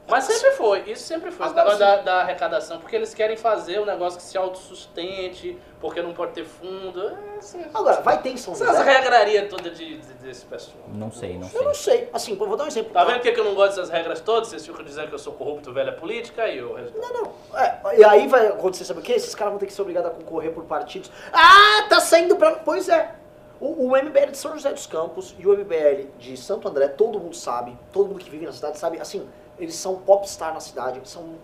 [0.08, 3.80] Mas sempre foi, isso sempre foi, esse negócio da, da, arrecadação, porque eles querem fazer
[3.80, 7.10] um negócio que se autossustente, porque não pode ter fundo.
[7.10, 8.70] É, assim, Agora, vai ter em São José.
[8.70, 10.78] Essas regrarias todas de, de, desse pessoal.
[10.94, 11.60] Não sei, não sei.
[11.60, 12.10] Eu não sei.
[12.12, 12.92] Assim, vou dar um exemplo.
[12.92, 14.50] Tá vendo que eu não gosto dessas regras todas?
[14.50, 16.78] Vocês ficam dizendo que eu sou corrupto, velha política, e eu...
[16.96, 17.58] Não, não.
[17.58, 19.14] É, e aí vai acontecer, sabe o quê?
[19.14, 21.10] Esses caras vão ter que ser obrigados a concorrer por partidos.
[21.32, 22.52] Ah, tá saindo pra...
[22.52, 23.16] Pois é.
[23.60, 27.18] O, o MBL de São José dos Campos e o MBL de Santo André, todo
[27.18, 29.26] mundo sabe, todo mundo que vive na cidade sabe, assim,
[29.58, 31.36] eles são popstar na cidade, são,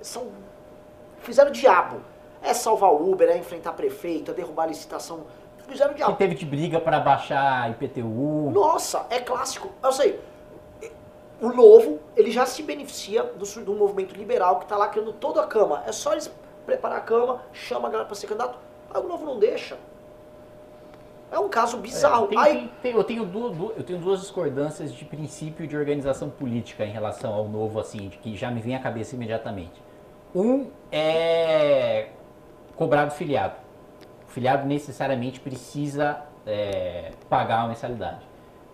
[0.00, 0.28] são
[1.20, 2.00] fizeram o diabo.
[2.42, 5.24] É salvar o Uber, é enfrentar prefeito, é derrubar a licitação.
[5.68, 6.12] Fizeram o diabo.
[6.12, 8.50] Que teve de briga para baixar IPTU.
[8.52, 9.70] Nossa, é clássico.
[9.80, 10.20] Eu sei,
[11.42, 15.42] o novo, ele já se beneficia do, do movimento liberal que está lá criando toda
[15.42, 15.82] a cama.
[15.86, 16.30] É só eles
[16.64, 18.56] preparar a cama, chama a galera para ser candidato.
[18.94, 19.76] Aí o novo não deixa.
[21.32, 22.26] É um caso bizarro.
[22.26, 22.72] É, tem, Aí...
[22.82, 27.32] tem, eu, tenho duas, eu tenho duas discordâncias de princípio de organização política em relação
[27.32, 29.82] ao novo, assim, que já me vem à cabeça imediatamente.
[30.34, 32.10] Um é
[32.76, 33.54] cobrar do filiado.
[34.28, 38.20] O filiado necessariamente precisa é, pagar uma mensalidade.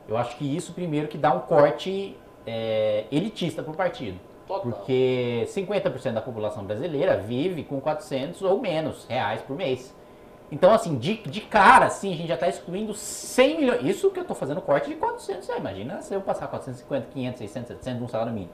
[0.09, 4.18] Eu acho que isso, primeiro, que dá um corte é, elitista para o partido.
[4.48, 4.62] Total.
[4.62, 9.94] Porque 50% da população brasileira vive com 400 ou menos reais por mês.
[10.51, 13.85] Então, assim, de, de cara, assim, a gente já está excluindo 100 milhões.
[13.85, 15.61] Isso que eu estou fazendo corte de 400 reais.
[15.61, 18.53] Imagina se eu passar 450, 500, 600, 700 de um salário mínimo.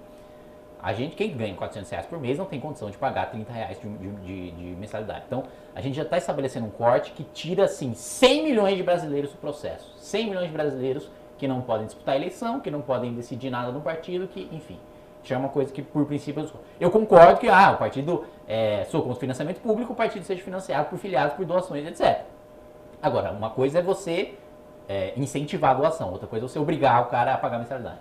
[0.83, 3.81] A gente, quem ganha 400 reais por mês, não tem condição de pagar 30 reais
[3.81, 5.23] de, de, de mensalidade.
[5.27, 5.45] Então,
[5.75, 9.39] a gente já está estabelecendo um corte que tira, assim, 100 milhões de brasileiros do
[9.39, 9.95] processo.
[9.99, 11.09] 100 milhões de brasileiros
[11.39, 14.79] que não podem disputar a eleição, que não podem decidir nada no partido, que, enfim
[15.25, 16.49] já é uma coisa que, por princípio,
[16.79, 20.43] eu concordo que ah, o partido, é, sou contra o financiamento público, o partido seja
[20.43, 22.23] financiado por filiados, por doações, etc.
[23.03, 24.35] Agora, uma coisa é você
[24.89, 27.99] é, incentivar a doação, outra coisa é você obrigar o cara a pagar a mensalidade.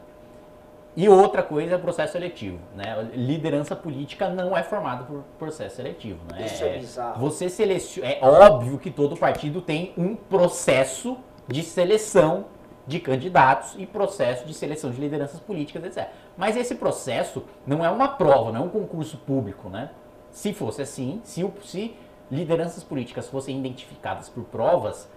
[0.96, 2.60] E outra coisa é o processo seletivo.
[2.76, 3.10] Né?
[3.14, 6.20] Liderança política não é formada por processo seletivo.
[6.32, 6.46] Né?
[6.46, 7.20] Isso é, é bizarro.
[7.20, 8.10] Você seleciona.
[8.10, 11.18] É óbvio que todo partido tem um processo
[11.48, 12.46] de seleção
[12.86, 16.10] de candidatos e processo de seleção de lideranças políticas, etc.
[16.38, 19.70] Mas esse processo não é uma prova, não é um concurso público.
[19.70, 19.90] Né?
[20.34, 21.96] Se fosse assim, se, se
[22.30, 25.08] lideranças políticas fossem identificadas por provas,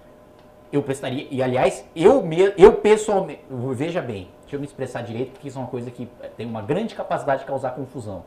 [0.71, 1.27] eu prestaria.
[1.31, 2.23] E aliás, eu,
[2.57, 3.41] eu pessoalmente.
[3.49, 6.07] Veja bem, deixa eu me expressar direito, porque isso é uma coisa que
[6.37, 8.25] tem uma grande capacidade de causar confusão.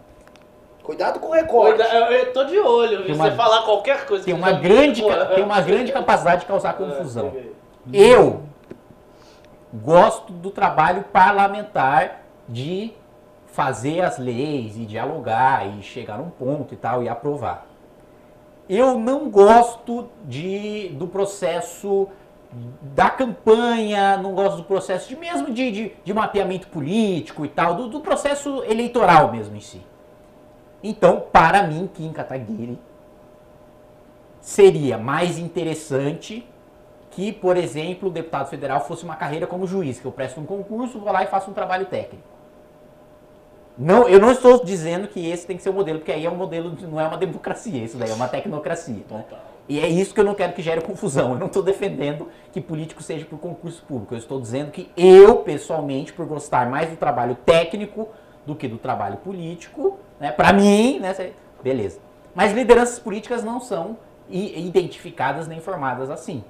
[0.83, 1.79] Cuidado com o recorte.
[1.79, 4.25] Eu tô de olho, se você falar qualquer coisa.
[4.25, 5.03] Tem uma, grande,
[5.35, 7.31] tem uma grande capacidade de causar confusão.
[7.93, 8.41] Eu
[9.71, 12.93] gosto do trabalho parlamentar de
[13.59, 17.67] fazer as leis e dialogar e chegar num ponto e tal e aprovar.
[18.69, 22.07] Eu não gosto de, do processo
[22.81, 27.75] da campanha, não gosto do processo de mesmo de, de, de mapeamento político e tal,
[27.75, 29.81] do, do, processo eleitoral mesmo em si.
[30.81, 32.79] Então, para mim, Kim Kataguiri
[34.39, 36.47] seria mais interessante
[37.11, 40.45] que, por exemplo, o deputado federal fosse uma carreira como juiz, que eu presto um
[40.45, 42.38] concurso, vou lá e faço um trabalho técnico.
[43.79, 46.29] Não, eu não estou dizendo que esse tem que ser o modelo, porque aí é
[46.29, 49.05] um modelo, não é uma democracia, isso daí é uma tecnocracia.
[49.09, 49.23] Né?
[49.69, 51.31] E é isso que eu não quero que gere confusão.
[51.31, 54.13] Eu não estou defendendo que político seja por concurso público.
[54.13, 58.09] Eu estou dizendo que eu, pessoalmente, por gostar mais do trabalho técnico
[58.45, 61.15] do que do trabalho político, né, para mim, né,
[61.63, 61.99] beleza.
[62.35, 63.97] Mas lideranças políticas não são
[64.29, 66.43] identificadas nem formadas assim.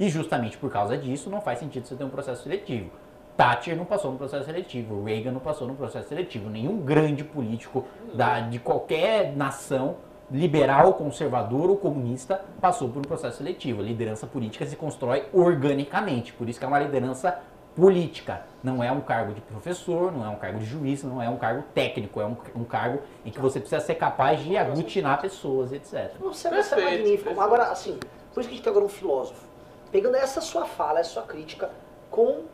[0.00, 2.90] E justamente por causa disso não faz sentido você ter um processo seletivo.
[3.36, 7.84] Thatcher não passou no processo seletivo, Reagan não passou no processo seletivo, nenhum grande político
[8.14, 9.96] da, de qualquer nação
[10.30, 13.80] liberal, conservador ou comunista passou por um processo seletivo.
[13.80, 17.38] A liderança política se constrói organicamente, por isso que é uma liderança
[17.76, 18.42] política.
[18.62, 21.36] Não é um cargo de professor, não é um cargo de juiz, não é um
[21.36, 25.72] cargo técnico, é um, um cargo em que você precisa ser capaz de aglutinar pessoas,
[25.72, 26.12] etc.
[26.20, 27.24] Você, você é magnífico.
[27.24, 27.40] Perfeito.
[27.40, 27.98] Agora, assim,
[28.32, 29.46] por isso que a gente tem agora um filósofo.
[29.92, 31.70] Pegando essa sua fala, essa sua crítica,
[32.10, 32.44] com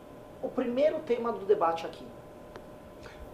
[0.43, 2.05] o primeiro tema do debate aqui.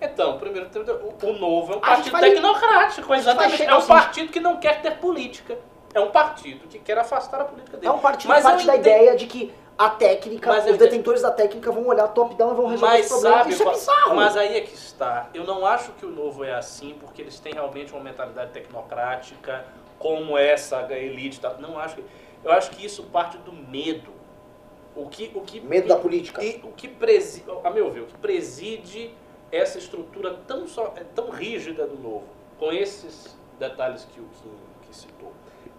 [0.02, 3.64] Então, primeiro, o, o Novo é um partido tecnocrático, exatamente.
[3.64, 3.88] É um assim.
[3.88, 5.58] partido que não quer ter política.
[5.94, 7.88] É um partido que quer afastar a política dele.
[7.88, 11.32] É um partido que parte da ideia de que a técnica, mas os detentores da
[11.32, 13.38] técnica vão olhar top-down e vão resolver mas os problemas.
[13.40, 14.16] Sabe, Isso é bizarro.
[14.16, 15.30] Mas aí é que está.
[15.34, 19.66] Eu não acho que o Novo é assim, porque eles têm realmente uma mentalidade tecnocrática,
[19.98, 21.42] como essa elite.
[21.60, 22.06] Não acho que...
[22.44, 24.19] Eu acho que isso parte do medo.
[24.96, 26.44] O que, o que, medo da política.
[26.44, 29.14] E, o que preside, a meu ver, o que preside
[29.52, 32.26] essa estrutura tão, só, é tão rígida do novo,
[32.58, 34.52] com esses detalhes que o Kim
[34.82, 35.32] que citou,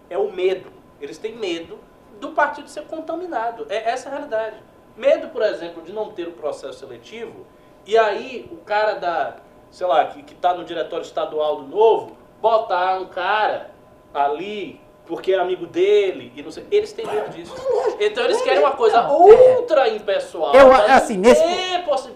[0.09, 0.71] é o medo.
[0.99, 1.79] Eles têm medo
[2.19, 3.65] do partido ser contaminado.
[3.69, 4.57] É essa a realidade.
[4.95, 7.45] Medo, por exemplo, de não ter o processo seletivo,
[7.85, 9.37] e aí o cara da,
[9.69, 13.71] sei lá, que está no diretório estadual do novo, botar um cara
[14.13, 16.65] ali porque é amigo dele e não sei.
[16.71, 17.53] Eles têm medo disso.
[17.99, 20.53] Então eles querem uma coisa ultra impessoal.
[20.55, 21.43] Eu, assim, nesse,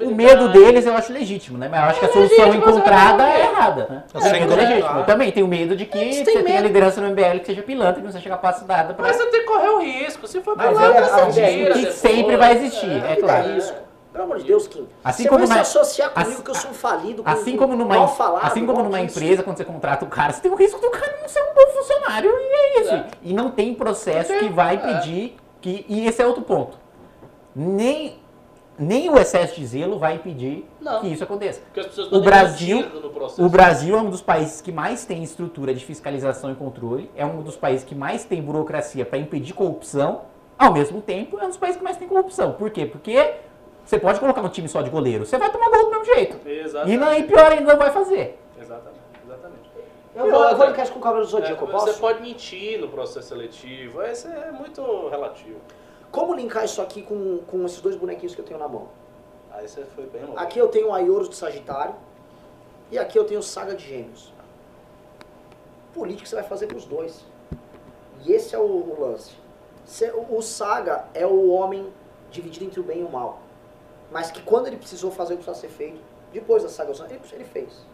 [0.01, 1.67] o medo deles eu acho legítimo, né?
[1.69, 4.03] Mas eu acho que a solução encontrada é errada, né?
[4.13, 4.99] O medo é legítimo.
[4.99, 8.05] Eu também tenho medo de que você tenha liderança no MBL que seja pilantra, que
[8.05, 9.07] não seja capacitada para.
[9.07, 10.27] Mas você tem que correr o risco.
[10.27, 11.73] Se for pilantra, você tira.
[11.73, 13.85] Que sempre vai existir, é claro.
[14.15, 14.87] Pelo amor de Deus, Kim.
[15.03, 17.75] Assim você como vai se associar comigo que eu sou um falido, com, assim como
[17.75, 20.79] numa, falado, Assim como numa empresa, quando você contrata o cara, você tem o risco
[20.79, 22.93] do cara não ser um bom funcionário e é isso.
[22.93, 23.07] É.
[23.21, 25.85] E não tem processo que vai impedir que...
[25.89, 26.77] E esse é outro ponto.
[27.53, 28.17] Nem,
[28.79, 31.01] nem o excesso de zelo vai impedir não.
[31.01, 31.59] que isso aconteça.
[32.09, 32.85] o Brasil,
[33.37, 37.25] o Brasil é um dos países que mais tem estrutura de fiscalização e controle, é
[37.25, 40.21] um dos países que mais tem burocracia para impedir corrupção,
[40.57, 42.53] ao mesmo tempo é um dos países que mais tem corrupção.
[42.53, 42.85] Por quê?
[42.85, 43.43] Porque
[43.85, 46.47] você pode colocar um time só de goleiro, você vai tomar gol do mesmo jeito.
[46.47, 46.95] Exatamente.
[46.95, 48.39] E, não, e pior ainda não vai fazer.
[48.59, 48.99] Exatamente.
[49.23, 49.69] Exatamente.
[50.15, 51.87] Eu vou, eu vou linkar com o Cavaleiro do Zodíaco, é, eu posso?
[51.87, 55.59] Você pode mentir no processo seletivo, isso é muito relativo.
[56.11, 58.87] Como linkar isso aqui com, com esses dois bonequinhos que eu tenho na mão?
[59.51, 60.39] Aí você foi bem louco.
[60.39, 61.93] Aqui eu tenho o Aioros de Sagitário
[62.91, 64.33] e aqui eu tenho o Saga de Gêmeos.
[65.93, 67.23] Política você vai fazer com os dois.
[68.25, 69.33] E esse é o, o lance.
[70.29, 71.87] O Saga é o homem
[72.31, 73.44] dividido entre o bem e o mal
[74.15, 75.99] mas que quando ele precisou fazer o que precisava ser feito,
[76.31, 77.85] depois da saga ele, ele fez.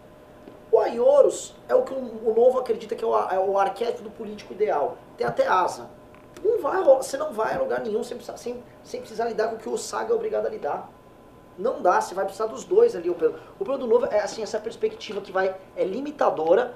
[0.72, 4.12] O Aioros é o que o, Novo acredita que é o, é o, arquétipo do
[4.12, 5.00] político ideal.
[5.18, 5.90] Tem até asa.
[6.44, 9.58] Não vai, você não vai a lugar nenhum sem, sem, sem precisar lidar com o
[9.58, 10.92] que o Saga é obrigado a lidar.
[11.58, 13.10] Não dá, você vai precisar dos dois ali.
[13.10, 16.76] O Pedro do Novo é assim, essa perspectiva que vai é limitadora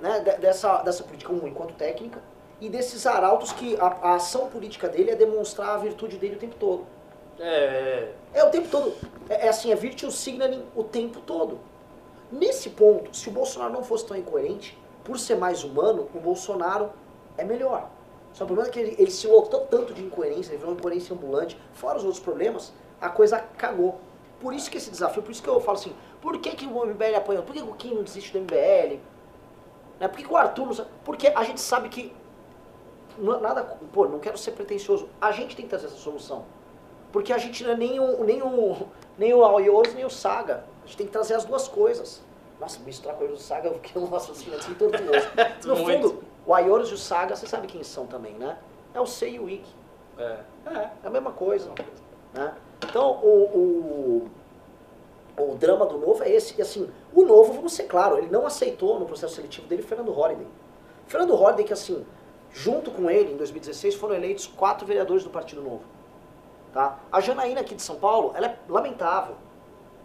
[0.00, 2.22] né, dessa, dessa política um, enquanto técnica
[2.58, 6.38] e desses arautos que a, a ação política dele é demonstrar a virtude dele o
[6.38, 6.86] tempo todo.
[7.38, 8.12] É.
[8.32, 8.94] É o tempo todo.
[9.28, 11.58] É, é assim, é virtue signaling o tempo todo.
[12.30, 16.90] Nesse ponto, se o Bolsonaro não fosse tão incoerente, por ser mais humano, o Bolsonaro
[17.36, 17.90] é melhor.
[18.32, 20.78] Só o problema é que ele, ele se lotou tanto de incoerência, ele virou uma
[20.78, 23.98] incoerência ambulante, fora os outros problemas, a coisa cagou.
[24.38, 26.86] Por isso que esse desafio, por isso que eu falo assim, por que, que o
[26.86, 27.42] MBL apanhou?
[27.42, 29.00] Por que o Kim não desiste do MBL?
[29.98, 30.08] Né?
[30.08, 32.14] Por que, que o Arthur não Porque a gente sabe que
[33.18, 35.08] nada, pô, não quero ser pretencioso.
[35.20, 36.44] A gente tem que trazer essa solução.
[37.12, 38.86] Porque a gente não é nem o, nem o,
[39.18, 40.64] nem o Aoyos, nem o Saga.
[40.82, 42.22] A gente tem que trazer as duas coisas.
[42.60, 45.28] Nossa, misturar com o Saga, porque é um raciocínio assim tortuoso.
[45.64, 48.58] no fundo, o Aioros e o Saga, você sabe quem são também, né?
[48.94, 49.74] É o Sei e o Ikki.
[50.18, 50.38] É.
[50.66, 50.90] é.
[51.02, 51.70] É a mesma coisa.
[52.32, 52.54] Né?
[52.84, 54.28] Então, o,
[55.36, 56.54] o, o drama do Novo é esse.
[56.58, 60.12] E assim, o Novo, vamos ser claro, ele não aceitou no processo seletivo dele Fernando
[60.12, 60.46] Holliday.
[61.06, 62.04] Fernando Holliday, que assim,
[62.52, 65.82] junto com ele, em 2016, foram eleitos quatro vereadores do Partido Novo.
[66.72, 66.98] Tá?
[67.10, 69.34] A Janaína aqui de São Paulo, ela é lamentável.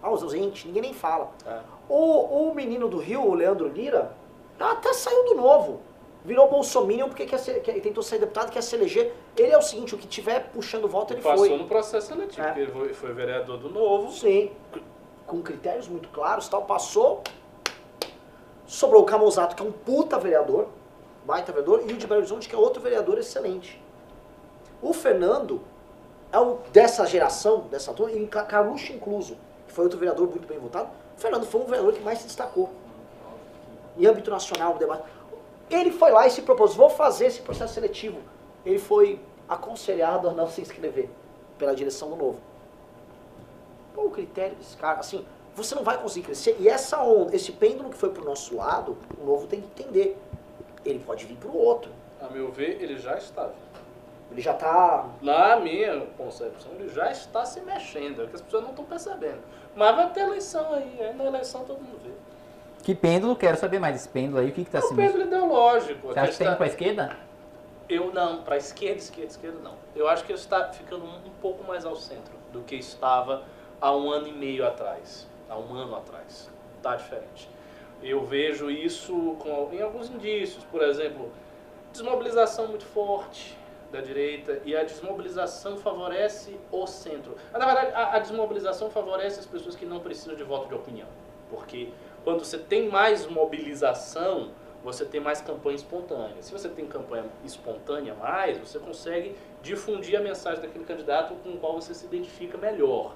[0.02, 1.32] Ah, os ausentes, ninguém nem fala.
[1.46, 1.60] É.
[1.88, 4.16] O, o menino do Rio, o Leandro Lira,
[4.60, 5.82] até saiu do Novo.
[6.24, 9.14] Virou bolsominion porque quer ser, quer, tentou ser deputado, quer se eleger.
[9.38, 11.50] Ele é o seguinte, o que tiver puxando voto, ele Passou foi.
[11.50, 12.46] Passou no processo seletivo, é.
[12.48, 14.12] porque ele foi, vereador do Novo.
[14.12, 14.52] Sim,
[15.28, 16.64] com critérios muito claros tal.
[16.64, 17.22] Passou,
[18.66, 20.70] sobrou o Camozato, que é um puta vereador,
[21.24, 23.80] baita vereador, e o de Belo Horizonte, que é outro vereador excelente.
[24.82, 25.62] O Fernando
[26.36, 30.60] é o dessa geração, dessa turma, e Carluxo incluso, que foi outro vereador muito bem
[30.60, 32.70] votado, o Fernando foi um vereador que mais se destacou.
[33.98, 35.04] Em âmbito nacional, no debate.
[35.70, 38.20] Ele foi lá e se propôs, vou fazer esse processo seletivo.
[38.66, 41.10] Ele foi aconselhado a não se inscrever
[41.58, 42.40] pela direção do Novo.
[43.94, 45.00] Qual o critério desse cara?
[45.00, 45.26] Assim,
[45.56, 46.58] você não vai conseguir crescer.
[46.60, 50.18] E essa onda, esse pêndulo que foi pro nosso lado, o Novo tem que entender.
[50.84, 51.90] Ele pode vir pro outro.
[52.20, 53.50] A meu ver, ele já está.
[54.36, 55.08] Ele já está.
[55.22, 58.24] Na minha concepção, ele já está se mexendo.
[58.24, 59.40] É que as pessoas não estão percebendo.
[59.74, 60.98] Mas vai ter eleição aí.
[61.00, 62.12] Aí na eleição todo mundo vê.
[62.84, 63.34] Que pêndulo?
[63.34, 63.96] Quero saber mais.
[63.96, 65.10] Esse pêndulo aí, o que está se mexendo?
[65.10, 66.08] O pêndulo ideológico.
[66.08, 66.56] Você acha que tem tá...
[66.58, 67.18] para a esquerda?
[67.88, 68.44] Eu não.
[68.44, 69.76] Para a esquerda, esquerda, esquerda não.
[69.96, 73.44] Eu acho que ele está ficando um, um pouco mais ao centro do que estava
[73.80, 75.30] há um ano e meio atrás.
[75.50, 76.52] Há um ano atrás.
[76.76, 77.50] Está diferente.
[78.04, 80.66] Eu vejo isso com, em alguns indícios.
[80.66, 81.32] Por exemplo,
[81.94, 83.58] desmobilização muito forte
[83.96, 87.36] da direita e a desmobilização favorece o centro.
[87.52, 91.08] Na verdade, a, a, desmobilização favorece as pessoas que não precisam de voto de opinião.
[91.50, 91.90] Porque
[92.24, 94.52] quando você tem mais mobilização,
[94.84, 96.42] você tem mais campanha espontânea.
[96.42, 101.58] Se você tem campanha espontânea mais, você consegue difundir a mensagem daquele candidato com o
[101.58, 103.16] qual você se identifica melhor.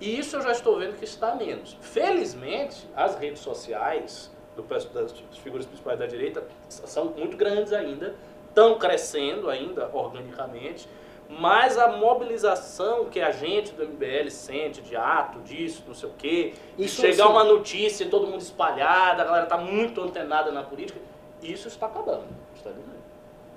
[0.00, 1.76] E isso eu já estou vendo que está menos.
[1.80, 8.14] Felizmente, as redes sociais do, das figuras principais da direita são muito grandes ainda,
[8.54, 10.88] estão crescendo ainda organicamente,
[11.28, 16.12] mas a mobilização que a gente do MBL sente de ato, disso, não sei o
[16.16, 17.32] quê, isso chegar sim.
[17.32, 21.00] uma notícia e todo mundo espalhado, a galera está muito antenada na política,
[21.42, 22.24] isso está acabando.
[22.54, 22.70] Está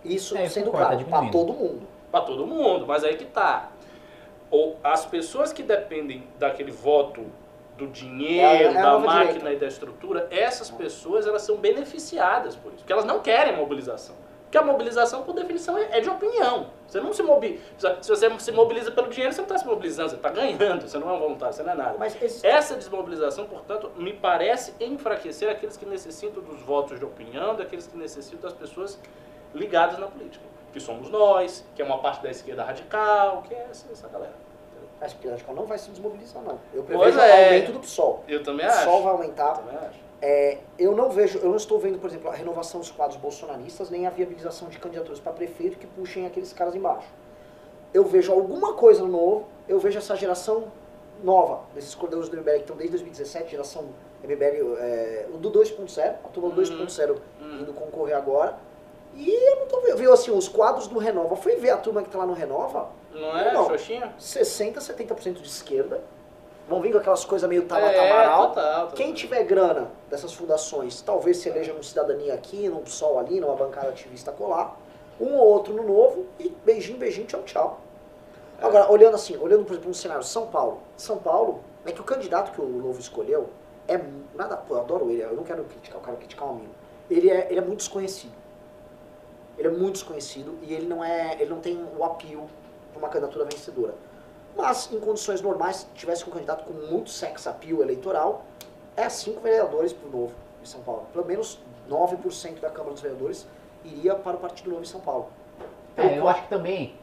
[0.03, 1.87] Isso é, sendo claro, para todo mundo.
[2.11, 3.69] Para todo mundo, mas aí que está.
[4.49, 7.25] Ou as pessoas que dependem daquele voto
[7.77, 9.53] do dinheiro, é, é da máquina direita.
[9.53, 14.15] e da estrutura, essas pessoas elas são beneficiadas por isso, porque elas não querem mobilização.
[14.47, 16.67] Porque a mobilização, por definição, é, é de opinião.
[16.87, 17.61] Você não se mobiliza.
[18.01, 20.97] Se você se mobiliza pelo dinheiro, você não está se mobilizando, você está ganhando, você
[20.97, 21.97] não é voluntário, você não é nada.
[21.99, 22.47] Mas esse...
[22.47, 27.97] Essa desmobilização, portanto, me parece enfraquecer aqueles que necessitam dos votos de opinião, daqueles que
[27.97, 28.97] necessitam das pessoas
[29.53, 30.45] ligadas na política.
[30.71, 34.33] Que somos nós, que é uma parte da esquerda radical, que é essa, galera.
[35.01, 36.57] A esquerda radical não vai se desmobilizar, não.
[36.73, 37.41] Eu prevejo é.
[37.41, 38.23] o aumento do PSOL.
[38.29, 38.77] Eu também acho.
[38.77, 39.49] O PSOL vai aumentar.
[39.49, 40.06] Eu também acho.
[40.21, 43.89] É, eu não vejo, eu não estou vendo, por exemplo, a renovação dos quadros bolsonaristas,
[43.89, 47.07] nem a viabilização de candidaturas para prefeito que puxem aqueles caras embaixo.
[47.93, 50.71] Eu vejo alguma coisa novo, eu vejo essa geração
[51.23, 53.89] nova, desses coordenadores do MBL que estão desde 2017, geração
[54.23, 56.85] MBL, é, o do 2.0, a turma do uhum.
[56.85, 57.59] 2.0 uhum.
[57.61, 58.57] indo concorrer agora.
[59.15, 61.35] E eu não tô vendo, viu assim, os quadros do Renova.
[61.35, 62.89] Fui ver a turma que está lá no Renova.
[63.11, 64.13] Não é, não, Xoxinha?
[64.17, 66.03] 60, 70% de esquerda,
[66.67, 68.47] vão vir com aquelas coisas meio Tabata é, Amaral.
[68.49, 68.95] Total, total.
[68.95, 73.55] Quem tiver grana dessas fundações, talvez se eleja no Cidadania aqui, no PSOL ali, numa
[73.55, 74.77] bancada ativista colar.
[75.19, 77.79] Um ou outro no novo e beijinho, beijinho, tchau, tchau.
[78.61, 78.65] É.
[78.65, 80.81] Agora, olhando assim, olhando por exemplo no cenário São Paulo.
[80.95, 83.49] São Paulo é que o candidato que o Novo escolheu
[83.87, 83.99] é
[84.35, 86.71] nada, pô, eu adoro ele, eu não quero criticar, eu quero criticar um amigo.
[87.09, 88.33] Ele é, ele é muito desconhecido.
[89.57, 92.47] Ele é muito desconhecido e ele não é, ele não tem o apio
[92.91, 93.95] para uma candidatura vencedora.
[94.57, 98.43] Mas, em condições normais, se tivesse um candidato com muito sex appeal eleitoral,
[98.95, 101.05] é cinco vereadores para o Novo em São Paulo.
[101.13, 103.47] Pelo menos 9% da Câmara dos Vereadores
[103.85, 105.27] iria para o Partido Novo em São Paulo.
[105.95, 106.95] É, eu acho que também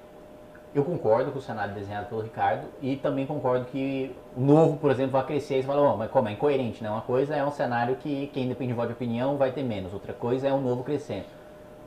[0.74, 4.90] Eu concordo com o cenário desenhado pelo Ricardo e também concordo que o novo, por
[4.90, 6.90] exemplo, vai crescer e você fala, oh, mas como é incoerente, né?
[6.90, 9.94] Uma coisa é um cenário que quem depende de voto de opinião vai ter menos,
[9.94, 11.26] outra coisa é o novo crescendo.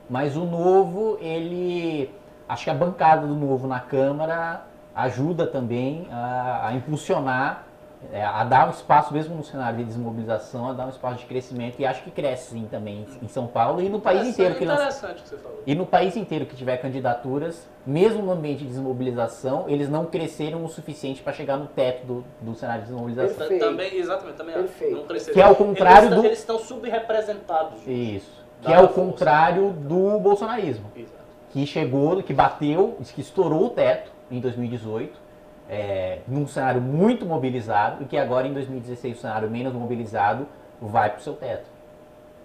[0.08, 2.10] Mas o novo, ele.
[2.48, 4.66] Acho que a bancada do novo na Câmara
[5.04, 7.68] ajuda também a, a impulsionar
[8.12, 11.26] é, a dar um espaço, mesmo no cenário de desmobilização, a dar um espaço de
[11.26, 11.80] crescimento.
[11.80, 14.54] E acho que cresce sim também em São Paulo e no país inteiro.
[14.54, 15.62] Que interessante que você falou.
[15.66, 20.64] E no país inteiro que tiver candidaturas, mesmo no ambiente de desmobilização, eles não cresceram
[20.64, 23.36] o suficiente para chegar no teto do, do cenário de desmobilização.
[23.36, 23.64] Perfeito.
[23.64, 24.96] Também, exatamente, também Perfeito.
[24.96, 25.34] não cresceram.
[25.34, 26.26] Que é o contrário eles, do...
[26.26, 27.84] Eles estão subrepresentados.
[27.84, 28.44] Isso.
[28.62, 30.86] Que é o contrário do bolsonarismo.
[30.94, 31.18] Exato.
[31.50, 35.28] Que chegou, que bateu, que estourou o teto em 2018
[35.68, 40.46] é, num cenário muito mobilizado e que agora em 2016 o cenário menos mobilizado
[40.80, 41.68] vai para o seu teto.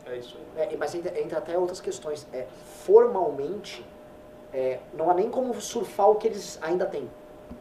[0.06, 0.74] É isso aí.
[0.74, 2.28] É, mas entra, entra, até outras questões.
[2.34, 2.46] É,
[2.86, 3.86] formalmente,
[4.54, 7.10] é, não há nem como surfar o que eles ainda têm.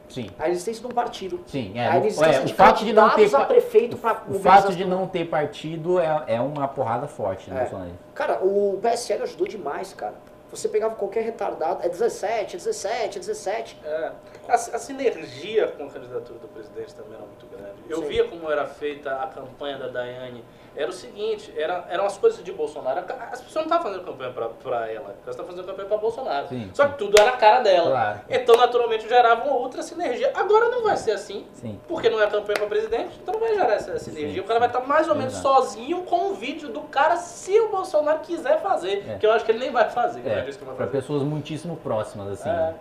[0.09, 0.31] Sim.
[0.39, 1.41] A existência de um partido.
[1.47, 1.87] Sim, é.
[1.87, 4.85] A existência é, de o fato de não ter a prefeito pra o fato de
[4.85, 7.91] não ter partido é, é uma porrada forte, né, é.
[8.15, 10.15] Cara, o PSL ajudou demais, cara.
[10.53, 13.79] Você pegava qualquer retardado, é 17, é 17, é 17.
[13.83, 14.13] É.
[14.47, 17.79] A, a sinergia com a candidatura do presidente também era muito grande.
[17.89, 18.09] Eu Sim.
[18.09, 22.43] via como era feita a campanha da Daiane era o seguinte, era, eram as coisas
[22.43, 23.05] de Bolsonaro.
[23.31, 26.49] As pessoas não estavam fazendo campanha para ela, elas estavam fazendo campanha para Bolsonaro.
[26.49, 27.91] Sim, Só que tudo era a cara dela.
[27.91, 28.21] Claro.
[28.31, 30.33] Então, naturalmente, gerava uma outra sinergia.
[30.35, 31.79] Agora não vai ser assim, sim.
[31.87, 34.35] porque não é campanha para presidente, então não vai gerar essa sinergia.
[34.35, 35.49] Sim, o cara vai estar mais ou menos Exato.
[35.49, 39.19] sozinho com um vídeo do cara se o Bolsonaro quiser fazer, é.
[39.19, 40.27] que eu acho que ele nem vai fazer.
[40.27, 42.49] É, é para pessoas muitíssimo próximas, assim.
[42.49, 42.75] É.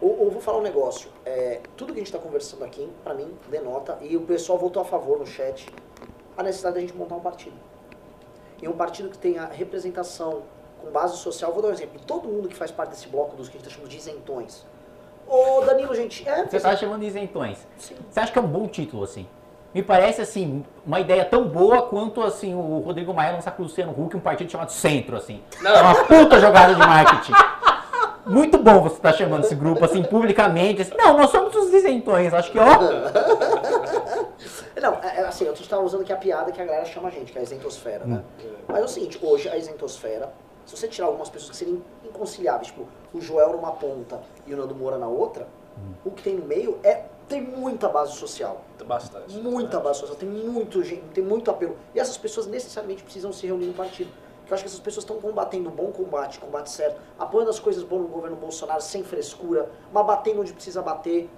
[0.00, 1.10] Ou, ou, vou falar um negócio.
[1.26, 4.80] É, tudo que a gente está conversando aqui, para mim, denota, e o pessoal votou
[4.80, 5.70] a favor no chat,
[6.36, 7.56] a necessidade da gente montar um partido.
[8.62, 10.42] E um partido que tenha representação
[10.80, 11.52] com base social.
[11.52, 12.00] Vou dar um exemplo.
[12.06, 14.66] Todo mundo que faz parte desse bloco dos que a gente está chamando de isentões.
[15.26, 16.28] Ô, Danilo, gente.
[16.28, 17.66] É, Você está chamando de isentões.
[17.78, 17.96] Sim.
[18.10, 19.26] Você acha que é um bom título, assim?
[19.72, 23.66] Me parece, assim, uma ideia tão boa quanto, assim, o Rodrigo Maia lançar com o
[23.66, 25.40] Luciano Huck um partido chamado Centro, assim.
[25.62, 25.70] Não.
[25.70, 27.32] É uma puta jogada de marketing.
[28.26, 30.82] Muito bom você estar tá chamando esse grupo, assim, publicamente.
[30.82, 32.34] Assim, não, nós somos os isentões.
[32.34, 32.64] Acho que, ó...
[34.80, 37.10] Não, é, é, assim, eu estava usando aqui a piada que a galera chama a
[37.10, 38.24] gente, que é a isentosfera, né?
[38.42, 38.48] Hum.
[38.68, 40.32] Mas é o seguinte, hoje a isentosfera,
[40.64, 44.56] se você tirar algumas pessoas que seriam inconciliáveis, tipo o Joel numa ponta e o
[44.56, 45.46] Nando Moura na outra,
[45.76, 45.92] hum.
[46.04, 48.64] o que tem no meio é tem muita base social.
[48.84, 49.36] Bastante.
[49.38, 51.76] Muita base social, tem muito gente, tem muito apelo.
[51.94, 54.10] E essas pessoas necessariamente precisam se reunir no partido.
[54.48, 57.84] Eu acho que essas pessoas estão combatendo o bom combate, combate certo, apoiando as coisas
[57.84, 61.30] boas no governo Bolsonaro sem frescura, mas batendo onde precisa bater.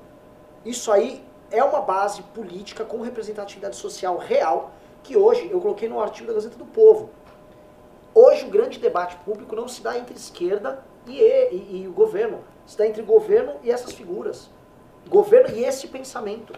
[0.65, 1.23] Isso aí
[1.53, 4.73] é uma base política com representatividade social real,
[5.03, 7.11] que hoje eu coloquei no artigo da Gazeta do Povo.
[8.15, 12.41] Hoje o grande debate público não se dá entre esquerda e, e, e o governo,
[12.67, 14.51] se dá entre governo e essas figuras.
[15.09, 16.55] Governo e esse pensamento.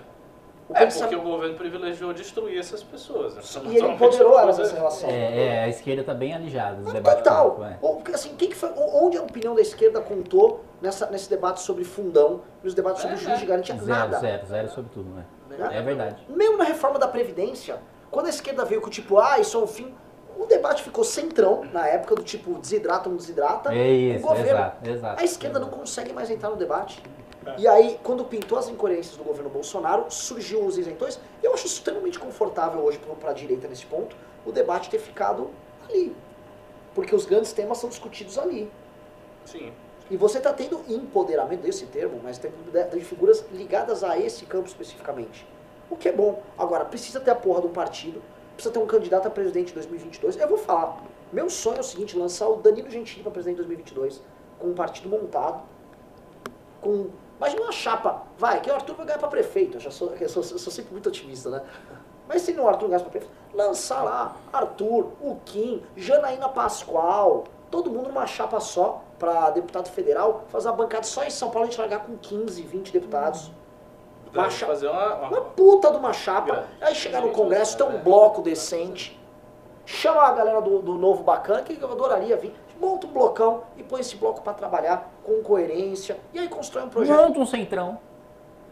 [0.68, 3.34] O é, porque o governo privilegiou destruir essas pessoas.
[3.34, 3.42] Né?
[3.66, 5.10] E ele empoderou elas nessa relação.
[5.10, 7.50] É, é, a esquerda está bem alijada no debate Total.
[7.80, 8.14] Público, é.
[8.14, 12.40] assim, quem que foi, onde a opinião da esquerda contou nessa, nesse debate sobre fundão,
[12.62, 13.74] nos debates sobre é, juros de garantia?
[13.74, 14.18] Zero, nada.
[14.18, 15.26] zero, zero sobre tudo, né?
[15.70, 16.26] É, é verdade.
[16.28, 17.78] Mesmo na reforma da Previdência,
[18.10, 19.94] quando a esquerda veio com tipo, ah, isso é um fim
[20.36, 23.72] o debate ficou centrão na época do tipo desidrata ou não desidrata.
[23.72, 24.50] É isso, o governo.
[24.50, 25.20] Exato, exato.
[25.20, 27.02] A esquerda não consegue mais entrar no debate.
[27.58, 31.20] E aí, quando pintou as incoerências do governo Bolsonaro, surgiu os isentões.
[31.42, 34.16] Eu acho extremamente confortável hoje para a direita nesse ponto
[34.46, 35.50] o debate ter ficado
[35.88, 36.14] ali.
[36.94, 38.70] Porque os grandes temas são discutidos ali.
[39.44, 39.72] Sim.
[40.10, 42.52] E você está tendo empoderamento desse termo, mas tem
[42.92, 45.46] de figuras ligadas a esse campo especificamente.
[45.88, 46.42] O que é bom.
[46.58, 48.22] Agora, precisa ter a porra do partido,
[48.54, 50.36] precisa ter um candidato a presidente em 2022.
[50.36, 51.02] Eu vou falar.
[51.32, 54.22] Meu sonho é o seguinte, lançar o Danilo Gentili para presidente em 2022,
[54.58, 55.62] com um partido montado,
[56.80, 57.08] com
[57.38, 59.76] Imagina uma chapa, vai, que o Arthur vai ganhar para prefeito.
[59.76, 61.62] Eu, já sou, eu, sou, eu sou sempre muito otimista, né?
[62.28, 67.44] Mas se não o Arthur ganhar para prefeito, lançar lá Arthur, o Kim, Janaína Pascoal,
[67.70, 71.66] todo mundo numa chapa só para deputado federal, fazer uma bancada só em São Paulo,
[71.66, 73.50] a gente largar com 15, 20 deputados.
[74.32, 75.28] Uma, chapa, fazer uma, uma...
[75.28, 76.64] uma puta de uma chapa.
[76.80, 79.20] Aí chegar no Congresso, ter um bloco decente.
[79.86, 83.82] Chama a galera do, do Novo Bacana, que eu adoraria vir monta um blocão e
[83.82, 86.18] põe esse bloco para trabalhar com coerência.
[86.32, 87.16] E aí constrói um projeto.
[87.16, 87.98] Monta um centrão.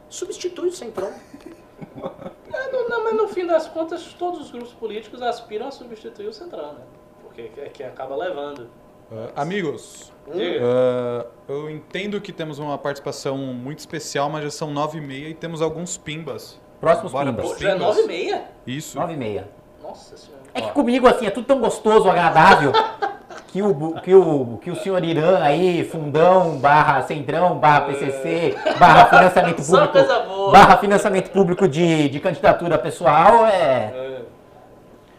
[0.08, 1.10] Substitui o centrão.
[2.52, 6.28] é, não, não, mas no fim das contas, todos os grupos políticos aspiram a substituir
[6.28, 6.80] o centrão, né?
[7.22, 8.68] Porque é que acaba levando.
[9.10, 14.98] Uh, amigos, uh, eu entendo que temos uma participação muito especial, mas já são nove
[14.98, 16.58] e meia e temos alguns pimbas.
[16.80, 17.58] Próximos Bora pimbas.
[17.58, 18.44] Já é nove e meia?
[18.66, 18.98] Isso.
[18.98, 19.48] Nove e meia.
[19.82, 20.42] Nossa senhora.
[20.54, 22.72] É que comigo, assim, é tudo tão gostoso, agradável.
[23.52, 29.04] que o, que o, que o senhor Irã aí, fundão, barra centrão, barra PCC, barra
[29.12, 34.22] financiamento público, barra financiamento público de, de candidatura pessoal, é...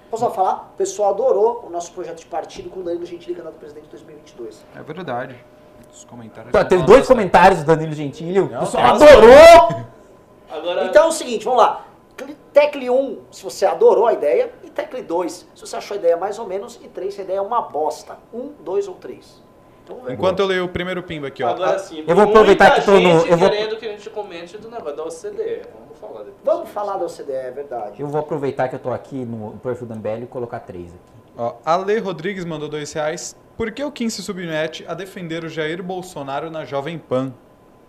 [0.10, 0.72] Posso falar?
[0.74, 3.84] O pessoal adorou o nosso projeto de partido com o Danilo Gentili, candidato a presidente
[3.86, 4.66] de 2022.
[4.76, 5.36] É verdade.
[5.92, 9.86] Os comentários Tá, teve dois comentários do Danilo Gentili, o pessoal adorou!
[10.52, 10.86] Agora...
[10.86, 11.86] Então é o seguinte, vamos lá.
[12.52, 16.18] Tecle 1, se você adorou a ideia, e tecle 2, se você achou a ideia
[16.18, 18.18] mais ou menos, e 3, se a ideia é uma bosta.
[18.34, 19.44] 1, 2 ou 3.
[19.84, 21.50] Então, Enquanto eu leio o primeiro pimba aqui, ó.
[21.50, 23.10] Agora sim, eu vou aproveitar que tô no.
[23.28, 23.50] Eu vou...
[23.50, 25.62] querendo que a gente comente do negócio da OCDE.
[25.74, 26.36] Vamos falar depois.
[26.44, 28.02] Vamos falar da OCDE, é verdade.
[28.02, 31.14] Eu vou aproveitar que eu tô aqui no perfil da MBL e colocar 3 aqui.
[31.38, 33.36] Ó, Ale Rodrigues mandou 2 reais.
[33.58, 37.34] Por que o Kim se submete a defender o Jair Bolsonaro na Jovem Pan?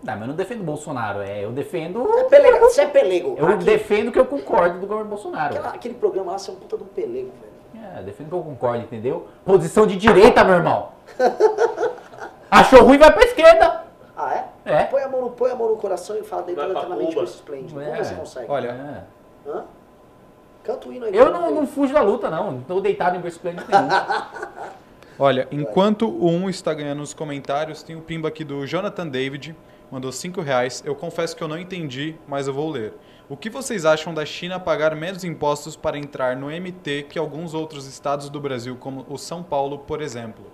[0.03, 2.07] Não, mas eu não defendo o Bolsonaro, é, eu defendo.
[2.19, 3.35] É pelego, você é pelego.
[3.37, 3.63] Eu Aqui.
[3.63, 5.55] defendo que eu concordo do governo Bolsonaro.
[5.55, 7.55] Aquela, aquele programa lá, você é um puta de um pelego, velho.
[7.97, 9.27] É, defendo que eu concordo, entendeu?
[9.43, 10.89] Posição de direita, meu irmão.
[12.49, 13.83] Achou ruim, vai pra esquerda.
[14.15, 14.71] Ah, é?
[14.71, 14.83] É.
[14.85, 17.35] Põe a mão no, põe a mão no coração e fala deitado eternamente com esse
[17.35, 17.79] esplêndido.
[17.79, 18.45] Vamos ver se consegue.
[18.49, 18.69] Olha.
[18.69, 19.49] É.
[19.49, 19.63] Hã?
[20.63, 21.15] Canta o hino aí.
[21.15, 22.51] Eu não, não fujo da luta, não.
[22.53, 23.87] Não tô deitado em berço esplêndido nenhum.
[25.17, 29.55] Olha, enquanto o 1 está ganhando os comentários, tem o pimba aqui do Jonathan David
[29.91, 30.83] mandou 5 reais.
[30.85, 32.93] Eu confesso que eu não entendi, mas eu vou ler.
[33.27, 37.53] O que vocês acham da China pagar menos impostos para entrar no MT que alguns
[37.53, 40.45] outros estados do Brasil, como o São Paulo, por exemplo?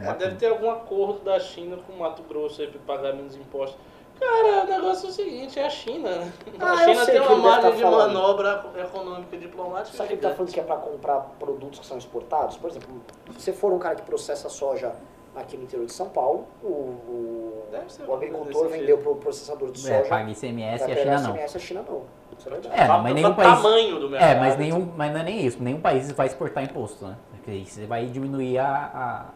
[0.00, 3.36] É, deve ter algum acordo da China com o Mato Grosso aí para pagar menos
[3.36, 3.78] impostos.
[4.18, 6.10] Cara, o negócio é o seguinte, é a China.
[6.10, 6.32] Né?
[6.60, 8.14] Ah, a China tem uma margem tá de falando.
[8.14, 9.96] manobra econômica e diplomática.
[9.96, 12.56] Sabe que ele está falando que é para comprar produtos que são exportados?
[12.56, 12.88] Por exemplo,
[13.36, 14.94] se você for um cara que processa soja
[15.34, 17.64] aqui no interior de São Paulo, o, o,
[18.06, 19.94] o agricultor vendeu para o processador de é, soja.
[19.94, 21.30] É, paga ICMS e a China não.
[21.30, 22.02] ICMS a China não.
[22.38, 22.80] Isso é verdade.
[22.80, 24.30] É, mas nenhum país, tamanho do mercado.
[24.30, 25.62] É, mas, nenhum, mas não é nem isso.
[25.62, 27.16] Nenhum país vai exportar imposto, né?
[27.30, 29.30] Porque você vai diminuir a,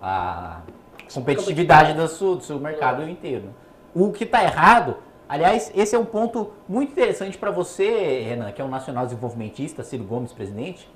[0.00, 0.60] a, a
[1.12, 3.10] competitividade do seu, do seu mercado é.
[3.10, 3.54] inteiro.
[3.94, 4.96] O que está errado,
[5.28, 9.82] aliás, esse é um ponto muito interessante para você, Renan, que é um nacional desenvolvimentista,
[9.82, 10.88] Ciro Gomes, presidente,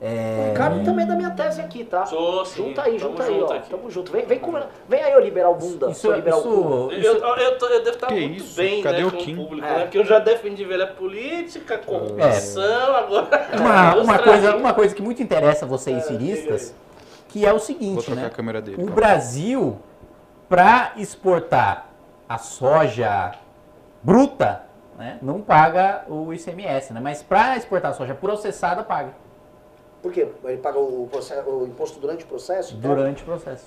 [0.00, 0.44] é...
[0.44, 2.04] O Ricardo também é da minha tese aqui, tá?
[2.04, 2.68] Sou, sim.
[2.68, 3.52] Junta aí, junta aí, ó.
[3.52, 3.70] Aqui.
[3.70, 4.12] Tamo junto.
[4.12, 4.52] Vem, vem, com...
[4.86, 5.90] vem aí, ô liberal bunda.
[5.90, 7.06] Isso, liberal isso, isso...
[7.06, 8.56] Eu, eu, eu, eu, devo estar muito isso?
[8.56, 9.34] bem Cadê né, o com Kim?
[9.34, 9.70] o público, é.
[9.70, 9.82] né?
[9.82, 12.98] Porque eu já defendi velha política, corrupção, é.
[12.98, 13.48] agora...
[13.58, 16.74] Uma, uma, coisa, uma coisa que muito interessa vocês é, ciristas,
[17.28, 18.26] que é o seguinte, né?
[18.26, 18.94] A câmera dele, o calma.
[18.94, 19.78] Brasil,
[20.46, 21.88] para exportar
[22.28, 23.32] a soja
[24.02, 24.62] bruta,
[24.98, 27.00] né, não paga o ICMS, né?
[27.00, 29.25] Mas para exportar a soja processada, paga.
[30.02, 30.28] Por quê?
[30.44, 32.76] Ele paga o, processo, o imposto durante o processo?
[32.76, 33.66] Durante o processo.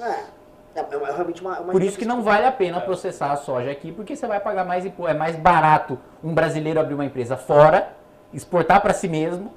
[0.00, 0.40] É.
[0.74, 3.70] É, é realmente uma, uma Por isso que não vale a pena processar a soja
[3.70, 5.10] aqui, porque você vai pagar mais imposto.
[5.10, 7.92] É mais barato um brasileiro abrir uma empresa fora,
[8.32, 9.52] exportar para si mesmo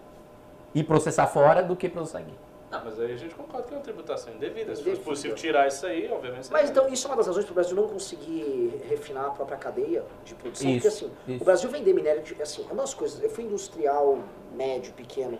[0.73, 2.33] e processar fora do que processar aqui.
[2.71, 4.75] Não, mas aí a gente concorda que é uma tributação indevida.
[4.75, 6.51] Se fosse possível tirar isso aí, obviamente...
[6.51, 9.57] Mas então, isso é uma das razões para o Brasil não conseguir refinar a própria
[9.59, 10.71] cadeia de produção.
[10.71, 11.41] Isso, porque assim, isso.
[11.43, 13.21] o Brasil vender minério, de, assim, é uma das coisas...
[13.21, 14.17] Eu fui industrial
[14.55, 15.37] médio, pequeno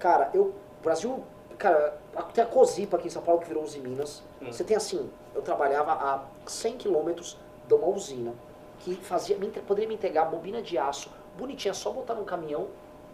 [0.00, 0.52] Cara, eu.
[0.82, 1.22] Brasil.
[1.56, 1.96] Cara,
[2.32, 4.22] tem a Cozipa aqui em São Paulo que virou Uzi Minas.
[4.40, 4.50] Hum.
[4.50, 7.36] Você tem assim, eu trabalhava a 100 quilômetros
[7.68, 8.32] de uma usina
[8.80, 12.68] que fazia, me, poderia me entregar bobina de aço bonitinha, só botar num caminhão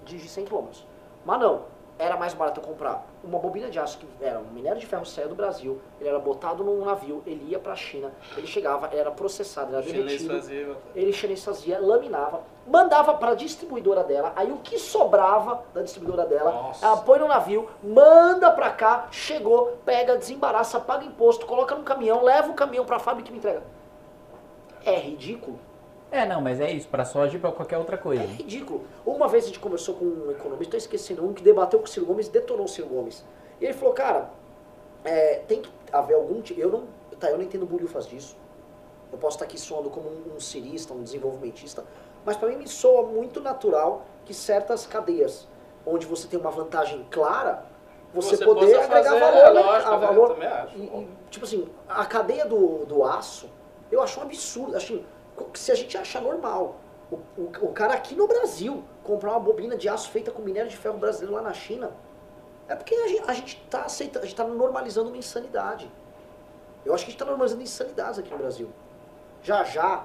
[0.04, 0.86] de 100 quilômetros.
[1.24, 1.64] Mas não,
[1.98, 5.04] era mais barato eu comprar uma bobina de aço que era um minério de ferro
[5.04, 8.88] saia do Brasil, ele era botado num navio, ele ia para a China, ele chegava,
[8.88, 10.32] ele era processado, era derretido,
[10.94, 16.26] ele chinês fazia, laminava, mandava para a distribuidora dela, aí o que sobrava da distribuidora
[16.26, 16.84] dela, Nossa.
[16.84, 22.22] ela põe no navio, manda para cá, chegou, pega, desembaraça, paga imposto, coloca no caminhão,
[22.22, 23.62] leva o caminhão para a fábrica e me entrega.
[24.84, 25.58] É ridículo.
[26.10, 28.22] É, não, mas é isso, para soja e para qualquer outra coisa.
[28.22, 28.84] É ridículo.
[29.04, 31.88] Uma vez a gente conversou com um economista, estou esquecendo, um que debateu com o
[31.88, 33.24] Ciro Gomes e detonou o Ciro Gomes.
[33.60, 34.30] E ele falou, cara,
[35.04, 36.60] é, tem que haver algum tipo.
[36.60, 36.84] Eu não,
[37.18, 38.36] tá, eu não entendo bulhufas disso.
[39.12, 41.84] Eu posso estar aqui soando como um, um cirista, um desenvolvimentista,
[42.26, 45.46] mas para mim me soa muito natural que certas cadeias,
[45.86, 47.64] onde você tem uma vantagem clara,
[48.12, 49.54] você, você poder agregar valor.
[49.54, 49.60] Né?
[49.62, 50.36] Lógico, a valor
[50.74, 53.48] e, e, tipo assim, a cadeia do, do aço,
[53.92, 54.76] eu acho um absurdo.
[54.76, 55.06] Assim,
[55.54, 56.76] se a gente achar normal
[57.12, 60.68] o, o, o, cara aqui no Brasil comprar uma bobina de aço feita com minério
[60.68, 61.92] de ferro brasileiro lá na China,
[62.66, 65.88] é porque a gente, a gente tá aceitando, a gente tá normalizando uma insanidade.
[66.84, 68.68] Eu acho que a gente está normalizando insanidades aqui no Brasil.
[69.42, 70.04] Já já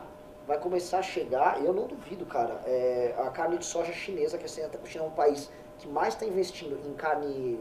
[0.52, 4.44] vai começar a chegar, eu não duvido, cara, é, a carne de soja chinesa, que
[4.44, 5.50] assim, a China é um país
[5.80, 7.58] que mais está investindo em carne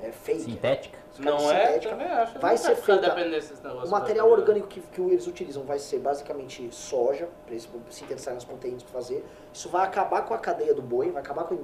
[0.00, 0.44] é, fake.
[0.44, 0.98] Sintética?
[1.18, 1.90] Não sintética, é?
[1.90, 2.38] Também acho.
[2.38, 3.14] Vai ser feita.
[3.84, 8.44] O material orgânico que, que eles utilizam vai ser basicamente soja, para eles sintetizarem as
[8.44, 9.22] proteínas para fazer.
[9.52, 11.58] Isso vai acabar com a cadeia do boi, vai acabar com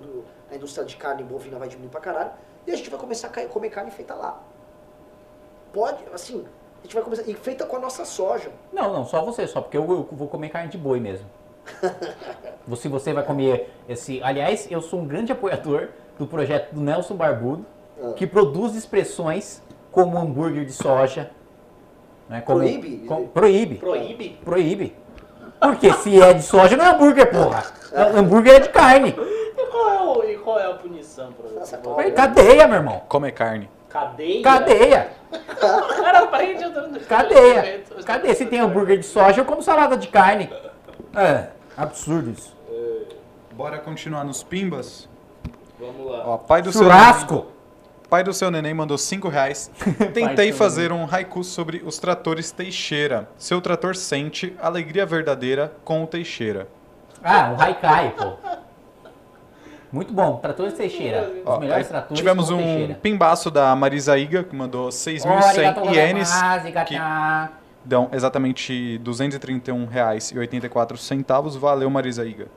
[0.50, 2.32] a indústria de carne bovina, vai diminuir pra caralho.
[2.66, 4.44] E a gente vai começar a comer carne feita lá.
[5.72, 6.46] Pode, assim,
[6.86, 7.28] gente vai começar.
[7.28, 8.50] E feita com a nossa soja.
[8.72, 11.26] Não, não, só você, só porque eu, eu vou comer carne de boi mesmo.
[12.76, 14.22] Se você vai comer esse.
[14.22, 15.88] Aliás, eu sou um grande apoiador
[16.18, 17.66] do projeto do Nelson Barbudo,
[18.02, 18.12] ah.
[18.14, 21.30] que produz expressões como hambúrguer de soja.
[22.28, 22.98] Né, como, proíbe?
[23.06, 23.74] Com, proíbe.
[23.76, 24.38] Proíbe?
[24.44, 24.96] Proíbe.
[25.60, 27.64] Porque se é de soja, não é hambúrguer, porra.
[27.94, 29.10] hambúrguer é de carne.
[29.10, 32.12] E qual é, o, e qual é a punição pra você?
[32.12, 33.02] Cadeia, meu irmão.
[33.08, 33.70] Comer carne.
[33.96, 34.42] Cadeia?
[34.42, 35.10] Cadeia.
[35.96, 36.64] Cara, aprende.
[37.08, 37.84] Cadeia.
[38.04, 38.34] Cadeia.
[38.34, 40.50] Se tem hambúrguer de soja, eu como salada de carne.
[41.14, 42.54] É, absurdo isso.
[42.70, 43.14] É.
[43.54, 45.08] Bora continuar nos pimbas?
[45.80, 46.24] Vamos lá.
[46.26, 47.34] Ó, pai do Churrasco.
[47.34, 47.56] Seu
[48.10, 49.70] pai do seu neném mandou 5 reais.
[50.12, 53.28] Tentei fazer um haiku sobre os tratores Teixeira.
[53.38, 56.68] Seu trator sente alegria verdadeira com o Teixeira.
[57.24, 58.34] Ah, um haikai, pô.
[59.96, 61.32] Muito bom, tratores Teixeira.
[61.42, 62.94] Os Ó, melhores tratores Tivemos um Teixeira.
[62.96, 66.30] pimbaço da Marisa Iga, que mandou 6.100 ienes.
[66.86, 66.96] Que
[67.82, 71.58] dão exatamente R$ 231,84.
[71.58, 72.48] Valeu, Marisa Iga.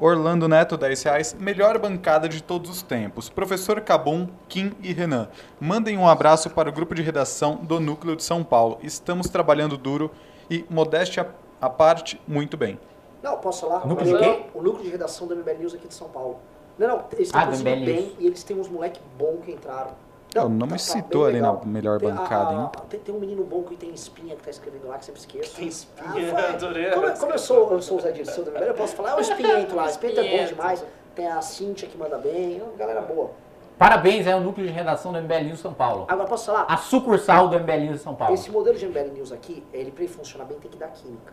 [0.00, 1.36] Orlando Neto, 10 reais.
[1.38, 3.28] Melhor bancada de todos os tempos.
[3.28, 5.28] Professor Cabum, Kim e Renan.
[5.60, 8.80] Mandem um abraço para o grupo de redação do Núcleo de São Paulo.
[8.82, 10.10] Estamos trabalhando duro
[10.50, 11.28] e, modéstia
[11.60, 12.80] à parte, muito bem.
[13.22, 13.86] Não, posso falar?
[13.86, 14.44] Núcleo de quê?
[14.54, 16.38] O núcleo de redação do MBL News aqui de São Paulo.
[16.78, 19.92] Não, não, eles estão ah, bem e eles têm uns moleque bom que entraram.
[20.34, 22.70] Não, não tá, me tá citou tá ali na melhor tem, bancada, a, a, hein?
[22.88, 25.56] Tem, tem, um menino bom que tem espinha que tá escrevendo lá, que sempre esqueço.
[25.56, 26.90] Tem espinha, ah, adorei.
[26.90, 29.14] Como, como eu, sou, eu sou o Zé Dirceu do MBL, eu posso falar, é
[29.16, 30.84] o espinhento lá, espinhento é bom demais.
[31.14, 33.30] Tem a Cintia que manda bem, é uma galera boa.
[33.78, 36.06] Parabéns, é o núcleo de redação do MBL News São Paulo.
[36.08, 36.64] Agora posso falar?
[36.68, 38.32] A sucursal do MBL News São Paulo.
[38.32, 41.32] Esse modelo de MBL News aqui, ele pra ele funcionar bem tem que dar química.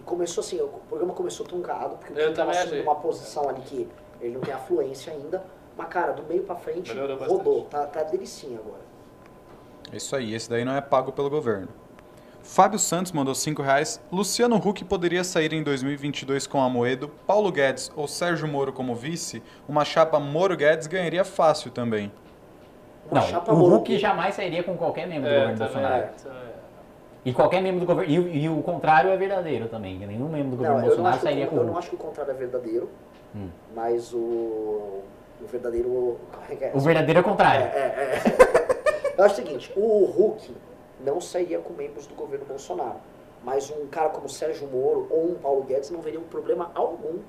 [0.00, 3.86] E começou assim, o programa começou truncado, porque eu estava assumindo uma posição ali que
[4.20, 5.44] ele não tem afluência ainda.
[5.76, 6.92] Mas, cara, do meio pra frente,
[7.26, 7.64] rodou.
[7.64, 8.80] Tá, tá delicinha agora.
[9.92, 11.68] Isso aí, esse daí não é pago pelo governo.
[12.42, 14.00] Fábio Santos mandou 5 reais.
[14.10, 19.42] Luciano Huck poderia sair em 2022 com Amoedo, Paulo Guedes ou Sérgio Moro como vice?
[19.68, 22.10] Uma chapa Moro-Guedes ganharia fácil também.
[23.10, 26.04] Uma não, o Huck jamais sairia com qualquer membro é, do governo Bolsonaro.
[26.04, 26.49] É,
[27.24, 28.10] e qualquer membro do governo.
[28.10, 29.98] E, e, o contrário é verdadeiro também.
[29.98, 32.34] Nenhum membro do governo não, Bolsonaro sairia com Eu não acho que o contrário é
[32.34, 32.88] verdadeiro,
[33.34, 33.48] hum.
[33.74, 36.18] mas o, o verdadeiro.
[36.60, 37.66] É, o verdadeiro é o contrário.
[37.66, 39.14] É, é, é.
[39.18, 40.54] eu acho o seguinte: o Huck
[41.04, 42.96] não sairia com membros do governo Bolsonaro.
[43.42, 47.20] Mas um cara como Sérgio Moro ou um Paulo Guedes não veria um problema algum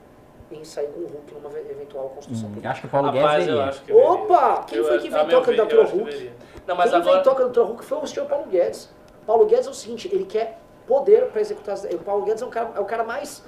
[0.51, 3.45] em sair com o Hulk numa eventual construção hum, Acho que o Paulo Guedes Rapaz,
[3.45, 3.63] veria.
[3.63, 4.63] Acho que Opa!
[4.67, 6.31] Quem eu, foi que inventou a candidatura Hulk?
[6.67, 7.13] Não, mas Quem agora...
[7.13, 8.89] inventou a candidatura Hulk foi o senhor Paulo Guedes.
[9.31, 11.77] Paulo Guedes é o seguinte, ele quer poder para executar...
[11.77, 13.41] O Paulo Guedes é, um cara, é o cara mais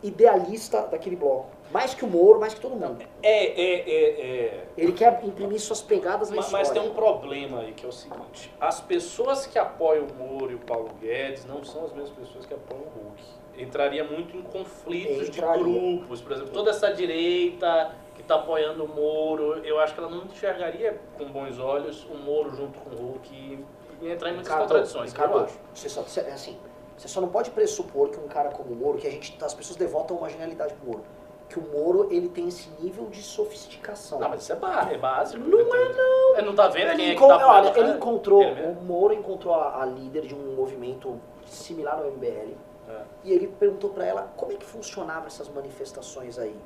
[0.00, 1.48] idealista daquele bloco.
[1.72, 3.04] Mais que o Moro, mais que todo mundo.
[3.24, 4.66] É, é, é, é.
[4.78, 6.64] Ele quer imprimir suas pegadas na mas, história.
[6.64, 8.54] Mas tem um problema aí, que é o seguinte.
[8.60, 12.46] As pessoas que apoiam o Moro e o Paulo Guedes não são as mesmas pessoas
[12.46, 13.22] que apoiam o Hulk.
[13.58, 15.64] Entraria muito em conflitos Entraria.
[15.64, 16.20] de grupos.
[16.20, 20.24] Por exemplo, toda essa direita que está apoiando o Moro, eu acho que ela não
[20.26, 23.64] enxergaria com bons olhos o Moro junto com o Hulk
[24.06, 25.12] e entrar em muitas Ricardo, contradições.
[25.12, 25.58] Ricardo, eu acho.
[25.74, 26.58] Você só, assim,
[26.96, 29.54] você só não pode pressupor que um cara como o Moro, que a gente, as
[29.54, 31.04] pessoas devotam uma genialidade pro Moro
[31.48, 34.18] que o Moro ele tem esse nível de sofisticação.
[34.18, 35.42] Não, mas isso é, é básico.
[35.42, 36.36] Não é, não.
[36.36, 39.14] Ele não tá vendo ele quem é que tá Olha, ele encontrou, ele o Moro
[39.14, 42.54] encontrou a, a, líder de um movimento similar ao MBL.
[42.88, 43.02] É.
[43.24, 46.56] E ele perguntou para ela como é que funcionavam essas manifestações aí.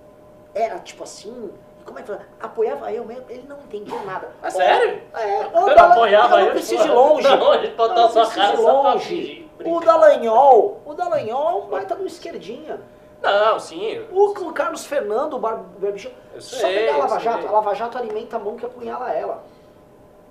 [0.55, 1.51] Era tipo assim,
[1.85, 3.25] como é que apoiava eu mesmo?
[3.29, 4.31] Ele não entendeu nada.
[4.43, 5.03] É sério?
[5.15, 5.43] É.
[5.43, 6.47] Eu, eu apoiava eu.
[6.47, 7.29] Não precisa ir longe.
[7.29, 9.49] Não, ele botar sua cara longe.
[9.65, 12.81] O Dallagnol, o Dallagnol vai estar no esquerdinha.
[13.23, 14.01] Não, sim.
[14.11, 16.13] O, o Carlos Fernando, o Barbichão.
[16.39, 17.47] Só pegar a Lava Jato.
[17.47, 19.45] A Lava Jato alimenta a mão que apunhala ela.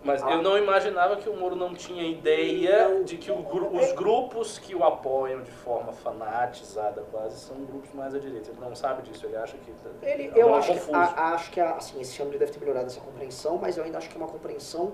[0.04, 0.32] Mas ah.
[0.32, 4.58] eu não imaginava que o Moro não tinha ideia não, de que o, os grupos
[4.58, 8.50] que o apoiam de forma fanatizada quase são grupos mais à direita.
[8.50, 9.72] Ele não sabe disso, ele acha que.
[9.72, 12.86] Tá ele, eu acho que, a, acho que assim, esse ano ele deve ter melhorado
[12.86, 14.94] essa compreensão, mas eu ainda acho que é uma compreensão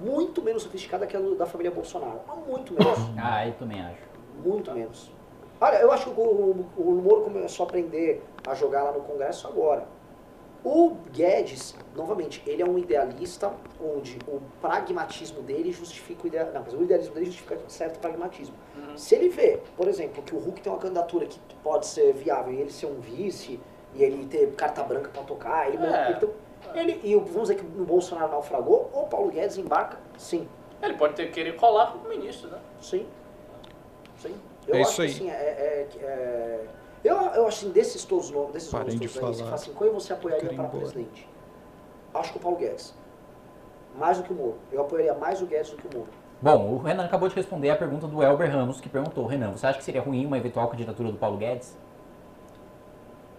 [0.00, 2.20] muito menos sofisticada que a da família Bolsonaro.
[2.46, 2.98] Muito menos.
[3.22, 4.02] Ah, eu também acho.
[4.42, 5.12] Muito menos.
[5.60, 9.00] Olha, eu acho que o, o, o Moro começou a aprender a jogar lá no
[9.00, 9.86] Congresso agora.
[10.62, 16.54] O Guedes, novamente, ele é um idealista onde o pragmatismo dele justifica o idealismo.
[16.54, 18.54] Não, mas o idealismo dele justifica certo pragmatismo.
[18.76, 18.96] Uhum.
[18.96, 22.52] Se ele vê, por exemplo, que o Hulk tem uma candidatura que pode ser viável
[22.52, 23.58] e ele ser um vice,
[23.94, 26.18] e ele ter carta branca para tocar, ele, é.
[26.74, 30.46] ele, ele, e vamos dizer que o Bolsonaro naufragou, ou o Paulo Guedes embarca, sim.
[30.82, 32.58] Ele pode ter querer colar como ministro, né?
[32.80, 33.06] Sim.
[34.16, 34.34] Sim.
[34.66, 35.08] Eu é isso aí.
[35.08, 36.66] Assim, é, é, é,
[37.02, 39.54] eu, eu acho assim, desses todos nomes, desses Parem nomes de falar.
[39.54, 41.28] assim, quem você apoiaria para presidente?
[42.12, 42.94] Acho que o Paulo Guedes.
[43.96, 44.58] Mais do que o Moro.
[44.70, 46.10] Eu apoiaria mais o Guedes do que o Moro.
[46.42, 49.66] Bom, o Renan acabou de responder a pergunta do Elber Ramos, que perguntou, Renan, você
[49.66, 51.76] acha que seria ruim uma eventual candidatura do Paulo Guedes?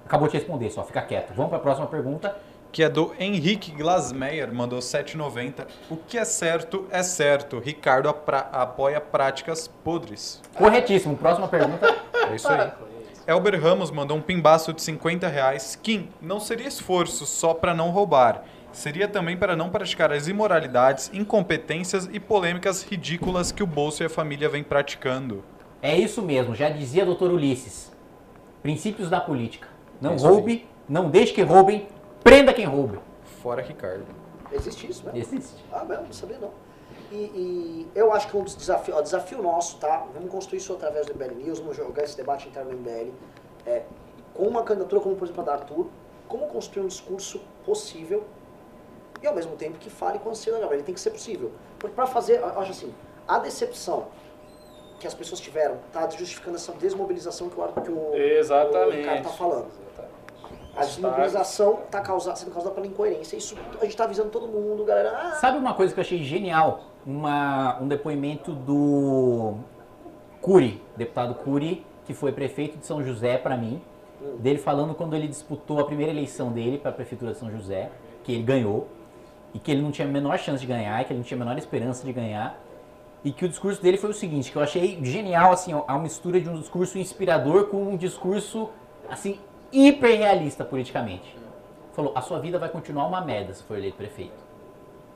[0.06, 1.34] Acabou de responder, só fica quieto.
[1.34, 2.36] Vamos para a próxima pergunta.
[2.72, 5.68] Que é do Henrique Glasmeyer, mandou 7,90.
[5.90, 7.60] O que é certo é certo.
[7.60, 10.42] Ricardo apoia práticas podres.
[10.56, 11.18] Corretíssimo.
[11.18, 11.86] Próxima pergunta.
[12.30, 12.72] É isso aí.
[13.28, 15.78] Elber Ramos mandou um pimbaço de 50 reais.
[15.82, 18.44] Kim, não seria esforço só para não roubar.
[18.72, 24.06] Seria também para não praticar as imoralidades, incompetências e polêmicas ridículas que o bolso e
[24.06, 25.44] a família vêm praticando.
[25.82, 27.92] É isso mesmo, já dizia doutor Ulisses.
[28.64, 29.68] Princípios da política.
[30.00, 30.68] Não é roube, aí.
[30.88, 31.88] não deixe que roubem,
[32.24, 32.98] prenda quem roube.
[33.42, 34.06] Fora Ricardo.
[34.52, 35.20] Existe isso mesmo?
[35.20, 35.64] Existe.
[35.72, 36.52] Ah, mesmo, não sabia não.
[37.12, 40.06] E, e, eu acho que um desafio, ó, desafio nosso, tá?
[40.14, 43.12] Vamos construir isso através do MBL News, vamos jogar esse debate interno do MBL.
[43.66, 43.84] É,
[44.34, 45.88] com uma candidatura como, por exemplo, a da Arthur,
[46.28, 48.24] como construir um discurso possível
[49.22, 50.74] e ao mesmo tempo que fale com ansiedade.
[50.74, 51.52] Ele tem que ser possível.
[51.78, 52.94] Porque para fazer, eu acho assim,
[53.28, 54.08] a decepção
[55.00, 59.02] que as pessoas tiveram está justificando essa desmobilização que o, que o, Exatamente.
[59.02, 59.68] o cara está falando.
[60.76, 63.36] A desmobilização está causada, sendo causada pela incoerência.
[63.36, 65.12] Isso a gente está avisando todo mundo, galera.
[65.12, 65.32] Ah.
[65.36, 66.91] Sabe uma coisa que eu achei genial?
[67.06, 69.56] Uma, um depoimento do
[70.42, 73.82] Cury, deputado Cury, que foi prefeito de São José para mim,
[74.40, 77.92] dele falando quando ele disputou a primeira eleição dele para a prefeitura de São José,
[78.24, 78.88] que ele ganhou,
[79.54, 81.44] e que ele não tinha a menor chance de ganhar, que ele não tinha a
[81.44, 82.60] menor esperança de ganhar,
[83.24, 86.40] e que o discurso dele foi o seguinte, que eu achei genial, assim, a mistura
[86.40, 88.70] de um discurso inspirador com um discurso,
[89.10, 89.40] assim,
[89.72, 91.36] hiper realista politicamente.
[91.94, 94.44] Falou, a sua vida vai continuar uma merda se for eleito prefeito,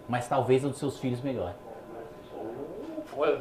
[0.09, 1.21] mas talvez a dos seus filhos
[3.19, 3.39] melhor.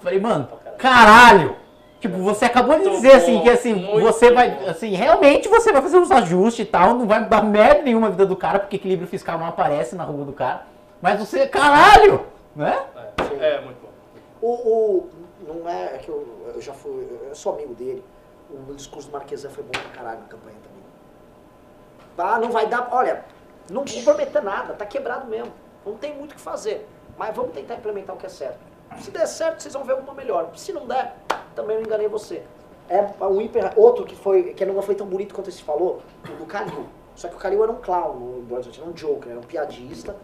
[0.00, 0.48] Falei, mano,
[0.78, 1.56] caralho!
[2.00, 5.96] Tipo, você acabou de dizer assim que assim, você vai, assim, realmente você vai fazer
[5.96, 9.08] uns ajustes e tal, não vai dar merda nenhuma na vida do cara, porque equilíbrio
[9.08, 10.66] fiscal não aparece na rua do cara.
[11.00, 12.84] Mas você, caralho, né?
[13.40, 13.88] É, é muito bom.
[14.42, 15.10] O, o,
[15.48, 18.04] não é, é que eu, eu já fui, eu sou amigo dele.
[18.68, 22.32] O discurso do Marquesan foi bom pra caralho na campanha também.
[22.32, 23.24] Ah, não vai dar, olha,
[23.70, 25.52] não vou prometer nada, tá quebrado mesmo.
[25.86, 26.86] Não tem muito o que fazer.
[27.16, 28.58] Mas vamos tentar implementar o que é certo.
[29.00, 30.50] Se der certo, vocês vão ver alguma melhor.
[30.56, 31.16] Se não der,
[31.54, 32.42] também não enganei você.
[32.88, 36.36] É um hiper, outro que foi que não foi tão bonito quanto esse falou, o
[36.36, 36.86] do Calil.
[37.16, 40.16] Só que o Calil era um clown Brasil, era um joker, era um piadista.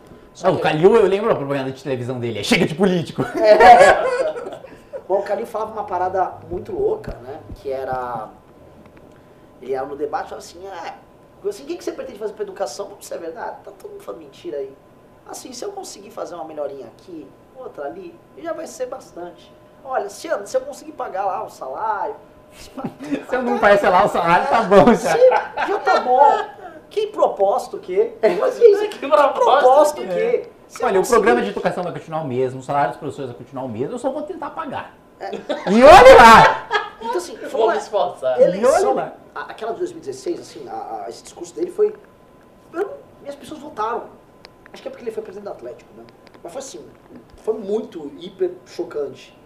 [0.43, 3.23] Não, o Calil, eu lembro a propaganda de televisão dele, é chega de político.
[3.23, 4.61] É.
[5.09, 7.41] Bom, o Calil falava uma parada muito louca, né?
[7.57, 8.29] Que era.
[9.61, 10.95] Ele era no debate falava assim, é.
[11.49, 12.89] Assim, o que, você pretende fazer para educação?
[12.89, 14.73] Vamos ser verdade, tá todo mundo falando mentira aí.
[15.27, 17.27] Assim, se eu conseguir fazer uma melhorinha aqui,
[17.61, 19.53] outra ali, já vai ser bastante.
[19.85, 22.17] Olha, se eu, se eu conseguir pagar lá o salário.
[22.53, 22.71] Se,
[23.29, 25.13] se eu não parcelar o salário, tá bom já.
[25.13, 25.29] Se,
[25.69, 26.23] já tá bom.
[26.91, 28.13] Que propósito que?
[28.39, 30.49] Mas isso, que propósito que?
[30.67, 33.39] Se Olha, o programa de educação vai continuar o mesmo, o salário dos professores vai
[33.39, 34.95] continuar o mesmo, eu só vou tentar pagar.
[35.19, 35.31] É.
[35.69, 36.69] E olha lá!
[37.01, 38.41] Então assim, vou me esforçar.
[38.41, 39.15] Eleição, lá.
[39.35, 41.95] aquela de 2016, assim, a, a, esse discurso dele foi...
[42.73, 44.05] Eu, as pessoas votaram.
[44.73, 46.05] Acho que é porque ele foi presidente do Atlético, né?
[46.43, 46.85] Mas foi assim,
[47.37, 49.39] foi muito hiper chocante.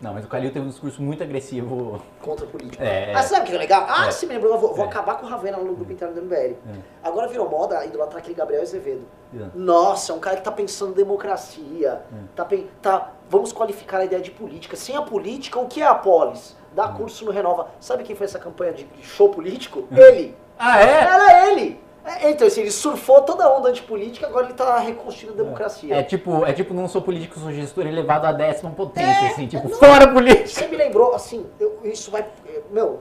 [0.00, 2.02] Não, mas o Calil teve um discurso muito agressivo.
[2.20, 2.84] Contra a política.
[2.84, 3.86] É, ah, sabe o que é legal?
[3.88, 4.10] Ah, é.
[4.10, 4.88] se me lembrou, vou, vou é.
[4.88, 6.34] acabar com o Ravena no grupo interno do MBL.
[6.34, 6.56] É.
[7.02, 9.06] Agora virou moda idolatrar aquele Gabriel Azevedo.
[9.34, 9.46] É.
[9.54, 12.02] Nossa, é um cara que tá pensando em democracia.
[12.12, 12.16] É.
[12.34, 12.46] Tá,
[12.82, 14.76] tá, vamos qualificar a ideia de política.
[14.76, 16.54] Sem a política, o que é a polis?
[16.74, 17.68] Dá curso no Renova.
[17.80, 19.88] Sabe quem fez essa campanha de show político?
[19.90, 20.36] Ele!
[20.58, 20.90] Ah, é?
[20.90, 21.85] Era ele!
[22.06, 25.92] É, então, assim, ele surfou toda a onda antipolítica, agora ele está reconstruindo a democracia.
[25.92, 29.48] É tipo, é tipo não sou político, sou gestor elevado à décima potência, é, assim,
[29.48, 30.46] tipo, não, fora política.
[30.46, 32.24] Você me lembrou, assim, eu, isso vai.
[32.70, 33.00] Meu,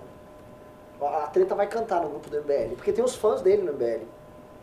[0.99, 4.06] a treta vai cantar no grupo do MBL, porque tem os fãs dele no MBL.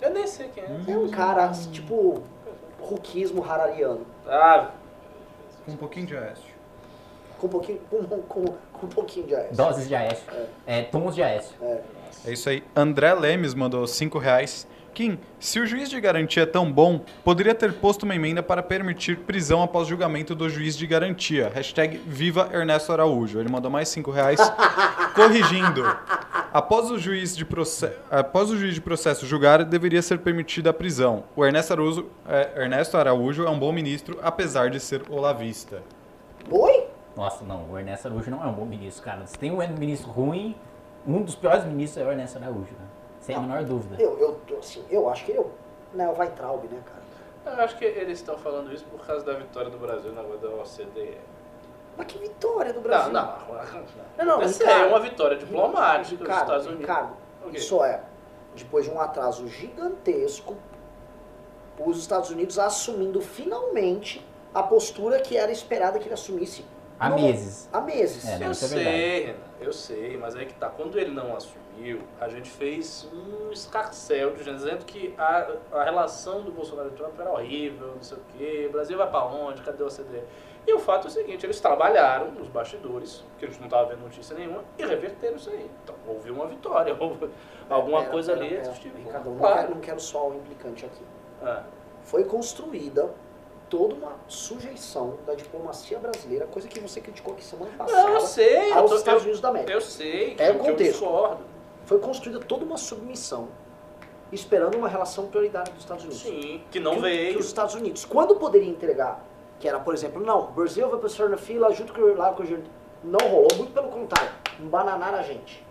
[0.01, 0.93] Eu nem sei quem é.
[0.93, 2.20] É um cara, assim, tipo,
[2.81, 4.05] ruquismo harariano.
[4.27, 4.70] Ah,
[5.64, 6.52] com um pouquinho de Aécio.
[7.39, 9.56] Com um pouquinho, com, com, com um pouquinho de Aécio.
[9.56, 10.24] Doses de Aécio.
[10.66, 10.81] É.
[10.81, 11.55] é tons de Aécio.
[11.62, 11.81] É.
[12.24, 12.62] É isso aí.
[12.74, 14.66] André Lemes mandou 5 reais.
[14.94, 18.62] Kim, se o juiz de garantia é tão bom, poderia ter posto uma emenda para
[18.62, 21.51] permitir prisão após julgamento do juiz de garantia.
[21.55, 23.40] Hashtag Viva Ernesto Araújo.
[23.40, 24.39] Ele mandou mais 5 reais.
[25.15, 25.82] Corrigindo.
[26.53, 30.73] Após o, juiz de processo, após o juiz de processo julgar, deveria ser permitida a
[30.74, 31.24] prisão.
[31.35, 35.82] O Ernesto Araújo, é, Ernesto Araújo é um bom ministro, apesar de ser olavista.
[36.51, 36.85] Oi?
[37.16, 37.70] Nossa, não.
[37.70, 39.27] O Ernesto Araújo não é um bom ministro, cara.
[39.27, 40.55] Se tem um ministro ruim,
[41.06, 42.86] um dos piores ministros é o Ernesto Araújo, né?
[43.20, 44.02] Sem não, a menor dúvida.
[44.02, 45.50] Eu, eu, assim, eu acho que eu.
[45.94, 47.56] Não, o Weintraub, né, cara?
[47.56, 50.48] Eu acho que eles estão falando isso por causa da vitória do Brasil na da
[50.48, 51.18] OCDE.
[51.96, 53.12] Mas que vitória do Brasil?
[53.12, 53.38] Não, não.
[54.18, 56.80] Não, não, Essa Ricardo, é uma vitória diplomática Ricardo, dos Estados Unidos.
[56.80, 57.58] Ricardo, okay.
[57.58, 58.00] isso é,
[58.56, 60.56] depois de um atraso gigantesco,
[61.78, 64.24] os Estados Unidos assumindo finalmente
[64.54, 66.64] a postura que era esperada que ele assumisse
[66.98, 67.68] Há no- meses.
[67.72, 68.24] Há meses.
[68.24, 69.24] É, não, eu é sei.
[69.26, 70.68] Renan, eu sei, mas aí que tá.
[70.68, 75.84] Quando ele não assumiu, a gente fez um escarcel de gente dizendo que a, a
[75.84, 79.24] relação do Bolsonaro e Trump era horrível, não sei o quê, o Brasil vai pra
[79.24, 80.22] onde, cadê o OCDE?
[80.66, 83.86] E o fato é o seguinte, eles trabalharam nos bastidores, que a gente não tava
[83.89, 85.68] vendo notícia nenhuma, e reverteram isso aí.
[85.82, 87.28] Então houve uma vitória, houve
[87.68, 88.56] alguma Pera, coisa pera, ali.
[88.56, 88.72] pera.
[88.97, 89.56] Ricardo, não, Claro.
[89.59, 91.02] quero, não quero só o implicante aqui.
[91.43, 91.64] Ah,
[92.05, 93.10] Foi construída
[93.73, 98.20] toda uma sujeição da diplomacia brasileira, coisa que você criticou aqui semana passada, Não, eu
[98.20, 99.73] sei, eu, aos tô- Estados eu- Unidos da América.
[99.73, 101.39] eu sei, que, É o que eu contexto.
[101.86, 103.49] Foi construída toda uma submissão,
[104.31, 106.23] esperando uma relação prioritária dos Estados Unidos.
[106.23, 107.32] Sim, que não que, veio.
[107.32, 109.24] que os Estados Unidos, quando poderia entregar,
[109.59, 112.31] que era, por exemplo, não, o Brasil vai passar na fila junto com o lá
[112.35, 112.62] com o.
[113.03, 114.31] Não rolou, muito pelo contrário,
[114.61, 115.65] embananaram a gente.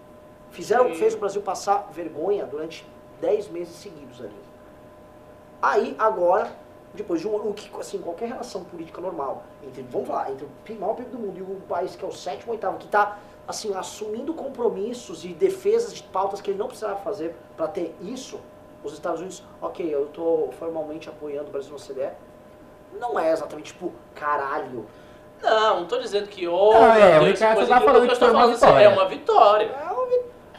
[0.49, 0.95] Fizeram, Sim.
[0.95, 2.83] fez o Brasil passar vergonha durante
[3.21, 4.35] 10 meses seguidos ali.
[5.61, 6.51] Aí, agora,
[6.93, 10.45] depois de um ano, o que, assim, qualquer relação política normal, entre, vamos falar, entre
[10.45, 13.17] o maior PIB do mundo e o país que é o sétimo, oitavo, que está
[13.47, 18.39] assim, assumindo compromissos e defesas de pautas que ele não precisava fazer para ter isso,
[18.83, 22.09] os Estados Unidos, ok, eu estou formalmente apoiando o Brasil no OCDE,
[22.99, 24.85] não é exatamente tipo, caralho.
[25.41, 28.09] Não, não tô dizendo que oh, Não, é, o Ricardo coisa tá que- falando que
[28.09, 28.83] eu estou foi uma falando assim, vitória.
[28.85, 29.65] É uma vitória.
[29.65, 30.00] É uma, É,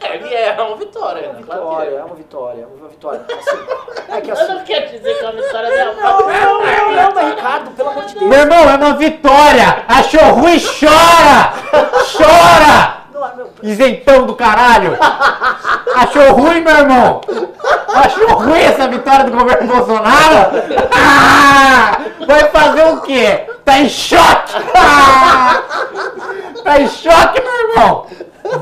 [0.05, 1.21] ele é uma vitória.
[1.21, 1.41] é uma né?
[1.41, 1.95] Vitória, é.
[1.95, 3.21] é uma vitória, é uma vitória.
[3.21, 5.93] Assim, é que assim, não quer dizer que é uma vitória dela.
[5.93, 8.25] não, não, não, não, mas Ricardo, pelo amor de Deus.
[8.29, 9.85] Meu irmão, é uma vitória!
[9.87, 11.53] Achou ruim, chora!
[12.17, 13.03] Chora!
[13.63, 14.97] É, Isentão do caralho!
[15.95, 17.21] Achou ruim, meu irmão?
[17.93, 20.51] Achou ruim essa vitória do governo Bolsonaro?
[20.91, 21.99] Ah!
[22.25, 23.45] Vai fazer o quê?
[23.63, 24.53] Tá em choque!
[24.75, 25.61] Ah!
[26.63, 28.07] Tá em choque, meu irmão?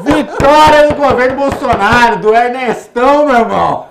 [0.03, 3.87] Vitória do governo Bolsonaro, do Ernestão, meu irmão!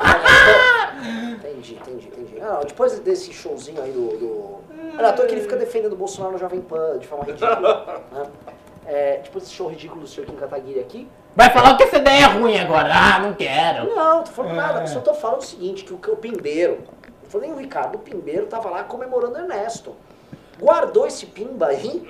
[1.33, 2.41] Entendi, entendi, entendi.
[2.41, 4.17] Não, depois desse showzinho aí do.
[4.17, 4.61] do...
[4.97, 8.03] Olha, à toa que ele fica defendendo o Bolsonaro no Jovem Pan de forma ridícula.
[8.13, 8.23] né?
[8.87, 10.27] É, depois desse show ridículo do Sr.
[10.27, 11.09] Kim Kataguiri aqui.
[11.37, 12.91] Vai falar que essa ideia é ruim agora.
[12.93, 13.95] Ah, não quero.
[13.95, 16.79] Não, tô falando nada, só tô falando o seguinte, que o, que o Pimbeiro,
[17.23, 19.95] não falei nem o Ricardo, o Pimbeiro tava lá comemorando Ernesto.
[20.61, 22.07] Guardou esse pimba aí,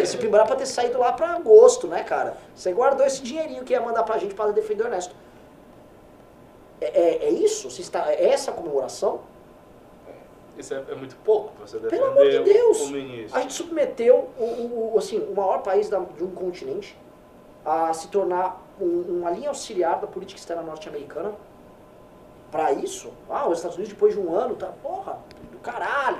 [0.00, 2.36] esse, pimba era pra ter saído lá pra agosto, né, cara?
[2.54, 5.14] Você guardou esse dinheirinho que ia mandar pra gente pra defender o Ernesto.
[6.80, 7.70] É, é, é isso?
[7.70, 9.20] Você está, é essa a comemoração?
[10.58, 12.80] Isso é, é muito pouco pra você defender Pelo amor de Deus!
[12.80, 13.38] o ministro.
[13.38, 16.96] A gente submeteu o, o- assim, o maior país da- de um continente
[17.64, 21.32] a se tornar um- uma linha auxiliar da política externa norte-americana.
[22.50, 25.18] Pra isso, ah, os Estados Unidos depois de um ano, tá, porra,
[25.64, 26.18] caralho,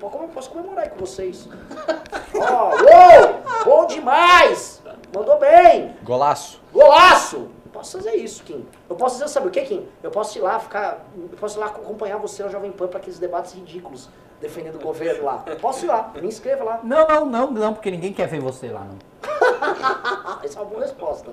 [0.00, 1.48] como eu posso comemorar aí com vocês?
[2.34, 4.82] Ó, uou, bom demais,
[5.14, 6.60] mandou bem, Golaço.
[6.72, 7.36] golaço.
[7.64, 8.64] Eu posso fazer isso, Kim.
[8.88, 9.88] Eu posso fazer, sabe o que, Kim?
[10.02, 12.98] Eu posso ir lá ficar, eu posso ir lá acompanhar você na Jovem Pan para
[12.98, 14.08] aqueles debates ridículos
[14.40, 15.42] defendendo o governo lá.
[15.46, 16.80] Eu posso ir lá, me inscreva lá.
[16.84, 18.98] Não, não, não, não, porque ninguém quer ver você lá, não.
[20.44, 21.32] Essa é uma boa resposta.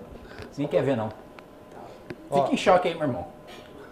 [0.57, 1.09] Ninguém quer ver, não.
[2.29, 2.41] Ó.
[2.41, 3.27] Fica em choque aí, meu irmão.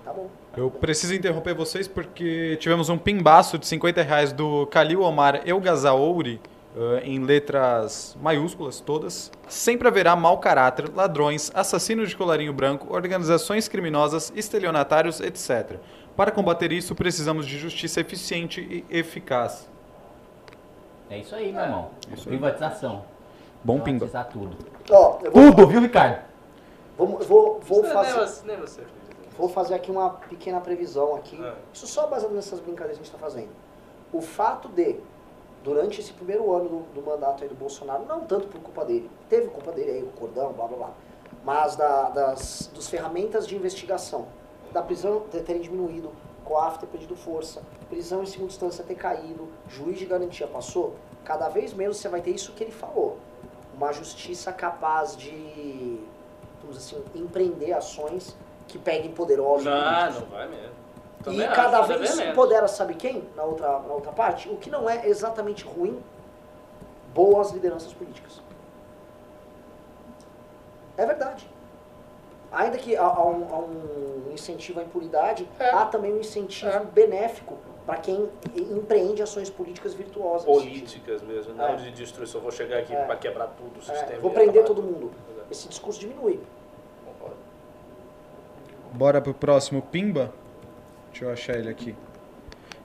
[0.04, 0.28] Tá bom.
[0.58, 6.42] Eu preciso interromper vocês porque tivemos um pimbaço de 50 reais do Kalil Omar Elgazaouri,
[6.76, 9.32] eh, em letras maiúsculas todas.
[9.48, 15.78] Sempre haverá mau caráter, ladrões, assassinos de colarinho branco, organizações criminosas, estelionatários, etc.
[16.16, 18.60] Para combater isso, precisamos de justiça eficiente
[18.90, 19.70] e eficaz.
[21.10, 21.90] É isso aí, meu irmão.
[22.14, 22.38] Isso aí.
[22.38, 23.04] Privatização.
[23.64, 24.06] Bom pimba.
[24.06, 24.58] Privatizar tudo.
[24.90, 26.22] Ó, eu vou, Tudo, viu, Ricardo?
[26.98, 28.99] vou, vou, vou Isso fazer, Nem você, nem.
[29.40, 31.42] Vou fazer aqui uma pequena previsão aqui.
[31.42, 31.56] É.
[31.74, 33.50] Isso só baseado nessas brincadeiras que a gente está fazendo.
[34.12, 35.00] O fato de,
[35.64, 39.48] durante esse primeiro ano do, do mandato do Bolsonaro, não tanto por culpa dele, teve
[39.48, 40.92] culpa dele aí, o cordão, blá blá blá,
[41.44, 44.28] mas da, das dos ferramentas de investigação,
[44.72, 46.12] da prisão ter- terem diminuído,
[46.44, 51.48] COAF ter perdido força, prisão em segunda instância ter caído, juiz de garantia passou, cada
[51.48, 53.18] vez menos você vai ter isso que ele falou.
[53.76, 56.00] Uma justiça capaz de,
[56.62, 58.36] vamos dizer assim, empreender ações
[58.70, 59.66] que peguem poderosos.
[59.66, 60.80] Não, não vai mesmo.
[61.20, 62.32] E Também acho, cada vez se menos.
[62.32, 63.28] empodera, sabe quem?
[63.36, 64.48] Na outra, na outra parte?
[64.48, 66.02] O que não é exatamente ruim,
[67.14, 68.42] boas lideranças políticas.
[70.96, 71.50] É verdade.
[72.52, 75.70] Ainda que há, há um, há um incentivo à impunidade, É.
[75.72, 76.80] há também um incentivo É.
[76.80, 80.46] benéfico para quem empreende ações políticas virtuosas.
[80.46, 81.76] Políticas mesmo, não É.
[81.76, 82.40] de destruição.
[82.42, 83.04] Vou chegar aqui É.
[83.06, 84.20] pra quebrar tudo o É, sistema.
[84.22, 85.12] vou e prender todo mundo.
[85.52, 86.40] Esse discurso diminui.
[88.94, 90.34] Bora pro próximo pimba?
[91.12, 91.96] Deixa eu achar ele aqui.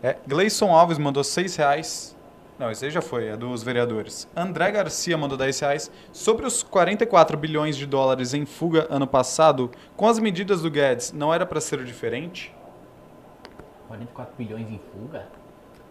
[0.02, 2.14] É, Gleison Alves mandou 6 reais.
[2.58, 4.28] Não, esse aí já foi, é dos vereadores.
[4.36, 5.90] André Garcia mandou 10 reais.
[6.12, 11.12] Sobre os 44 bilhões de dólares em fuga ano passado, com as medidas do Guedes,
[11.12, 12.54] não era para ser diferente?
[13.88, 15.26] 44 bilhões em fuga?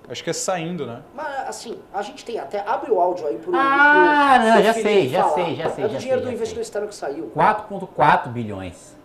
[0.09, 1.01] Acho que é saindo, né?
[1.15, 2.59] Mas assim, a gente tem até.
[2.67, 3.51] Abre o áudio aí pro.
[3.55, 5.33] Ah, pro, não, já Felipe sei, já falar.
[5.35, 6.61] sei, já sei, É do já dinheiro sei, do já investidor sei.
[6.61, 7.31] externo que saiu.
[7.35, 8.97] 4,4 bilhões.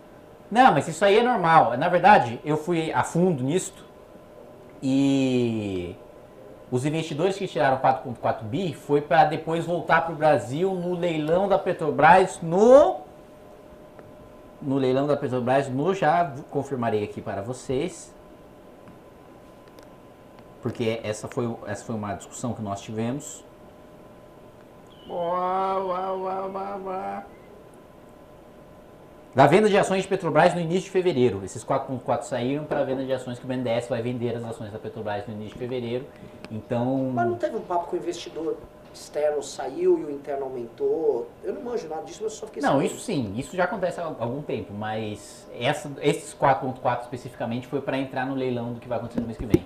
[0.49, 1.77] Não, mas isso aí é normal.
[1.77, 3.85] Na verdade, eu fui a fundo nisto
[4.81, 5.95] e
[6.71, 11.47] os investidores que tiraram 4,4 bi foi para depois voltar para o Brasil no leilão
[11.47, 13.01] da Petrobras no
[14.61, 18.13] no leilão da Petrobras no já confirmarei aqui para vocês
[20.61, 23.43] porque essa foi essa foi uma discussão que nós tivemos.
[25.07, 27.23] Uau, uau, uau, uau, uau.
[29.33, 31.41] Da venda de ações de Petrobras no início de fevereiro.
[31.43, 34.71] Esses 4.4 saíram para a venda de ações que o BNDES vai vender as ações
[34.71, 36.05] da Petrobras no início de fevereiro.
[36.49, 38.57] Então, Mas não teve um papo com o investidor
[38.91, 41.29] externo saiu e o interno aumentou.
[41.43, 42.85] Eu não manjo nada disso, mas eu só fiquei não, sabendo.
[42.87, 47.97] isso sim, isso já acontece há algum tempo, mas essa, esses 4.4 especificamente foi para
[47.97, 49.63] entrar no leilão do que vai acontecer no mês que vem.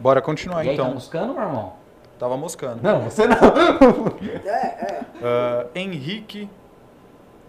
[0.00, 0.94] Bora continuar e aí, tá então.
[0.94, 1.81] buscando, meu irmão?
[2.22, 2.78] Tava moscando.
[2.80, 3.34] Não, você não.
[4.46, 5.04] É, é.
[5.20, 6.48] Ah, Henrique.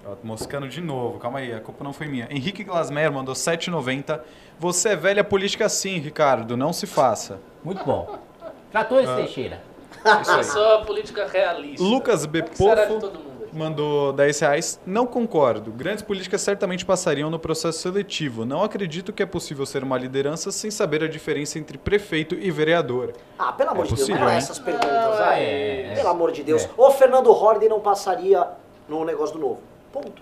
[0.03, 2.27] Ó, moscando de novo, calma aí, a culpa não foi minha.
[2.31, 4.19] Henrique Glasmer mandou 7,90.
[4.57, 7.39] Você é velha política sim, Ricardo, não se faça.
[7.63, 8.17] Muito bom.
[8.71, 9.61] Tratores Teixeira.
[10.21, 10.43] Isso aí.
[10.43, 11.83] só política realista.
[11.83, 12.43] Lucas B.
[13.53, 14.79] Mandou 10 reais.
[14.85, 15.71] Não concordo.
[15.71, 18.45] Grandes políticas certamente passariam no processo seletivo.
[18.45, 22.49] Não acredito que é possível ser uma liderança sem saber a diferença entre prefeito e
[22.49, 23.13] vereador.
[23.37, 26.31] Ah, pelo amor É de Deus, possível, não é essas perguntas, Ah, é, Pelo amor
[26.31, 26.63] de Deus.
[26.65, 26.69] é.
[26.75, 28.47] O Fernando Horden não passaria
[28.89, 29.59] no negócio do novo.
[29.91, 30.21] Ponto.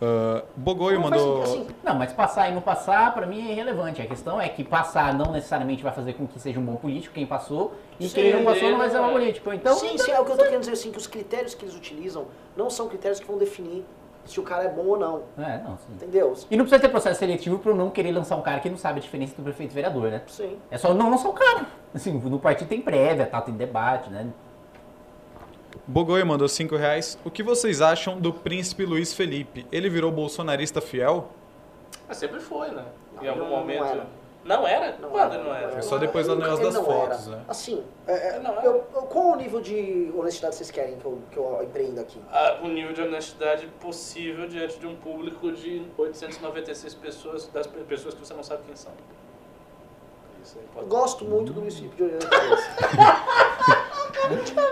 [0.00, 1.44] Ah, Bogoio Não mandou.
[1.44, 4.00] sentido, assim, Não, mas passar e não passar, pra mim é irrelevante.
[4.00, 7.14] A questão é que passar não necessariamente vai fazer com que seja um bom político,
[7.14, 9.12] quem passou, e Sim, quem não passou não vai ser um bom é.
[9.12, 9.52] político.
[9.52, 11.64] Então, sim, sim, é o que eu tô querendo dizer assim, que os critérios que
[11.64, 12.26] eles utilizam
[12.56, 13.84] não são critérios que vão definir
[14.24, 15.22] se o cara é bom ou não.
[15.38, 15.94] É, não, sim.
[15.94, 16.34] Entendeu?
[16.50, 18.76] E não precisa ter processo seletivo pra eu não querer lançar um cara que não
[18.76, 20.22] sabe a diferença do prefeito e vereador, né?
[20.26, 20.58] Sim.
[20.70, 21.66] É só não lançar o cara.
[21.94, 24.26] Assim, no partido tem prévia, tal, tem debate, né?
[25.86, 27.18] Bogoio mandou 5 reais.
[27.24, 29.66] O que vocês acham do príncipe Luiz Felipe?
[29.72, 31.28] Ele virou bolsonarista fiel?
[32.06, 32.84] Mas sempre foi, né?
[33.20, 33.84] Em Não, algum não, não momento.
[33.84, 34.06] era.
[34.44, 34.96] Não era?
[34.98, 35.68] Não Quando era, não era?
[35.72, 37.36] Foi só depois do negócio das não fotos, era.
[37.36, 37.42] né?
[37.48, 41.18] Assim, é, é, não eu- eu- qual o nível de honestidade vocês querem que eu,
[41.30, 42.18] que eu empreenda aqui?
[42.32, 47.80] Ah, o nível de honestidade possível diante de um público de 896 pessoas, das pe-
[47.80, 48.92] pessoas que você não sabe quem são.
[50.76, 52.68] Eu gosto muito do Luiz Felipe de Cabeça.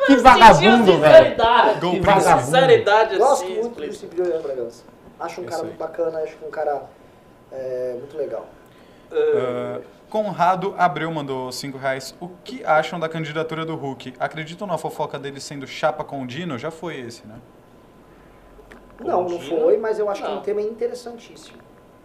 [0.07, 1.37] Que vagabundo, velho.
[1.81, 2.45] Que vagabundo.
[2.45, 4.01] Sinceridade Gosto assim, muito do.
[4.01, 4.85] Felipe de Orellana Bragança.
[5.19, 6.83] Acho um cara muito bacana, acho um cara
[7.51, 8.47] é, muito legal.
[9.11, 9.81] Ah,
[10.11, 12.15] Conrado Abreu mandou 5 reais.
[12.21, 14.15] O que acham da candidatura do Hulk?
[14.19, 16.59] Acreditam na fofoca dele sendo chapa com o Dino?
[16.59, 17.39] Já foi esse, né?
[19.01, 20.39] Não, não foi, mas eu acho que é Não.
[20.39, 21.59] um tema interessantíssimo.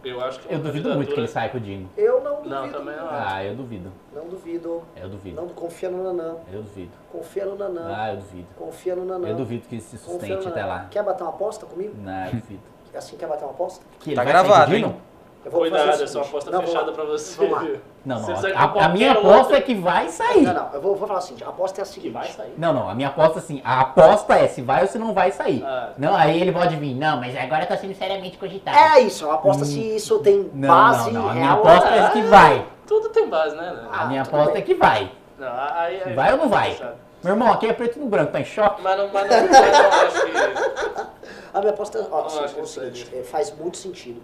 [0.04, 1.90] Eu acho que é Eu duvido muito que ele saia com o Dino.
[1.96, 2.50] Eu não duvido.
[2.50, 3.08] Não, também não.
[3.10, 3.92] Ah, eu duvido.
[4.14, 4.84] Não duvido.
[4.96, 5.36] Eu duvido.
[5.42, 6.36] Não confia no Nanã.
[6.52, 6.92] Eu duvido.
[7.12, 7.94] Confia no Nanã.
[7.96, 8.48] Ah, eu duvido.
[8.58, 9.28] Confia no Nanã.
[9.28, 10.88] Eu duvido que ele se sustente até lá.
[10.90, 11.94] Quer bater uma aposta comigo?
[11.98, 12.62] Não, eu duvido.
[12.96, 13.86] Assim, quer bater uma aposta?
[14.00, 14.96] Que ele Tá gravado, hein?
[15.44, 16.18] Eu vou o essa é uma seguinte.
[16.28, 17.36] aposta Não, fechada pra você.
[17.48, 17.80] Vamos lá.
[18.06, 18.26] Não, não.
[18.36, 20.42] você A, a minha aposta outro- é que vai sair.
[20.44, 22.14] Não, não, eu vou, vou falar o seguinte, a aposta é a Que seguinte.
[22.14, 22.54] vai sair.
[22.58, 25.32] Não, não, a minha aposta assim, a aposta é se vai ou se não vai
[25.32, 25.64] sair.
[25.66, 25.90] Ah.
[25.98, 28.78] Não, aí ele pode vir, não, mas agora tá sendo seriamente cogitado.
[28.78, 31.58] É isso, é uma aposta se isso tem Não, base não, não, a minha real.
[31.60, 32.66] aposta é que vai.
[32.88, 33.72] Tudo tem base, né?
[33.72, 33.88] né?
[33.92, 34.62] A minha aposta bem.
[34.62, 35.12] é que vai.
[35.40, 36.78] Não, aí, aí- Vai ou não vai?
[37.24, 38.82] Meu irmão, aqui é preto no branco, tá em choque?
[38.82, 41.12] Mas não, mas não, mas não acho que.
[41.54, 43.76] A minha aposta é, ó, Não, assim, acho que é o seguinte, é, faz muito
[43.78, 44.22] sentido.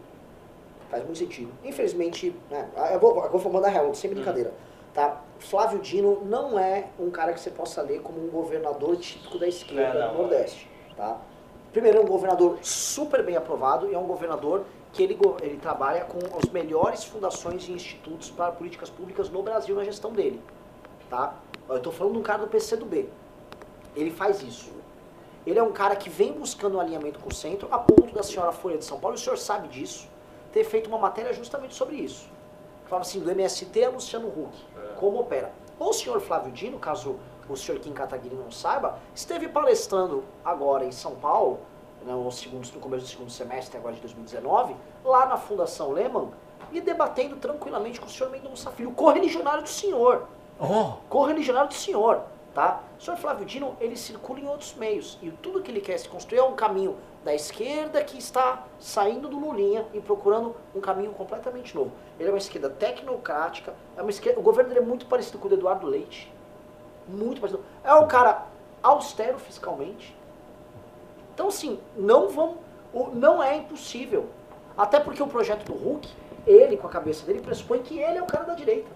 [0.89, 1.51] Faz muito sentido.
[1.63, 4.53] Infelizmente, né, eu vou, eu vou mandar real, sem brincadeira.
[4.93, 5.21] Tá?
[5.39, 9.47] Flávio Dino não é um cara que você possa ler como um governador típico da
[9.47, 10.13] esquerda É, não.
[10.13, 10.69] do Nordeste.
[10.95, 11.17] Tá?
[11.71, 16.05] Primeiro, é um governador super bem aprovado e é um governador que ele, ele trabalha
[16.05, 20.41] com as melhores fundações e institutos para políticas públicas no Brasil na gestão dele.
[21.09, 21.35] Tá?
[21.69, 23.07] Eu estou falando de um cara do PCdoB.
[23.95, 24.71] Ele faz isso.
[25.45, 28.23] Ele é um cara que vem buscando um alinhamento com o centro, a ponto da
[28.23, 30.07] senhora Folha de São Paulo, o senhor sabe disso,
[30.57, 32.27] ter feito uma matéria justamente sobre isso.
[32.85, 34.57] Falava assim, do MST a Luciano Huck,
[34.95, 35.51] como opera.
[35.79, 40.91] O senhor Flávio Dino, caso o senhor Kim Kataguiri não saiba, esteve palestrando agora em
[40.91, 41.59] São Paulo,
[42.03, 44.75] né, no, segundo, no começo do segundo semestre agora de 2019,
[45.05, 46.29] lá na Fundação Lehman,
[46.71, 50.27] e debatendo tranquilamente com o senhor Mendonça Filho, correligionário do senhor
[50.59, 52.23] Oh, correligionário do senhor,
[52.57, 52.81] tá?
[52.99, 56.09] O senhor Flávio Dino, ele circula em outros meios e tudo que ele quer se
[56.09, 61.11] construir é um caminho da esquerda que está saindo do Lulinha e procurando um caminho
[61.11, 61.91] completamente novo.
[62.19, 65.45] Ele é uma esquerda tecnocrática, é uma esquerda, o governo dele é muito parecido com
[65.45, 66.33] o do Eduardo Leite,
[67.07, 67.63] muito parecido.
[67.83, 68.47] É um cara
[68.81, 70.17] austero fiscalmente.
[71.35, 72.57] Então, assim, não vão,
[73.13, 74.25] não é impossível
[74.75, 76.09] Até porque o projeto do Hulk,
[76.47, 78.89] ele com a cabeça dele, pressupõe que ele é o cara da direita.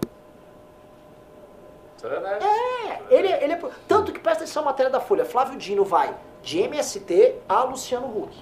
[2.04, 3.60] É, ele, ele é.
[3.86, 5.24] Tanto que presta atenção a matéria da Folha.
[5.24, 8.36] Flávio Dino vai de MST a Luciano Huck.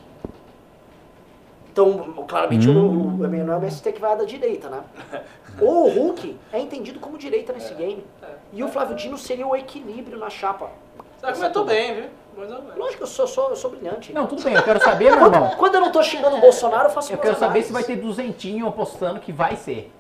[1.73, 3.19] Então, claramente, hum.
[3.19, 4.82] o, o, não é o MST que vai da direita, né?
[5.61, 8.05] Ou o Hulk é entendido como direita nesse é, game.
[8.23, 10.70] É, e o Flávio Dino seria o equilíbrio na chapa.
[11.19, 12.05] Você argumentou bem, viu?
[12.77, 14.12] Lógico que eu sou, sou, eu sou brilhante.
[14.12, 15.51] Não, tudo bem, eu quero saber, meu irmão.
[15.59, 17.97] Quando eu não tô xingando o Bolsonaro, eu faço Eu quero saber se vai ter
[17.97, 19.93] duzentinho apostando que vai ser.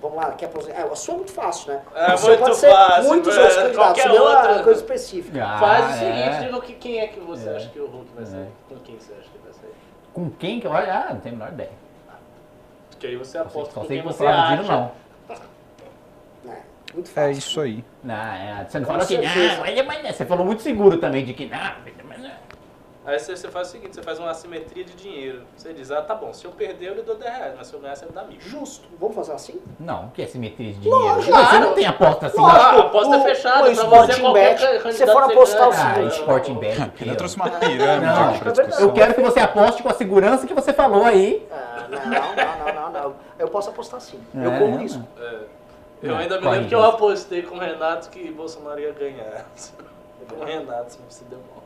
[0.00, 0.80] Vamos lá, quer aposentar?
[0.80, 1.82] É, o assunto é muito fácil, né?
[1.94, 3.04] É Você muito pode fácil.
[3.04, 5.44] muitos outros candidatos, não é uma coisa específica.
[5.44, 6.40] Ah, Faz o seguinte, é.
[6.40, 7.56] diga que, quem é que você é.
[7.56, 8.36] acha que o Hulk vai ser.
[8.36, 8.46] É.
[8.68, 9.74] Com quem você acha que vai ser?
[10.14, 11.70] Com quem que eu Ah, não tenho a menor ideia.
[12.90, 14.62] Porque aí você aposta com quem você acha.
[14.62, 14.92] Não.
[16.48, 16.56] É,
[16.94, 17.28] muito fácil.
[17.28, 17.84] É isso aí.
[18.02, 21.58] Não, é, você não falou que não, você falou muito seguro também de que não,
[23.04, 25.42] Aí você, você, faz o seguinte, você faz uma assimetria de dinheiro.
[25.56, 27.72] Você diz, ah, tá bom, se eu perder eu lhe dou 10 reais, mas se
[27.72, 28.38] eu ganhar você me dá mil.
[28.40, 28.86] Justo.
[29.00, 29.60] Vamos fazer assim?
[29.78, 31.06] Não, que é assimetria de dinheiro?
[31.06, 32.40] Lógico, você não tem aposta assim.
[32.40, 35.98] Lógico, a aposta é fechada, o, pra você qualquer Se for apostar o seguinte...
[35.98, 36.92] Ah, Sporting Bet.
[37.08, 40.72] Eu trouxe uma pirâmide não, Eu quero que você aposte com a segurança que você
[40.72, 41.48] falou aí.
[41.50, 43.16] Ah, não, não, não, não, não.
[43.38, 44.20] Eu posso apostar sim.
[44.36, 45.02] É, eu corro risco.
[45.18, 45.38] É.
[46.02, 49.46] Eu ainda me lembro que eu apostei com o Renato que Bolsonaro ia ganhar.
[50.28, 51.59] Com o Renato, se deu mal.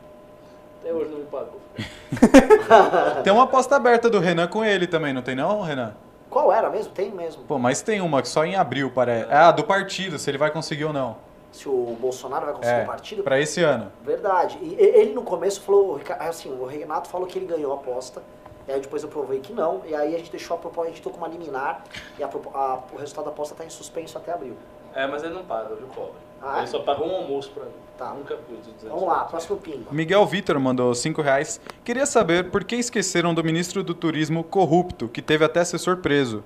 [0.81, 1.59] Até hoje não me pagou.
[3.23, 5.95] tem uma aposta aberta do Renan com ele também, não tem não, Renan?
[6.29, 6.91] Qual era mesmo?
[6.91, 7.43] Tem mesmo.
[7.43, 9.31] Pô, mas tem uma que só em abril parece.
[9.31, 11.17] É, ah, do partido, se ele vai conseguir ou não.
[11.51, 13.23] Se o Bolsonaro vai conseguir é, o partido?
[13.23, 13.89] Pra esse ano.
[14.03, 14.59] Verdade.
[14.61, 18.21] E ele no começo falou, assim, o Renato falou que ele ganhou a aposta.
[18.67, 19.81] E aí depois eu provei que não.
[19.85, 21.83] E aí a gente deixou a proposta, a gente com uma liminar.
[22.19, 24.57] E a, a, o resultado da aposta está em suspenso até abril.
[24.93, 26.24] É, mas ele não paga, viu, pobre?
[26.41, 27.71] Ah, Ele só pagou um almoço pra mim.
[27.97, 28.13] Tá.
[28.13, 28.89] Nunca pude dizer.
[28.89, 29.93] Vamos lá, próximo pingo.
[29.93, 31.61] Miguel Vitor mandou 5 reais.
[31.83, 36.43] Queria saber por que esqueceram do ministro do turismo corrupto, que teve até assessor preso.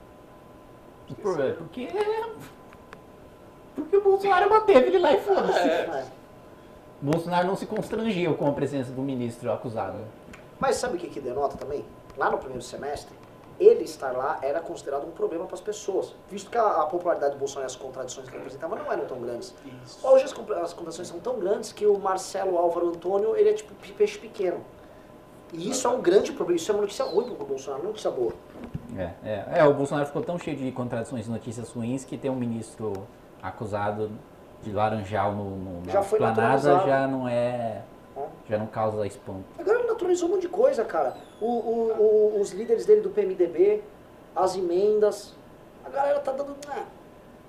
[1.57, 1.87] Porque.
[3.75, 5.57] Porque o Bolsonaro manteve ele lá e foda-se.
[5.59, 6.05] É.
[7.01, 9.97] Bolsonaro não se constrangiu com a presença do ministro acusado.
[10.59, 11.83] Mas sabe o que, que denota também?
[12.17, 13.15] Lá no primeiro semestre,
[13.59, 17.33] ele estar lá era considerado um problema para as pessoas, visto que a, a, popularidade
[17.33, 19.53] do Bolsonaro e as contradições que ele apresentava não eram tão grandes.
[19.83, 20.07] Isso.
[20.07, 23.73] Hoje as, as contradições são tão grandes que o Marcelo Álvaro Antônio ele é tipo
[23.93, 24.63] peixe pequeno.
[25.51, 27.89] E isso é um grande problema, isso é uma notícia ruim para o Bolsonaro, não
[27.89, 28.33] notícia boa.
[28.95, 32.29] É, é, é, o Bolsonaro ficou tão cheio de contradições e notícias ruins que tem
[32.29, 32.93] um ministro
[33.41, 34.11] acusado
[34.61, 37.81] de laranjal no, no, na já esplanada já não é
[38.49, 39.45] já não causa espanto.
[39.57, 41.15] Agora ele naturalizou um monte de coisa, cara.
[41.39, 43.83] O, o, o, os líderes dele do PMDB,
[44.35, 45.35] as emendas.
[45.85, 46.55] A galera tá dando.
[46.67, 46.85] Ah,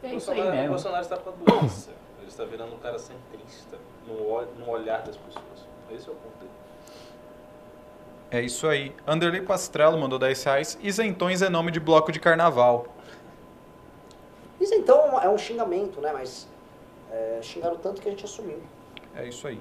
[0.02, 0.66] é isso aí mesmo.
[0.66, 1.90] O Bolsonaro está com a doença.
[2.18, 5.66] Ele está virando um cara centrista no, no olhar das pessoas.
[5.90, 6.50] Esse é o ponto dele.
[8.30, 8.94] É isso aí.
[9.06, 10.78] Anderley Pastrello mandou 10 reais.
[10.82, 12.86] Isentões é nome de bloco de carnaval.
[14.60, 16.12] Isentão é um xingamento, né?
[16.12, 16.46] Mas
[17.10, 18.62] é, xingaram tanto que a gente assumiu.
[19.16, 19.60] É isso aí.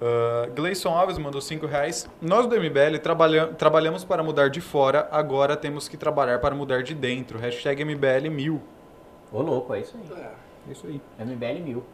[0.00, 2.08] Uh, Gleison Alves mandou 5 reais.
[2.22, 6.82] Nós do MBL trabalha, trabalhamos para mudar de fora, agora temos que trabalhar para mudar
[6.82, 7.38] de dentro.
[7.38, 8.62] Hashtag MBL 1000.
[9.30, 10.18] Ô louco, é isso aí.
[10.18, 10.30] É,
[10.68, 11.00] é isso aí.
[11.18, 11.84] MBL 1000.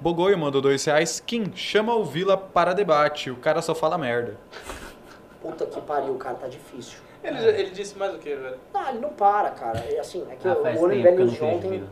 [0.00, 1.20] Bogoio mandou 2 reais.
[1.20, 3.30] Kim, chama o Vila para debate.
[3.30, 4.38] O cara só fala merda.
[5.42, 6.98] Puta que pariu, cara, tá difícil.
[7.22, 8.56] Ele, ele disse mais o que, velho?
[8.72, 9.80] Não, ele não para, cara.
[9.80, 11.84] É assim, é que ah, o MBL de ontem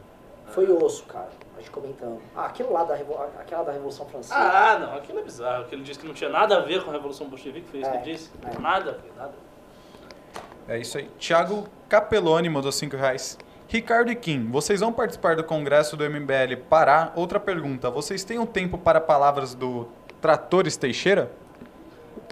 [0.47, 1.29] foi osso, cara
[1.61, 2.21] gente comentando.
[2.35, 2.95] Ah, aquilo lá da,
[3.39, 4.35] aquela da Revolução Francesa.
[4.35, 5.65] Ah, não, aquilo é bizarro.
[5.65, 7.93] Aquilo disse que não tinha nada a ver com a Revolução Bolchevique, foi isso é,
[7.93, 8.31] que ele disse?
[8.45, 8.59] É.
[8.59, 9.35] Nada a ver, nada.
[10.69, 11.09] É isso aí.
[11.19, 13.39] Thiago Capeloni mandou 5 reais.
[13.69, 17.11] Ricardo e Kim, vocês vão participar do congresso do MBL Pará?
[17.17, 19.89] Outra pergunta, vocês têm um tempo para palavras do
[20.21, 21.31] Tratores Teixeira?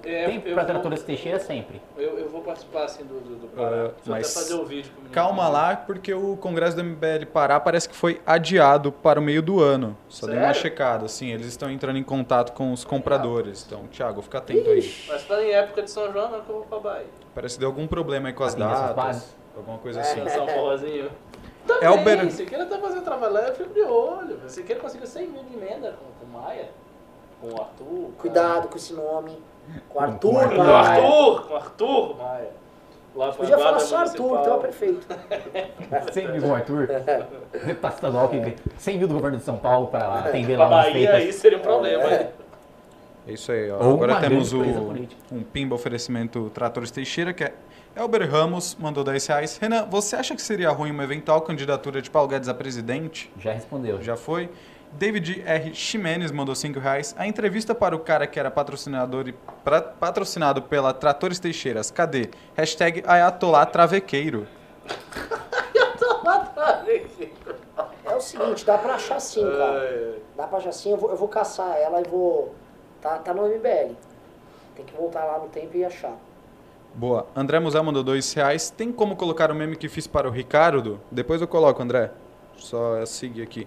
[0.04, 1.80] É, Tem para Tratores Teixeira sempre.
[1.96, 3.88] Eu, eu vou participar assim do, do, do Pará.
[3.88, 4.90] Uh, mas até fazer o vídeo.
[5.12, 9.42] Calma lá, porque o Congresso do MBL Pará parece que foi adiado para o meio
[9.42, 9.96] do ano.
[10.08, 10.40] Só Sério?
[10.40, 13.64] dei uma checada, assim, eles estão entrando em contato com os compradores.
[13.66, 14.94] Então, Thiago, fica atento aí.
[15.08, 17.06] Mas está em época de São João, não que eu vou para Bahia.
[17.34, 19.34] Parece que deu algum problema aí com as datas.
[19.56, 20.26] Alguma coisa assim.
[20.28, 21.10] São Paulozinho.
[21.66, 22.30] Também, Elber...
[22.32, 24.40] Siqueira tá fazendo trabalho, eu fico de olho.
[24.48, 26.70] Siqueira conseguiu 100 mil de emenda com, com o Maia,
[27.40, 28.10] com o Arthur.
[28.18, 29.38] Cuidado com esse nome.
[29.88, 30.30] Com Arthur.
[30.30, 32.60] Com Arthur, com Arthur Maia.
[33.14, 35.06] Lá Podia falar só Arthur, então é perfeito.
[36.12, 36.88] 100 mil com Arthur.
[37.66, 41.14] Deputado estadual que 100 mil do governo de São Paulo para atender lá Bahia, feitas.
[41.14, 42.04] aí seria um problema.
[42.04, 42.32] É,
[43.26, 43.68] é isso aí.
[43.70, 43.80] Ó.
[43.80, 44.62] Agora temos o,
[45.32, 47.52] um pimba oferecimento Tratores Teixeira, que é
[47.96, 49.58] Elber Ramos, mandou 10 reais.
[49.58, 53.30] Renan, você acha que seria ruim uma eventual candidatura de Paulo Guedes a presidente?
[53.36, 54.00] Já respondeu.
[54.00, 54.48] Já foi?
[54.92, 55.74] David R.
[55.74, 57.14] Ximenes mandou 5 reais.
[57.16, 59.32] A entrevista para o cara que era patrocinador e
[59.64, 61.90] pra, patrocinado pela Tratores Teixeiras.
[61.90, 62.30] Cadê?
[62.54, 64.46] Hashtag Ayatollah Travequeiro.
[65.74, 67.60] Ayatollah Travequeiro.
[68.04, 70.18] É o seguinte, dá pra achar sim, cara.
[70.36, 72.54] Dá pra achar sim, eu vou, eu vou caçar ela e vou...
[73.00, 73.94] Tá, tá no MBL.
[74.74, 76.16] Tem que voltar lá no tempo e achar.
[76.94, 77.26] Boa.
[77.36, 78.70] André Musel mandou 2 reais.
[78.70, 81.00] Tem como colocar o meme que fiz para o Ricardo?
[81.10, 82.10] Depois eu coloco, André.
[82.56, 83.66] Só seguir aqui.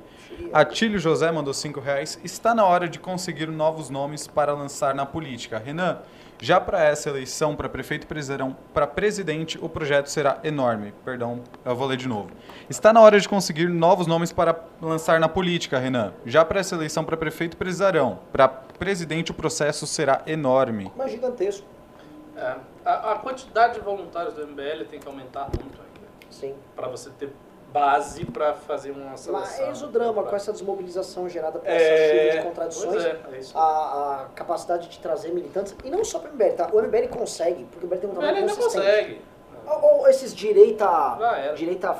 [0.51, 2.19] Atílio José mandou 5 reais.
[2.23, 5.57] Está na hora de conseguir novos nomes para lançar na política.
[5.57, 5.99] Renan,
[6.39, 10.93] já para essa eleição para prefeito e presidente, para presidente, o projeto será enorme.
[11.05, 12.31] Perdão, eu vou ler de novo.
[12.69, 16.13] Está na hora de conseguir novos nomes para lançar na política, Renan.
[16.25, 20.91] Já para essa eleição para prefeito e presidente, para presidente o processo será enorme.
[20.97, 21.65] Mas gigantesco.
[22.35, 26.07] É, a, a quantidade de voluntários do MBL tem que aumentar muito ainda.
[26.29, 26.55] Sim.
[26.75, 27.31] Para você ter
[27.73, 29.63] base para fazer uma seleção.
[29.63, 33.09] Lá eis o drama, com essa desmobilização gerada por essa é, chuva de contradições, é,
[33.09, 36.69] é a, a, capacidade de trazer militantes, e não só para o MBL, tá?
[36.71, 38.75] O MBL consegue, porque o MBL tem um trabalho consistente.
[38.75, 39.21] consegue.
[39.65, 41.97] Ou, ou, esses direita, direita,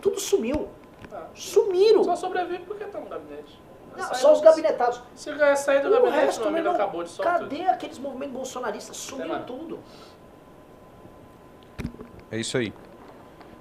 [0.00, 0.68] tudo sumiu.
[1.12, 1.26] Ah.
[1.34, 2.04] Sumiram.
[2.04, 3.60] Só sobrevive porque está no gabinete.
[3.96, 5.02] Não, só os gabinetados.
[5.16, 7.40] Se sair do o gabinete, resto, meu amigo, acabou de soltar.
[7.40, 8.96] Cadê aqueles movimentos bolsonaristas?
[8.96, 9.80] Sumiram tudo.
[12.30, 12.72] É isso aí.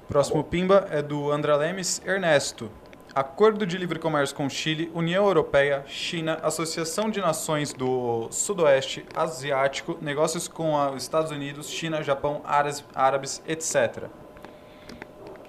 [0.08, 2.72] Próximo Pimba é do André Lemes Ernesto.
[3.14, 9.98] Acordo de livre comércio com Chile, União Europeia, China, Associação de Nações do Sudoeste Asiático,
[10.00, 14.06] negócios com os Estados Unidos, China, Japão, árabes, árabes etc.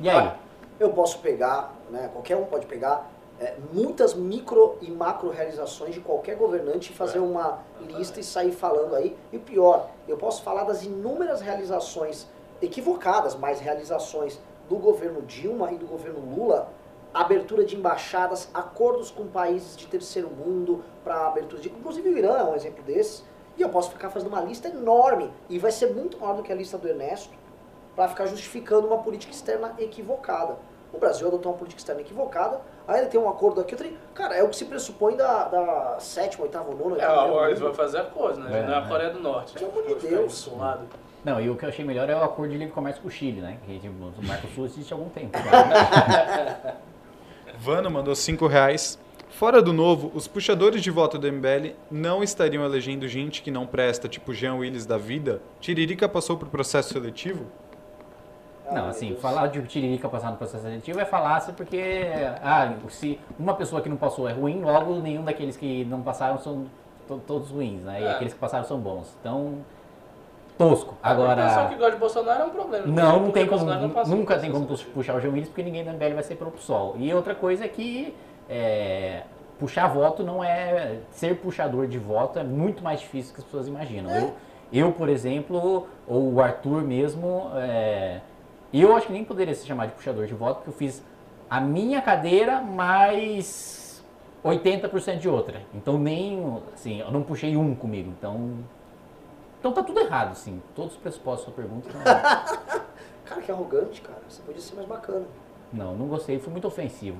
[0.01, 0.33] E aí?
[0.81, 3.09] Eu posso pegar, né, qualquer um pode pegar,
[3.39, 8.51] é, muitas micro e macro realizações de qualquer governante e fazer uma lista e sair
[8.51, 9.17] falando aí.
[9.33, 12.27] E o pior, eu posso falar das inúmeras realizações
[12.61, 16.69] equivocadas, mas realizações do governo Dilma e do governo Lula,
[17.13, 21.69] abertura de embaixadas, acordos com países de terceiro mundo para abertura de.
[21.69, 23.23] Inclusive o Irã é um exemplo desse.
[23.57, 26.53] E eu posso ficar fazendo uma lista enorme, e vai ser muito maior do que
[26.53, 27.35] a lista do Ernesto,
[27.97, 30.57] para ficar justificando uma política externa equivocada.
[30.93, 34.37] O Brasil adotou uma política externa equivocada, aí ele tem um acordo aqui, outro, cara,
[34.37, 36.97] é o que se pressupõe da, da sétima, oitava, nona.
[37.03, 38.61] É, eles vão fazer acordo, né?
[38.61, 38.89] É, não é a é.
[38.89, 39.55] Coreia do Norte.
[39.55, 40.49] Pelo amor de Deus.
[41.29, 43.11] Não, e o que eu achei melhor é o acordo de livre comércio com o
[43.11, 43.59] Chile, né?
[43.67, 45.37] Que tipo, o Mercosul existe há algum tempo.
[47.61, 48.99] Vano mandou 5 reais.
[49.29, 53.67] Fora do novo, os puxadores de voto do MBL não estariam elegendo gente que não
[53.67, 55.43] presta, tipo Jean Willis da vida?
[55.61, 57.45] Tiririca passou por processo seletivo?
[58.73, 62.07] Não, assim, falar de Tiririca passar no processo seletivo é falácia porque
[62.43, 66.39] ah, se uma pessoa que não passou é ruim, logo nenhum daqueles que não passaram
[66.39, 66.65] são
[67.07, 68.01] to todos ruins, né?
[68.01, 68.13] E é.
[68.13, 69.15] aqueles que passaram são bons.
[69.21, 69.59] Então,
[70.59, 70.95] tosco.
[71.03, 71.45] Agora.
[71.45, 72.87] A pessoa que gosta de Bolsonaro é um problema.
[72.87, 73.65] Não, não tem como.
[73.65, 76.51] Não nunca tem como puxar o João Willis porque ninguém da MBL vai ser pro
[76.51, 76.97] PSOL.
[76.99, 78.15] E outra coisa é que
[78.51, 79.23] é,
[79.59, 80.99] puxar voto não é.
[81.13, 84.11] Ser puxador de voto é muito mais difícil do que as pessoas imaginam.
[84.11, 84.23] É.
[84.25, 84.35] Eu,
[84.73, 88.21] eu, por exemplo, ou o Arthur mesmo, é,
[88.73, 91.03] eu acho que nem poderia se chamar de puxador de voto, porque eu fiz
[91.49, 94.05] a minha cadeira mais
[94.45, 95.63] 80% de outra.
[95.75, 98.13] Então nem, assim, eu não puxei um comigo.
[98.19, 98.59] Então
[99.59, 100.63] então tá tudo errado, sim.
[100.75, 102.59] Todos os pressupostos da sua pergunta estão errados.
[103.25, 104.21] cara, que arrogante, cara.
[104.29, 105.27] Você podia ser mais bacana.
[105.73, 106.39] Não, não gostei.
[106.39, 107.19] Foi muito ofensivo.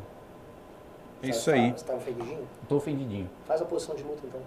[1.23, 1.73] É isso aí.
[1.73, 2.47] Você tá ofendidinho?
[2.69, 3.29] Tô ofendidinho.
[3.45, 4.41] Faz a posição de luta, então.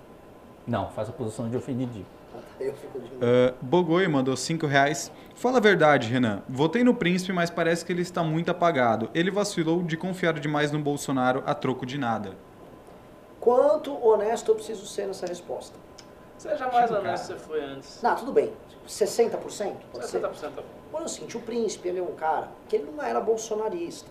[0.66, 2.06] Não, faz a posição de ofendidinho.
[2.34, 2.64] Ah, tá.
[2.64, 5.12] Eu fico de uh, Bogoi mandou 5 reais.
[5.36, 6.44] Fala a verdade, Renan.
[6.48, 9.10] Votei no príncipe, mas parece que ele está muito apagado.
[9.14, 12.38] Ele vacilou de confiar demais no Bolsonaro a troco de nada.
[13.40, 15.78] Quanto honesto eu preciso ser nessa resposta?
[16.42, 18.02] Seja mais tipo, honesto que você foi antes.
[18.02, 18.52] Não, tudo bem.
[18.88, 19.32] 60%?
[19.92, 20.20] Pode 60% ser?
[20.20, 20.64] tá bom.
[20.92, 24.10] Olha o o príncipe, ele é um cara que ele não era bolsonarista.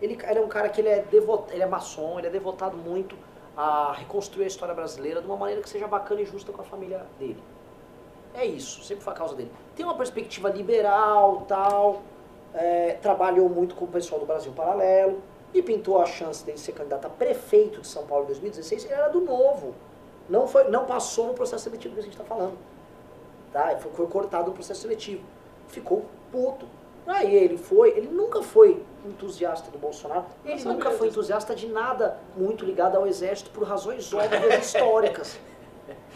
[0.00, 2.76] Ele, ele é um cara que ele é, devot, ele é maçom, ele é devotado
[2.76, 3.16] muito
[3.56, 6.64] a reconstruir a história brasileira de uma maneira que seja bacana e justa com a
[6.64, 7.42] família dele.
[8.32, 9.50] É isso, sempre foi a causa dele.
[9.74, 12.02] Tem uma perspectiva liberal, tal,
[12.54, 15.20] é, trabalhou muito com o pessoal do Brasil Paralelo
[15.52, 18.94] e pintou a chance dele ser candidato a prefeito de São Paulo em 2016, ele
[18.94, 19.74] era do Novo.
[20.32, 22.56] Não, foi, não passou no processo seletivo que a gente está falando.
[23.52, 23.76] Tá?
[23.78, 25.22] Foi, foi cortado o processo seletivo.
[25.68, 26.66] Ficou puto.
[27.06, 32.16] Aí ele foi, ele nunca foi entusiasta do Bolsonaro, ele nunca foi entusiasta de nada
[32.36, 35.38] muito ligado ao exército por razões óbvias históricas.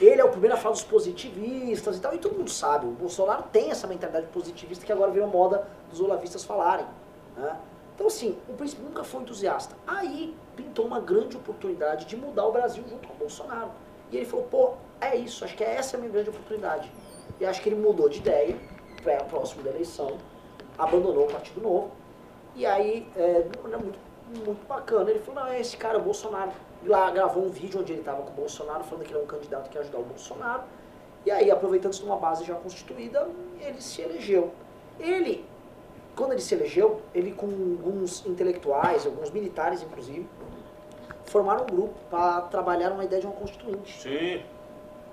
[0.00, 2.90] Ele é o primeiro a falar dos positivistas e tal, e todo mundo sabe, o
[2.90, 6.86] Bolsonaro tem essa mentalidade positivista que agora virou moda dos olavistas falarem.
[7.36, 7.56] Né?
[7.96, 9.74] Então assim, o príncipe nunca foi entusiasta.
[9.86, 13.70] Aí pintou uma grande oportunidade de mudar o Brasil junto com o Bolsonaro.
[14.10, 16.90] E ele falou, pô, é isso, acho que essa é a minha grande oportunidade.
[17.40, 18.56] E acho que ele mudou de ideia,
[19.02, 20.16] para próximo da eleição,
[20.78, 21.90] abandonou o Partido Novo.
[22.54, 23.44] E aí, é,
[23.78, 23.98] muito,
[24.44, 26.50] muito bacana, ele falou, não, é esse cara, o Bolsonaro.
[26.84, 29.26] lá gravou um vídeo onde ele estava com o Bolsonaro, falando que ele é um
[29.26, 30.62] candidato que ia ajudar o Bolsonaro.
[31.24, 33.28] E aí, aproveitando-se de uma base já constituída,
[33.60, 34.52] ele se elegeu.
[34.98, 35.44] Ele,
[36.14, 40.26] quando ele se elegeu, ele com alguns intelectuais, alguns militares inclusive,
[41.26, 44.00] formaram um grupo para trabalhar uma ideia de uma constituinte.
[44.00, 44.42] Sim.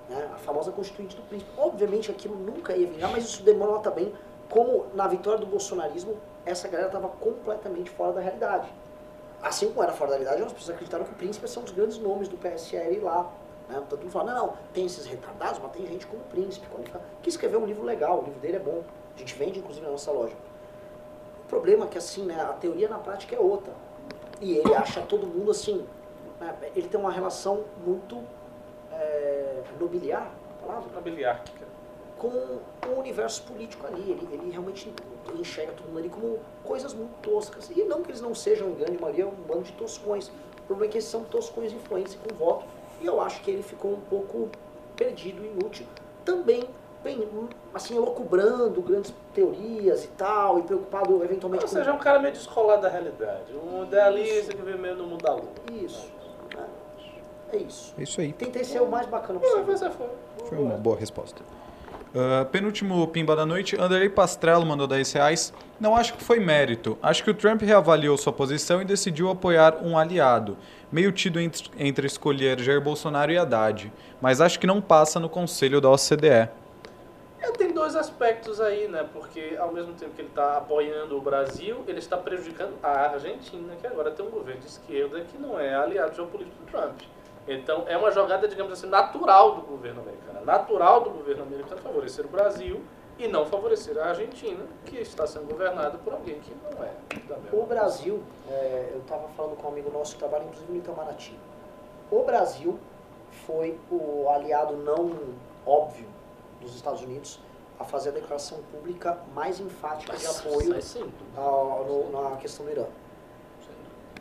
[0.08, 0.30] Né?
[0.34, 1.50] A famosa constituinte do príncipe.
[1.56, 4.12] Obviamente aquilo nunca ia vingar, mas isso demora bem
[4.48, 8.68] como na vitória do bolsonarismo, essa galera estava completamente fora da realidade.
[9.42, 11.74] Assim como era fora da realidade, as pessoas acreditaram que o príncipe são um dos
[11.74, 13.30] grandes nomes do PSL lá.
[13.68, 13.82] Né?
[13.88, 16.66] Todo mundo fala, não, não, tem esses retardados, mas tem gente como o príncipe.
[17.22, 18.82] Que escreveu um livro legal, o livro dele é bom.
[19.14, 20.34] A gente vende, inclusive, na nossa loja.
[21.44, 23.72] O problema é que, assim, né, a teoria na prática é outra.
[24.40, 25.84] E ele acha todo mundo, assim,
[26.74, 28.22] ele tem uma relação muito
[28.92, 30.30] é, nobiliar,
[30.60, 30.92] palavra?
[30.92, 31.42] Nobiliar.
[32.18, 34.10] Com o universo político ali.
[34.10, 34.92] Ele, ele realmente
[35.38, 37.70] enxerga todo mundo ali como coisas muito toscas.
[37.70, 40.28] E não que eles não sejam, em grande maioria, um bando de toscões.
[40.28, 42.66] O problema é que eles são toscões de influência com voto.
[43.00, 44.48] E eu acho que ele ficou um pouco
[44.96, 45.86] perdido, inútil.
[46.24, 46.68] Também
[47.04, 47.28] bem,
[47.74, 51.98] assim, loucubrando grandes teorias e tal, e preocupado eventualmente Ou seja, com...
[51.98, 53.54] um cara meio descolado da realidade.
[53.54, 55.50] Um idealista que vê meio no mundo da lua.
[55.70, 56.10] Isso.
[56.18, 56.23] É,
[57.54, 57.94] é isso.
[57.98, 58.32] É isso aí.
[58.32, 59.64] Tentei ser o mais bacana possível.
[59.64, 60.06] Você foi.
[60.48, 61.42] Foi uma boa resposta.
[62.14, 65.52] Uh, penúltimo pimba da noite, Anderley Pastrello mandou 10 reais.
[65.80, 66.96] Não acho que foi mérito.
[67.02, 70.56] Acho que o Trump reavaliou sua posição e decidiu apoiar um aliado,
[70.92, 73.92] meio tido entre, entre escolher Jair Bolsonaro e Haddad.
[74.20, 76.48] Mas acho que não passa no conselho da OCDE.
[77.40, 79.04] É, tem dois aspectos aí, né?
[79.12, 83.74] Porque ao mesmo tempo que ele está apoiando o Brasil, ele está prejudicando a Argentina,
[83.74, 87.00] que agora tem um governo de esquerda que não é aliado geopolítico do Trump.
[87.46, 90.44] Então é uma jogada, digamos assim, natural do governo americano.
[90.44, 92.82] Natural do governo americano favorecer o Brasil
[93.18, 96.92] e não favorecer a Argentina, que está sendo governada por alguém que não é.
[97.52, 101.38] O Brasil, é, eu estava falando com um amigo nosso que trabalha inclusive no Itamaraty.
[102.10, 102.78] O Brasil
[103.46, 105.10] foi o aliado não
[105.66, 106.06] óbvio
[106.60, 107.38] dos Estados Unidos
[107.78, 110.76] a fazer a declaração pública mais enfática de apoio
[111.36, 112.86] ao, no, na questão do Irã.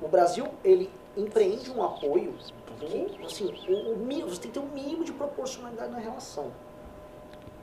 [0.01, 2.33] O Brasil, ele empreende um apoio
[2.79, 6.51] que, assim, o, o, você tem que ter um mínimo de proporcionalidade na relação.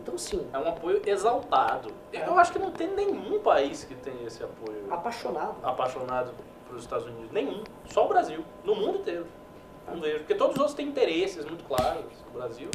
[0.01, 0.47] Então, sim.
[0.53, 1.93] É um apoio exaltado.
[2.12, 2.27] É.
[2.27, 4.87] Eu acho que não tem nenhum país que tem esse apoio.
[4.91, 5.57] Apaixonado.
[5.62, 6.32] Apaixonado
[6.66, 7.31] pelos Estados Unidos.
[7.31, 7.62] Nenhum.
[7.87, 8.43] Só o Brasil.
[8.65, 9.27] No mundo inteiro.
[9.87, 10.19] Não vejo.
[10.19, 12.05] Porque todos os outros têm interesses muito claros.
[12.32, 12.70] O Brasil.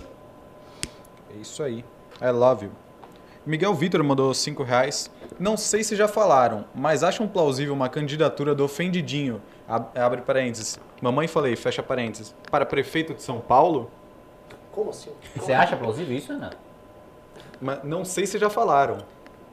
[1.34, 1.84] É isso aí.
[2.22, 2.72] I love you.
[3.46, 5.12] Miguel Vitor mandou 5 reais.
[5.40, 11.28] Não sei se já falaram, mas acham plausível uma candidatura do ofendidinho, abre parênteses, mamãe
[11.28, 13.90] falei, fecha parênteses, para prefeito de São Paulo?
[14.72, 15.12] Como assim?
[15.36, 16.58] Você acha plausível isso, Renato?
[17.62, 18.98] Mas não sei se já falaram.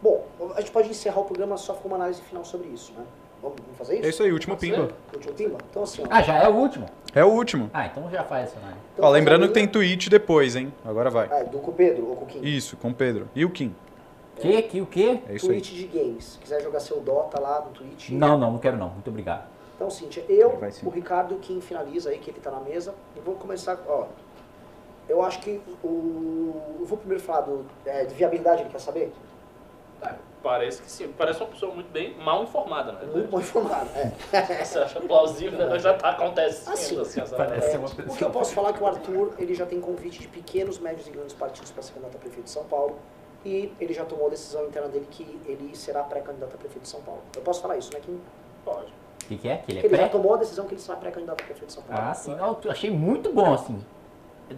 [0.02, 0.26] Bom,
[0.56, 3.04] a gente pode encerrar o programa só com uma análise final sobre isso, né?
[3.40, 4.06] Vamos fazer isso?
[4.06, 4.90] É isso aí, último pimba.
[5.12, 5.58] Último pimba?
[5.70, 6.06] Então assim, ó.
[6.10, 6.86] Ah, já é o último?
[7.14, 7.70] É o último.
[7.72, 8.80] Ah, então já faz essa análise.
[8.94, 10.72] Então, ó, lembrando que tem tweet depois, hein?
[10.84, 11.28] Agora vai.
[11.30, 12.40] Ah, é do com o Pedro ou com o Kim?
[12.42, 13.28] Isso, com o Pedro.
[13.34, 13.74] E o Kim.
[14.36, 14.62] Que?
[14.62, 14.80] Que?
[14.80, 15.20] O quê?
[15.28, 15.78] É isso Twitch aí.
[15.78, 16.24] de games.
[16.24, 18.10] Se quiser jogar seu Dota lá no Twitch.
[18.10, 18.90] Não, não, não quero não.
[18.90, 19.44] Muito obrigado.
[19.82, 23.34] Então, Cíntia, eu, o Ricardo, quem finaliza aí, que ele tá na mesa, eu vou
[23.34, 24.06] começar, ó.
[25.08, 26.54] Eu acho que o.
[26.78, 29.12] Eu vou primeiro falar do, é, de viabilidade, ele quer saber?
[30.00, 31.12] É, parece que sim.
[31.18, 33.06] Parece uma pessoa muito bem mal informada, né?
[33.12, 34.62] Muito mal informada, é.
[34.64, 35.76] Você acha plausível, né?
[35.80, 36.72] já tá acontecendo.
[36.72, 38.86] Assim, assim, essa parece É, uma o que pessoa- eu posso falar é que o
[38.86, 42.20] Arthur ele já tem convite de pequenos, médios e grandes partidos para ser candidato a
[42.20, 42.96] prefeito de São Paulo
[43.44, 46.88] e ele já tomou a decisão interna dele que ele será pré-candidato a prefeito de
[46.88, 47.20] São Paulo.
[47.34, 47.98] Eu posso falar isso, né?
[48.00, 48.16] Que,
[48.64, 49.01] Pode.
[49.24, 49.56] O que, que é?
[49.58, 51.72] Que ele é ele já tomou a decisão que ele será pré-candidato a prefeito de
[51.72, 52.02] São Paulo.
[52.04, 52.36] Ah, sim.
[52.64, 53.78] Eu achei muito bom, assim.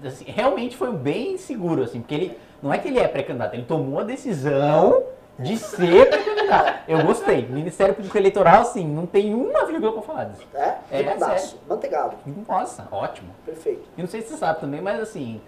[0.04, 2.38] Assim, Realmente foi bem seguro, assim, porque ele.
[2.62, 5.04] Não é que ele é pré-candidato, ele tomou a decisão
[5.38, 6.80] de ser pré-candidato.
[6.88, 7.46] Eu gostei.
[7.46, 10.46] Ministério Público Eleitoral, assim, não tem uma vírgula pra falar disso.
[10.54, 10.76] É?
[10.90, 12.16] É, Mandaço, manteigado.
[12.48, 13.30] Nossa, ótimo.
[13.44, 13.82] Perfeito.
[13.96, 15.40] E não sei se você sabe também, mas assim.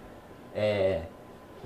[0.55, 1.01] É.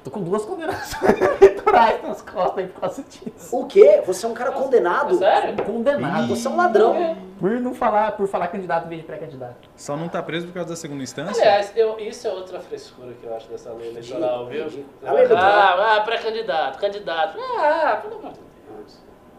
[0.03, 3.55] Tô com duas condenações eleitorais nas costas aí por causa disso.
[3.55, 4.01] O quê?
[4.05, 5.15] Você é um cara condenado?
[5.15, 5.63] Sério?
[5.63, 6.27] Condenado.
[6.27, 7.17] Você é um ladrão.
[7.39, 9.69] Por não falar, por falar candidato em vez de pré-candidato.
[9.75, 11.41] Só não tá preso por causa da segunda instância?
[11.41, 14.85] Aliás, eu, isso é outra frescura que eu acho dessa lei eleitoral, viu?
[15.03, 17.37] Ah, ah pré-candidato, candidato.
[17.39, 18.50] Ah, pelo amor de Deus.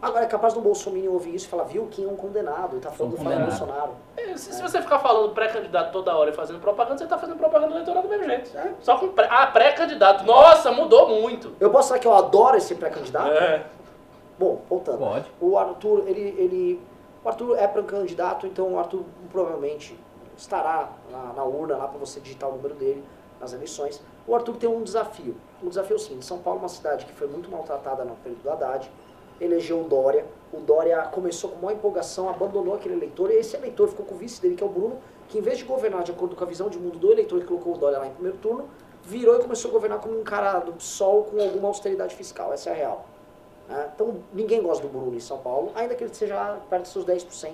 [0.03, 2.81] Agora é capaz do Bolsonaro ouvir isso e falar, viu, quem é um condenado, e
[2.81, 3.47] tá falando do Flávio.
[3.47, 3.93] Bolsonaro.
[4.17, 7.39] É, Se, se você ficar falando pré-candidato toda hora e fazendo propaganda, você tá fazendo
[7.39, 8.59] propaganda eleitoral do mesmo jeito.
[8.59, 8.73] É.
[8.81, 9.29] Só com pré...
[9.31, 10.25] Ah, pré-candidato.
[10.25, 11.55] Nossa, mudou muito.
[11.61, 13.31] Eu posso falar que eu adoro esse pré-candidato?
[13.31, 13.65] É.
[14.37, 14.99] Bom, voltando.
[14.99, 15.31] Pode.
[15.41, 16.83] O Arthur, ele, ele.
[17.25, 19.97] O Arthur é pré-candidato, então o Arthur provavelmente
[20.37, 23.05] estará na, na urna lá para você digitar o número dele
[23.41, 24.03] nas eleições.
[24.27, 25.37] O Arthur tem um desafio.
[25.63, 26.21] Um desafio sim.
[26.21, 28.91] São Paulo é uma cidade que foi muito maltratada no período do Haddad.
[29.43, 30.25] Elegeu o Dória.
[30.53, 33.31] O Dória começou com maior empolgação, abandonou aquele eleitor.
[33.31, 34.99] E esse eleitor ficou com o vice dele, que é o Bruno,
[35.29, 37.47] que em vez de governar de acordo com a visão de mundo do eleitor que
[37.47, 38.69] colocou o Dória lá em primeiro turno,
[39.03, 42.53] virou e começou a governar como um cara do PSOL com alguma austeridade fiscal.
[42.53, 43.07] Essa é a real.
[43.69, 43.91] Né?
[43.95, 47.05] Então, ninguém gosta do Bruno em São Paulo, ainda que ele seja perto dos seus
[47.05, 47.53] 10%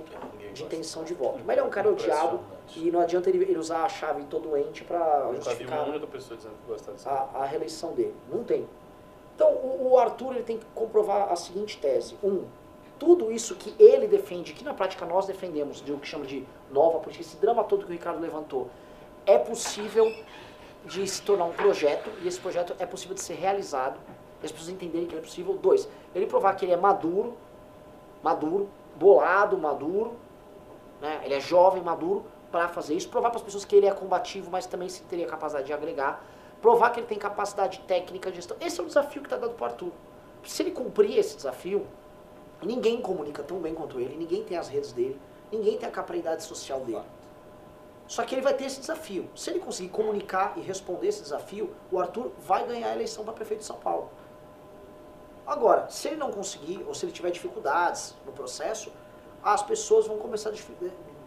[0.53, 1.41] de intenção de voto.
[1.45, 2.41] Mas ele é um cara odiado
[2.77, 5.87] e não adianta ele, ele usar a chave todo ente para justificar
[7.07, 8.15] a, a, reeleição dele.
[8.31, 8.67] Não tem.
[9.39, 12.17] Então, o, o Arthur ele tem que comprovar a seguinte tese.
[12.25, 12.45] Um,
[12.99, 16.45] tudo isso que ele defende, que na prática nós defendemos, de o que chama de
[16.73, 18.69] nova política, esse drama todo que o Ricardo levantou,
[19.25, 20.13] é possível
[20.85, 24.01] de se tornar um projeto, e esse projeto é possível de ser realizado,
[24.43, 25.55] as pessoas entenderem que ele é possível.
[25.55, 27.37] Dois, ele provar que ele é maduro,
[28.21, 30.15] maduro, bolado, maduro,
[31.01, 31.21] né?
[31.23, 34.51] ele é jovem, maduro, para fazer isso, provar para as pessoas que ele é combativo,
[34.51, 36.25] mas também se teria capacidade de agregar,
[36.61, 38.57] provar que ele tem capacidade técnica de gestão.
[38.61, 39.93] Esse é o desafio que está dado para o Arthur.
[40.45, 41.87] Se ele cumprir esse desafio,
[42.63, 45.21] ninguém comunica tão bem quanto ele, ninguém tem as redes dele,
[45.53, 47.03] ninguém tem a capacidade social dele.
[48.07, 49.29] Só que ele vai ter esse desafio.
[49.37, 53.35] Se ele conseguir comunicar e responder esse desafio, o Arthur vai ganhar a eleição para
[53.35, 54.11] prefeito de São Paulo.
[55.47, 58.91] Agora, se ele não conseguir, ou se ele tiver dificuldades no processo,
[59.43, 60.53] as pessoas vão começar a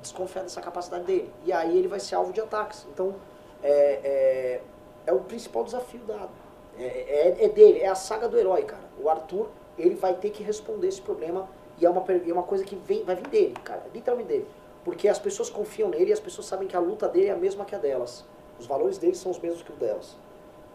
[0.02, 1.32] desconfiar dessa capacidade dele.
[1.46, 2.88] E aí ele vai ser alvo de ataques.
[2.92, 3.16] Então,
[3.62, 3.72] é,
[4.04, 4.62] é,
[5.06, 6.32] é o principal desafio dado.
[6.78, 8.84] É, é, é, dele, é a saga do herói, cara.
[9.02, 11.48] O Arthur, ele vai ter que responder esse problema
[11.80, 14.48] e é uma, é uma coisa que vem, vai vir dele, cara, literalmente dele.
[14.84, 17.38] Porque as pessoas confiam nele e as pessoas sabem que a luta dele é a
[17.38, 18.26] mesma que a delas.
[18.60, 20.16] Os valores dele são os mesmos que os delas.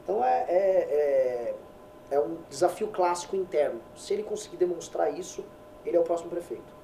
[0.03, 1.55] Então é, é,
[2.11, 3.81] é, é um desafio clássico interno.
[3.97, 5.45] Se ele conseguir demonstrar isso,
[5.85, 6.76] ele é o próximo prefeito.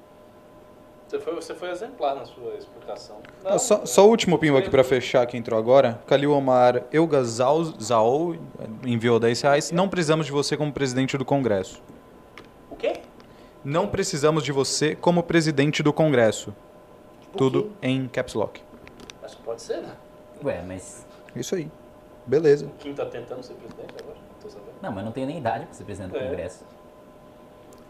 [1.13, 3.21] Você foi, você foi exemplar na sua explicação.
[3.43, 6.01] Não, só, só o último pimba aqui para fechar, que entrou agora.
[6.07, 7.61] Calil Omar Elgazal
[8.83, 9.71] enviou 10 reais.
[9.71, 11.83] Não precisamos de você como presidente do Congresso.
[12.71, 13.01] O quê?
[13.63, 16.51] Não precisamos de você como presidente do Congresso.
[17.37, 18.59] Tudo em caps lock.
[19.21, 19.95] Acho que pode ser, né?
[20.43, 21.05] Ué, mas.
[21.35, 21.69] Isso aí.
[22.25, 22.65] Beleza.
[22.65, 24.17] O Kim tá tentando ser presidente agora?
[24.81, 26.27] Não, não mas não tenho nem idade para ser presidente do é.
[26.27, 26.65] Congresso.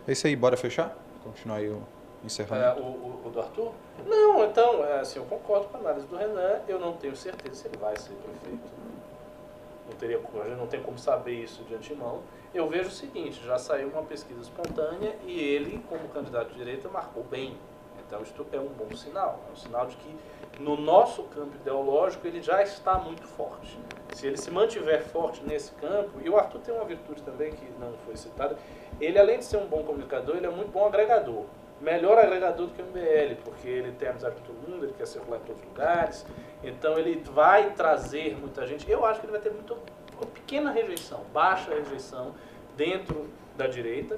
[0.06, 0.94] É isso aí, bora fechar?
[1.24, 1.82] Continuar aí o
[2.24, 2.80] encerramento.
[2.80, 3.72] É, o, o, o, do Arthur?
[4.06, 7.56] Não, então, é, assim, eu concordo com a análise do Renan, eu não tenho certeza
[7.56, 8.72] se ele vai ser prefeito.
[9.90, 12.22] Não teria, a gente não tem como saber isso de antemão.
[12.54, 16.88] Eu vejo o seguinte, já saiu uma pesquisa espontânea e ele, como candidato de direita,
[16.88, 17.58] marcou bem.
[18.06, 20.16] Então isto é um bom sinal, é um sinal de que
[20.60, 23.78] no nosso campo ideológico ele já está muito forte.
[24.14, 27.66] Se ele se mantiver forte nesse campo, e o Arthur tem uma virtude também que
[27.80, 28.56] não foi citada,
[29.02, 31.46] ele além de ser um bom comunicador, ele é muito bom agregador.
[31.84, 35.06] Melhor agregador do que o MBL, porque ele tem amizade com todo mundo, ele quer
[35.06, 36.26] circular em todos os lugares,
[36.64, 38.90] então ele vai trazer muita gente.
[38.90, 39.78] Eu acho que ele vai ter muito,
[40.16, 42.34] uma pequena rejeição, baixa rejeição
[42.78, 44.18] dentro da direita,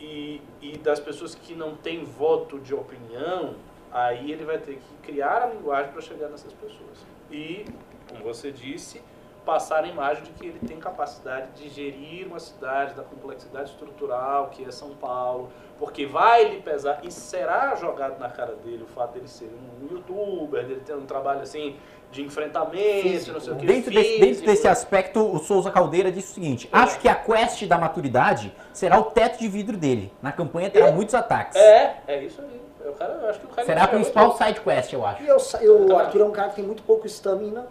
[0.00, 3.56] e, e das pessoas que não têm voto de opinião,
[3.90, 7.04] aí ele vai ter que criar a linguagem para chegar nessas pessoas.
[7.30, 7.64] E,
[8.08, 9.02] como você disse,
[9.46, 14.48] passar a imagem de que ele tem capacidade de gerir uma cidade da complexidade estrutural
[14.48, 18.86] que é São Paulo, porque vai lhe pesar e será jogado na cara dele o
[18.88, 21.76] fato dele ser um youtuber, dele ter um trabalho assim
[22.10, 23.66] de enfrentamento, não sei o que.
[23.66, 26.76] Dentro, físico, desse, dentro desse aspecto, o Souza Caldeira disse o seguinte: é.
[26.76, 30.12] acho que a quest da maturidade será o teto de vidro dele.
[30.20, 30.92] Na campanha terá é.
[30.92, 31.56] muitos ataques.
[31.56, 32.60] É, é isso aí.
[32.84, 35.22] Eu, cara, eu acho que o cara será a principal side quest, eu acho.
[35.22, 37.66] E eu, eu, o Arthur é um cara que tem muito pouco estamina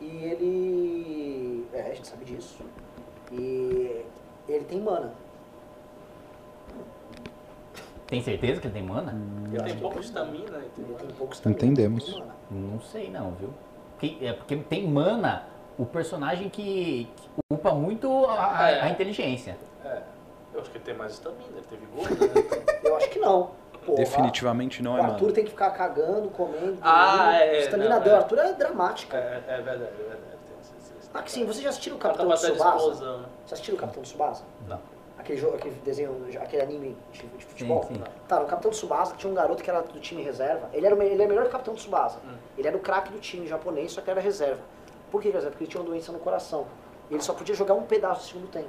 [0.00, 1.66] e ele.
[1.72, 2.64] É, a gente sabe disso.
[3.32, 4.04] E
[4.48, 5.12] ele tem mana.
[8.06, 9.12] Tem certeza que ele tem mana?
[9.12, 10.58] Hum, ele tem pouco estamina.
[10.78, 11.62] Ele tem pouco estamina.
[11.62, 12.22] Entendemos.
[12.50, 13.50] Não sei não, viu?
[14.22, 15.44] é porque tem mana
[15.76, 18.80] o personagem que, que upa muito a, é.
[18.82, 19.56] a, inteligência.
[19.84, 20.02] É.
[20.54, 22.80] Eu acho que ele tem mais estamina, ele teve gordo, né?
[22.82, 23.50] Eu acho que não.
[23.94, 26.78] Definitivamente não é O Arthur tem que ficar cagando, comendo.
[26.82, 27.60] Ah, é.
[27.60, 28.18] Estamina dele, é.
[28.18, 29.16] Arthur é dramática.
[29.16, 30.38] É, é verdade, é verdade.
[31.14, 33.18] Ah, que sim, você já assistiu o Capitão Tsubasa?
[33.18, 33.26] Né?
[33.44, 34.44] Você assistiu o Capitão Tsubasa?
[34.68, 34.78] Não.
[35.18, 37.82] Aquele, jogo, aquele desenho, aquele anime de, de futebol?
[37.84, 38.02] Sim, sim.
[38.28, 40.68] Tá, no Capitão Tsubasa tinha um garoto que era do time reserva.
[40.72, 42.18] Ele era o, ele é melhor que o Capitão Tsubasa.
[42.24, 42.36] Hum.
[42.56, 44.60] Ele era o craque do time japonês, só que era reserva.
[45.10, 45.50] Por que reserva?
[45.50, 46.66] Porque ele tinha uma doença no coração.
[47.10, 48.68] E ele só podia jogar um pedaço do segundo tempo.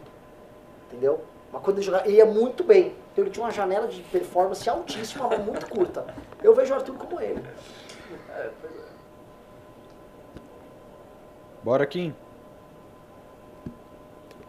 [0.87, 1.21] Entendeu?
[1.51, 2.95] Mas quando ele jogava, ele ia muito bem.
[3.11, 6.05] Então ele tinha uma janela de performance altíssima, mas muito curta.
[6.43, 7.43] Eu vejo o Arthur como ele.
[11.63, 12.15] Bora, Kim.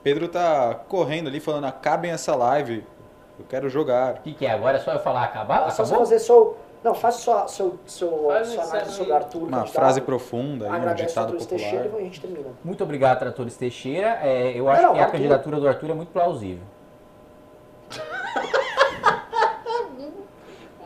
[0.02, 2.84] Pedro tá correndo ali falando, acabem essa live.
[3.38, 4.14] Eu quero jogar.
[4.14, 4.52] O que, que, é?
[4.52, 5.66] Agora é só eu falar acabar?
[5.66, 6.56] É só você fazer seu.
[6.82, 9.42] Não, faça sua, seu, seu, Faz sua análise sobre Arthur.
[9.48, 11.48] Uma frase profunda, aí, um ditado popular.
[11.48, 12.48] Teixeira e a gente termina.
[12.64, 14.18] Muito obrigado, Tratores Teixeira.
[14.22, 16.64] É, eu acho não, que a candidatura do Arthur é muito plausível.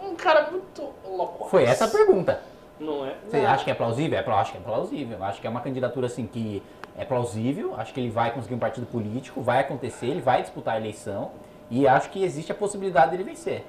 [0.03, 1.44] um cara muito louco.
[1.55, 2.41] Foi essa a pergunta.
[2.81, 3.15] Não é?
[3.29, 4.19] Você acha que é plausível?
[4.19, 5.25] É, acho que é plausível.
[5.25, 6.61] Acho que é uma candidatura assim que
[6.99, 7.75] é plausível.
[7.77, 11.31] Acho que ele vai conseguir um partido político, vai acontecer, ele vai disputar a eleição
[11.71, 13.65] e acho que existe a possibilidade dele vencer.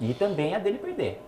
[0.00, 1.20] E também a dele perder.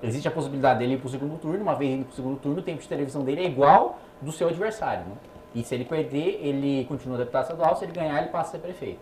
[0.00, 2.38] Existe a possibilidade dele ir para o segundo turno, uma vez indo para o segundo
[2.38, 5.04] turno, o tempo de televisão dele é igual do seu adversário.
[5.04, 5.16] Né?
[5.56, 8.58] E se ele perder, ele continua deputado estadual, se ele ganhar, ele passa a ser
[8.58, 9.00] prefeito.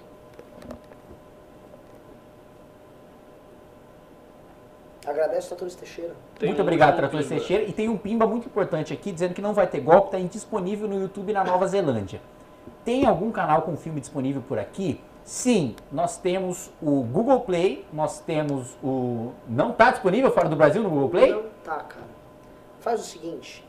[5.06, 6.14] Agradece o Tratores Teixeira.
[6.38, 7.02] Tem muito um obrigado, pimba.
[7.02, 7.62] Tratores Teixeira.
[7.64, 10.88] E tem um pimba muito importante aqui, dizendo que não vai ter golpe, está indisponível
[10.88, 12.20] no YouTube na Nova Zelândia.
[12.84, 15.00] Tem algum canal com filme disponível por aqui?
[15.24, 19.32] Sim, nós temos o Google Play, nós temos o...
[19.48, 21.32] Não está disponível fora do Brasil no Google Play?
[21.32, 22.06] Não tá, cara.
[22.80, 23.64] Faz o seguinte.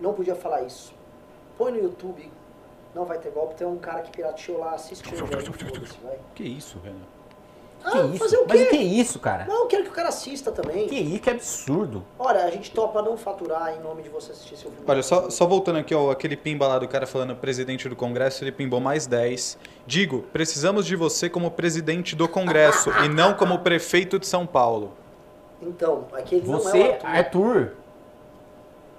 [0.00, 0.94] Não podia falar isso.
[1.58, 2.30] Põe no YouTube.
[2.94, 3.54] Não vai ter golpe.
[3.54, 4.72] Tem um cara que pirateou lá.
[4.72, 5.52] Assiste o vídeo.
[5.52, 6.18] foda-se, vai.
[6.34, 7.19] Que isso, Renan?
[7.82, 8.18] Ah, que isso?
[8.18, 8.66] fazer o Mas quê?
[8.66, 9.46] o que é isso, cara?
[9.46, 10.86] Não, eu quero que o cara assista também.
[10.86, 12.04] Que isso, que absurdo.
[12.18, 14.84] Olha, a gente topa não faturar em nome de você assistir seu filme.
[14.86, 18.44] Olha, só, só voltando aqui, ó, aquele pimba lá do cara falando presidente do Congresso,
[18.44, 19.56] ele pimbou mais 10.
[19.86, 24.92] Digo, precisamos de você como presidente do Congresso e não como prefeito de São Paulo.
[25.62, 27.06] Então, aquele não é Você, o Arthur.
[27.06, 27.72] Arthur,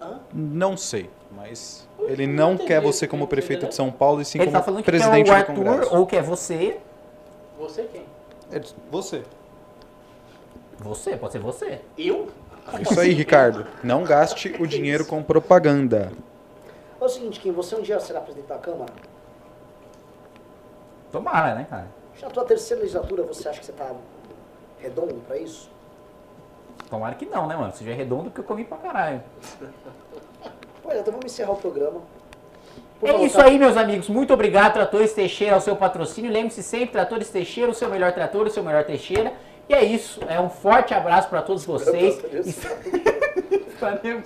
[0.02, 0.20] Hã?
[0.34, 3.70] Não sei, mas ele não entendi, quer você como entendi, prefeito né?
[3.70, 5.54] de São Paulo e sim ele como tá falando que quer presidente o do Arthur
[5.56, 5.96] Congresso.
[5.96, 6.78] ou quer você.
[7.60, 8.02] Você quem?
[8.52, 8.62] É
[8.92, 9.24] você.
[10.80, 11.82] Você, pode ser você.
[11.98, 12.30] Eu?
[12.82, 13.66] Isso aí, Ricardo.
[13.84, 16.12] Não gaste o dinheiro com propaganda.
[17.00, 18.94] É o seguinte, Kim, você um dia será presidente da Câmara?
[21.12, 21.88] Tomara, né, cara?
[22.16, 23.92] Já na tua terceira legislatura, você acha que você tá
[24.80, 25.70] redondo pra isso?
[26.90, 27.74] Tomara que não, né, mano?
[27.74, 29.24] Seja redondo porque eu comi pra caralho.
[30.84, 32.02] Pois é, então vamos encerrar o programa.
[33.04, 34.08] É isso aí, meus amigos.
[34.08, 36.32] Muito obrigado, Tratores Teixeira, ao seu patrocínio.
[36.32, 39.34] Lembre-se sempre, Tratores Teixeira, o seu melhor trator, o seu melhor Teixeira.
[39.68, 40.20] E é isso.
[40.28, 42.22] É um forte abraço para todos vocês.
[43.82, 44.26] Estaremos,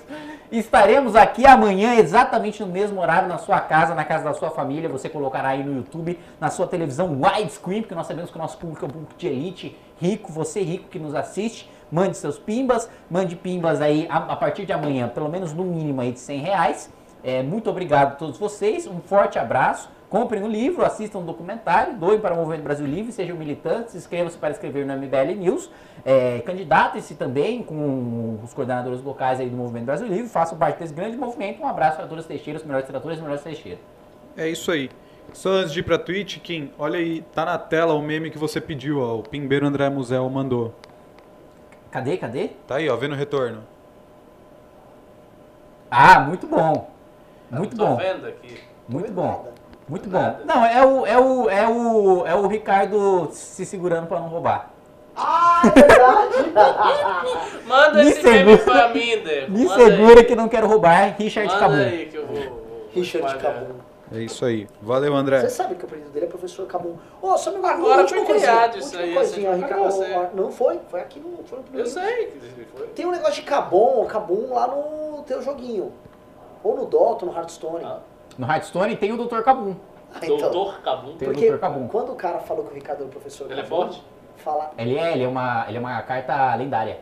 [0.52, 4.90] estaremos aqui amanhã, exatamente no mesmo horário, na sua casa, na casa da sua família.
[4.90, 8.58] Você colocará aí no YouTube, na sua televisão widescreen, porque nós sabemos que o nosso
[8.58, 10.30] público é um público de elite, rico.
[10.34, 12.90] Você rico que nos assiste, mande seus pimbas.
[13.10, 16.40] Mande pimbas aí a, a partir de amanhã, pelo menos no mínimo aí de 100
[16.40, 16.90] reais.
[17.26, 19.90] É, muito obrigado a todos vocês, um forte abraço.
[20.12, 24.38] Comprem o livro, assistam o documentário, doem para o Movimento Brasil Livre, sejam militantes, inscrevam-se
[24.38, 25.72] para escrever no MBL News,
[26.06, 30.94] é, candidatem-se também com os coordenadores locais aí do Movimento Brasil Livre, façam parte desse
[30.94, 31.64] grande movimento.
[31.64, 33.80] Um abraço para todas as Teixeiras, os melhores os melhores Teixeiras.
[34.38, 34.92] É isso aí.
[35.34, 38.38] Só antes de ir pra Twitch, Kim, olha aí, tá na tela o meme que
[38.38, 39.18] você pediu, ó.
[39.18, 40.76] O Pimbeiro André Musel mandou.
[41.90, 42.50] Cadê, cadê?
[42.68, 43.64] Tá aí, ó, vendo o retorno.
[45.90, 46.95] Ah, muito bom.
[47.60, 47.96] Muito Tô bom.
[47.98, 48.60] vendo aqui.
[48.88, 49.28] Muito é bom.
[49.28, 49.54] nada.
[49.88, 50.36] Muito bom.
[50.46, 54.72] Não, é o, é o, é o, é o Ricardo se segurando para não roubar.
[55.16, 56.52] Ah, é verdade!
[57.68, 58.80] Manda Me esse meme segura.
[58.80, 59.52] pra mim, Deco.
[59.52, 60.26] Me Manda segura aí.
[60.26, 61.76] que não quero roubar, Richard Manda Cabum.
[61.76, 62.36] aí que eu vou...
[62.36, 63.38] vou Richard.
[63.38, 63.76] Cabum.
[64.12, 64.68] É isso aí.
[64.82, 65.42] Valeu, André.
[65.42, 66.96] Você sabe que o apelido dele é professor Cabum.
[67.22, 70.36] Ô, só me Agora última foi coisinha, criado isso última aí, coisinha, Ricardo.
[70.36, 70.80] Não foi?
[70.90, 71.90] Foi aqui no, foi no Eu primeiro.
[71.90, 72.88] sei que foi.
[72.88, 75.92] Tem um negócio de Cabum, Cabum lá no teu joguinho.
[76.66, 77.86] Ou no Dota, no Hearthstone.
[77.86, 78.00] Ah.
[78.40, 79.42] No Hearthstone tem o Dr.
[79.44, 79.76] Cabum.
[80.14, 80.38] Ah, então.
[80.50, 81.16] Doutor Cabum.
[81.18, 81.60] Tem o Porque Dr.
[81.60, 81.88] Cabum.
[81.88, 84.04] quando o cara falou que o Ricardo era o professor Ele é Cabum, forte?
[84.38, 84.72] Fala.
[84.78, 87.00] Ele é, ele é uma, ele é uma carta lendária.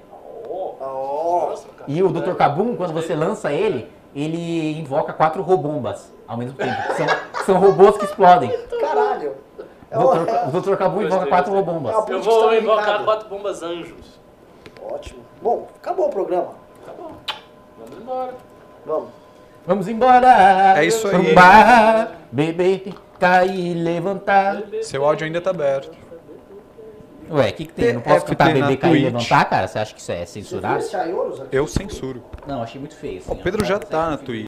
[0.49, 1.45] Oh, Ó.
[1.49, 1.65] nossa.
[1.87, 2.33] E o Dr.
[2.35, 6.75] Cabum, quando você lança ele, ele invoca quatro robombas ao mesmo tempo.
[6.97, 8.51] São, são robôs que explodem.
[8.81, 9.35] Caralho.
[9.93, 10.57] O o- Dr.
[10.57, 10.75] o Dr.
[10.75, 11.93] Cabum invoca quatro robombas.
[11.93, 13.05] É o- Eu vou invocar Ricardo.
[13.05, 14.19] quatro bombas anjos.
[14.91, 15.21] Ótimo.
[15.41, 16.49] Bom, acabou o programa.
[16.85, 17.11] Tá bom.
[17.79, 18.33] Vamos embora.
[18.85, 19.22] Vamos.
[19.65, 20.75] Vamos embora.
[20.77, 21.35] É isso aí.
[22.31, 24.61] Beber, cair, levantar.
[24.81, 25.91] Seu áudio ainda tá aberto.
[27.31, 27.85] Ué, o que, que tem?
[27.85, 29.03] Eu não posso TFT cantar na beber, cair, Twitch.
[29.13, 29.67] levantar, cara?
[29.67, 30.83] Você acha que isso é censurado?
[31.51, 32.21] Eu censuro.
[32.45, 33.19] Não, achei muito feio.
[33.19, 33.65] assim, O Pedro ó.
[33.65, 34.41] já tá na Twitch.